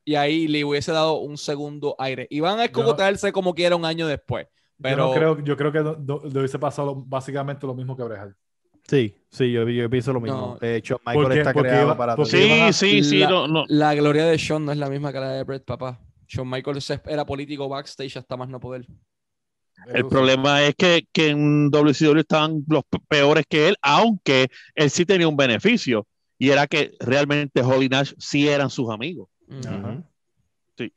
Y 0.08 0.14
ahí 0.14 0.48
le 0.48 0.64
hubiese 0.64 0.90
dado 0.90 1.18
un 1.18 1.36
segundo 1.36 1.94
aire. 1.98 2.26
Y 2.30 2.40
van 2.40 2.58
a 2.60 2.64
escogotarse 2.64 3.30
como 3.30 3.52
quiera 3.54 3.76
un 3.76 3.84
año 3.84 4.06
después. 4.06 4.46
Pero 4.80 4.96
Yo, 4.96 5.06
no 5.08 5.12
creo, 5.12 5.44
yo 5.44 5.54
creo 5.58 5.70
que 5.70 5.80
no- 5.80 5.96
no- 5.96 6.22
le 6.24 6.38
hubiese 6.38 6.58
pasado 6.58 6.94
básicamente 6.94 7.66
lo 7.66 7.74
mismo 7.74 7.94
que 7.94 8.04
Brejal. 8.04 8.34
Sí, 8.86 9.14
sí, 9.28 9.52
yo, 9.52 9.68
yo 9.68 9.90
pienso 9.90 10.14
lo 10.14 10.20
mismo. 10.22 10.38
No. 10.54 10.58
De 10.58 10.76
hecho, 10.76 10.98
Michael 11.04 11.22
Porque- 11.24 11.38
está 11.40 11.52
porque 11.52 11.68
creado 11.68 11.86
iba- 11.88 11.96
para 11.98 12.16
porque- 12.16 12.30
Sí, 12.30 12.50
a- 12.60 12.72
sí, 12.72 13.04
sí. 13.04 13.18
la- 13.18 13.28
No, 13.28 13.48
no. 13.48 13.64
la 13.68 13.94
gloria 13.94 14.24
de 14.24 14.38
Shawn 14.38 14.64
no 14.64 14.72
es 14.72 14.78
la 14.78 14.88
misma 14.88 15.12
que 15.12 15.20
la 15.20 15.32
de 15.32 15.44
Brett, 15.44 15.64
papá. 15.66 16.00
Shawn 16.26 16.48
Michaels 16.48 16.90
era 17.04 17.26
político 17.26 17.68
backstage 17.68 18.16
hasta 18.16 18.34
más 18.38 18.48
no 18.48 18.58
poder. 18.60 18.86
El 19.88 19.94
Eso 19.96 20.08
sí. 20.08 20.10
problema 20.10 20.62
es 20.64 20.74
que, 20.74 21.06
que 21.12 21.28
en 21.28 21.70
WCW 21.70 22.20
estaban 22.20 22.64
los 22.66 22.82
pe- 22.88 22.98
peores 23.08 23.44
que 23.46 23.68
él, 23.68 23.76
aunque 23.82 24.48
él 24.74 24.88
sí 24.88 25.04
tenía 25.04 25.28
un 25.28 25.36
beneficio. 25.36 26.06
Y 26.38 26.48
era 26.48 26.66
que 26.66 26.92
realmente 26.98 27.60
Holly 27.60 27.90
Nash 27.90 28.12
sí 28.16 28.48
eran 28.48 28.70
sus 28.70 28.88
amigos. 28.90 29.28
Sí. 29.50 30.92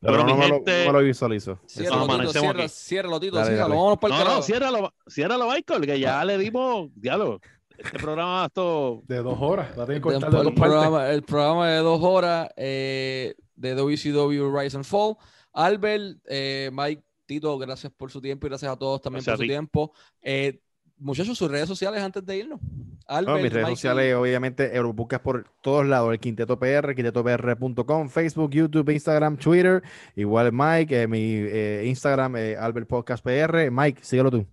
Pero, 0.00 0.12
Pero 0.12 0.16
no, 0.18 0.34
mi 0.34 0.40
me 0.40 0.48
lo- 0.48 0.54
gente- 0.56 0.84
no 0.86 0.92
me 0.92 0.98
lo 1.00 1.04
visualizo. 1.04 1.58
Ciérralo, 1.66 2.06
Tito, 2.06 2.50
aquí. 2.50 2.68
ciérralo, 2.68 3.18
Tito, 3.20 3.36
Dale, 3.36 3.46
ciérralo, 3.48 3.68
dale. 3.68 3.74
vámonos 3.76 3.98
para 3.98 4.14
el 4.14 4.18
No, 4.18 4.18
no, 4.18 4.24
carajo. 4.30 4.42
ciérralo, 4.42 4.94
ciérralo, 5.08 5.48
Michael, 5.50 5.86
que 5.86 5.98
ya 6.00 6.24
le 6.24 6.38
dimos, 6.38 6.90
diablo. 6.94 7.40
Este 7.78 7.98
programa 7.98 8.44
esto. 8.46 9.02
De 9.06 9.16
dos 9.22 9.36
horas. 9.40 9.76
La 9.76 9.84
El, 9.84 10.00
cortar 10.00 10.30
de 10.30 10.40
el 10.40 10.54
programa, 10.54 11.10
el 11.10 11.22
programa 11.22 11.68
de 11.70 11.78
dos 11.78 12.00
horas 12.02 12.48
eh, 12.56 13.34
de 13.54 13.74
WCW 13.74 14.50
Rise 14.58 14.76
and 14.76 14.84
Fall. 14.86 15.16
Albert, 15.52 16.18
eh, 16.26 16.70
Mike, 16.72 17.02
Tito, 17.26 17.58
gracias 17.58 17.92
por 17.94 18.10
su 18.10 18.20
tiempo 18.20 18.46
y 18.46 18.50
gracias 18.50 18.70
a 18.72 18.76
todos 18.76 19.00
también 19.02 19.18
Gracias 19.24 19.32
por 19.34 19.38
su 19.38 19.42
ti. 19.42 19.48
tiempo. 19.48 19.92
Eh, 20.22 20.60
muchachos, 20.98 21.36
sus 21.36 21.50
redes 21.50 21.68
sociales 21.68 22.02
antes 22.02 22.24
de 22.24 22.36
irnos. 22.38 22.60
Albert, 23.06 23.36
No, 23.36 23.42
mis 23.42 23.52
redes 23.52 23.68
sociales, 23.68 24.14
obviamente, 24.14 24.76
eh, 24.76 24.82
buscas 24.82 25.20
por 25.20 25.46
todos 25.62 25.86
lados. 25.86 26.12
El 26.12 26.18
Quinteto 26.18 26.58
PR, 26.58 26.94
quintetopr.com, 26.94 28.08
Facebook, 28.08 28.50
YouTube, 28.50 28.90
Instagram, 28.90 29.36
Twitter. 29.36 29.82
Igual 30.16 30.52
Mike, 30.52 31.02
eh, 31.02 31.06
mi 31.06 31.34
eh, 31.34 31.84
Instagram, 31.86 32.36
eh, 32.36 32.56
Albert 32.56 32.88
Podcast 32.88 33.24
PR. 33.24 33.70
Mike, 33.70 34.00
síguelo 34.02 34.30
tú. 34.30 34.46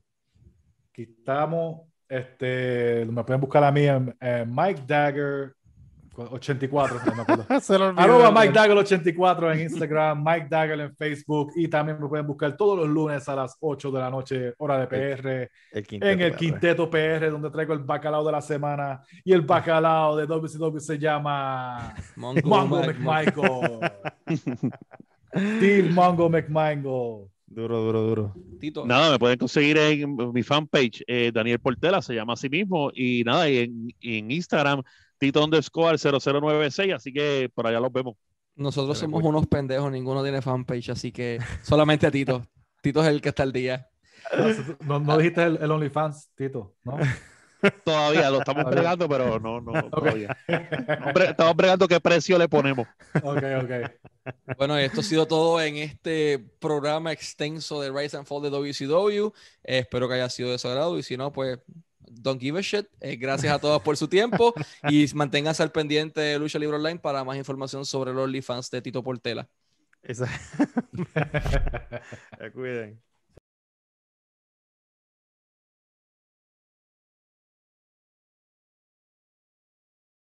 Aquí 0.92 1.04
estamos. 1.04 1.82
Este, 2.08 3.06
me 3.06 3.24
pueden 3.24 3.42
buscar 3.42 3.64
a 3.64 3.72
mí 3.72 3.88
en, 3.88 4.16
en 4.22 4.54
Mike 4.54 4.84
Dagger, 4.86 5.56
84, 6.16 7.00
no 7.06 7.16
me 7.16 7.22
acuerdo. 7.22 7.46
Arroba 7.98 8.32
Mike 8.32 8.54
Dagger 8.54 8.78
84 8.78 9.54
en 9.54 9.60
Instagram, 9.62 10.24
Mike 10.24 10.48
Dagger 10.50 10.80
en 10.80 10.96
Facebook 10.96 11.52
y 11.56 11.68
también 11.68 12.00
me 12.00 12.08
pueden 12.08 12.28
buscar 12.28 12.56
todos 12.56 12.78
los 12.78 12.88
lunes 12.88 13.28
a 13.28 13.36
las 13.36 13.58
8 13.60 13.92
de 13.92 14.00
la 14.00 14.10
noche, 14.10 14.54
hora 14.58 14.78
de 14.80 14.88
PR, 14.88 15.50
en 15.72 16.22
el 16.22 16.36
Quinteto 16.36 16.90
PR, 16.90 17.32
donde 17.32 17.50
traigo 17.50 17.74
el 17.74 17.80
bacalao 17.80 18.26
de 18.26 18.32
la 18.32 18.42
semana 18.42 19.02
y 19.24 19.34
el 19.34 19.42
bacalao 19.42 20.16
de 20.16 20.28
WCW 20.28 20.80
se 20.80 21.00
llama 21.00 21.96
Mongo, 22.16 22.68
McMichael. 22.68 23.80
Steve 25.36 25.90
Mongo 25.90 26.30
McMichael. 26.30 27.28
Duro, 27.48 27.84
duro, 27.84 28.02
duro. 28.02 28.34
Tito. 28.60 28.86
Nada, 28.86 29.12
me 29.12 29.20
pueden 29.20 29.38
conseguir 29.38 29.78
en 29.78 30.16
mi 30.34 30.42
fanpage, 30.42 31.04
eh, 31.06 31.32
Daniel 31.32 31.60
Portela, 31.60 32.02
se 32.02 32.16
llama 32.16 32.34
así 32.34 32.50
mismo, 32.50 32.92
y 32.96 33.24
nada, 33.24 33.48
y 33.48 33.58
en, 33.60 33.94
en 34.02 34.32
Instagram, 34.32 34.82
Tito 35.24 35.42
underscore 35.42 35.98
0096, 35.98 36.94
así 36.94 37.14
que 37.14 37.50
por 37.56 37.66
allá 37.66 37.80
los 37.80 37.94
vemos. 37.94 38.18
Nosotros 38.58 38.98
somos 38.98 39.24
unos 39.24 39.48
pendejos, 39.48 39.90
ninguno 39.90 40.22
tiene 40.22 40.42
fanpage, 40.42 40.90
así 40.90 41.14
que 41.14 41.40
solamente 41.62 42.06
a 42.06 42.12
Tito. 42.12 42.46
Tito 42.82 43.02
es 43.02 43.08
el 43.08 43.22
que 43.22 43.30
está 43.30 43.44
al 43.44 43.54
día. 43.54 43.88
No, 44.82 45.18
dijiste 45.18 45.44
el, 45.44 45.72
OnlyFans, 45.72 46.30
Tito, 46.36 46.76
¿no? 46.84 46.98
Todavía 47.86 48.30
lo 48.30 48.40
estamos 48.40 48.66
bregando, 48.66 49.08
pero 49.08 49.40
no, 49.40 49.62
no, 49.62 49.90
todavía. 49.90 50.38
Estamos 50.46 51.56
bregando 51.56 51.88
qué 51.88 52.02
precio 52.02 52.38
le 52.38 52.50
ponemos. 52.50 52.86
Ok, 53.24 53.44
ok. 53.64 54.28
Bueno, 54.58 54.78
esto 54.78 55.00
ha 55.00 55.04
sido 55.04 55.26
todo 55.26 55.62
en 55.62 55.78
este 55.78 56.38
programa 56.60 57.14
extenso 57.14 57.80
de 57.80 57.90
Rise 57.90 58.18
and 58.18 58.26
Fall 58.26 58.42
de 58.42 58.50
WCW. 58.50 59.32
espero 59.64 60.10
que 60.10 60.16
haya 60.16 60.30
sido 60.30 60.52
de 60.52 60.60
su 60.60 60.68
agrado 60.68 61.00
y 61.00 61.04
si 61.04 61.16
no, 61.16 61.32
pues 61.32 61.60
don't 62.22 62.40
give 62.40 62.58
a 62.58 62.62
shit. 62.62 62.88
Eh, 63.00 63.16
gracias 63.16 63.54
a 63.54 63.60
todos 63.60 63.82
por 63.82 63.98
su 63.98 64.08
tiempo 64.08 64.54
y 64.90 65.06
manténganse 65.14 65.64
al 65.64 65.72
pendiente 65.72 66.22
de 66.22 66.40
Lucha 66.40 66.60
Libre 66.60 66.78
Online 66.78 67.00
para 67.00 67.24
más 67.24 67.38
información 67.38 67.86
sobre 67.86 68.14
los 68.14 68.24
OnlyFans 68.24 68.70
de 68.72 68.82
Tito 68.82 69.04
Portela. 69.04 69.48
Cuiden. 72.54 73.02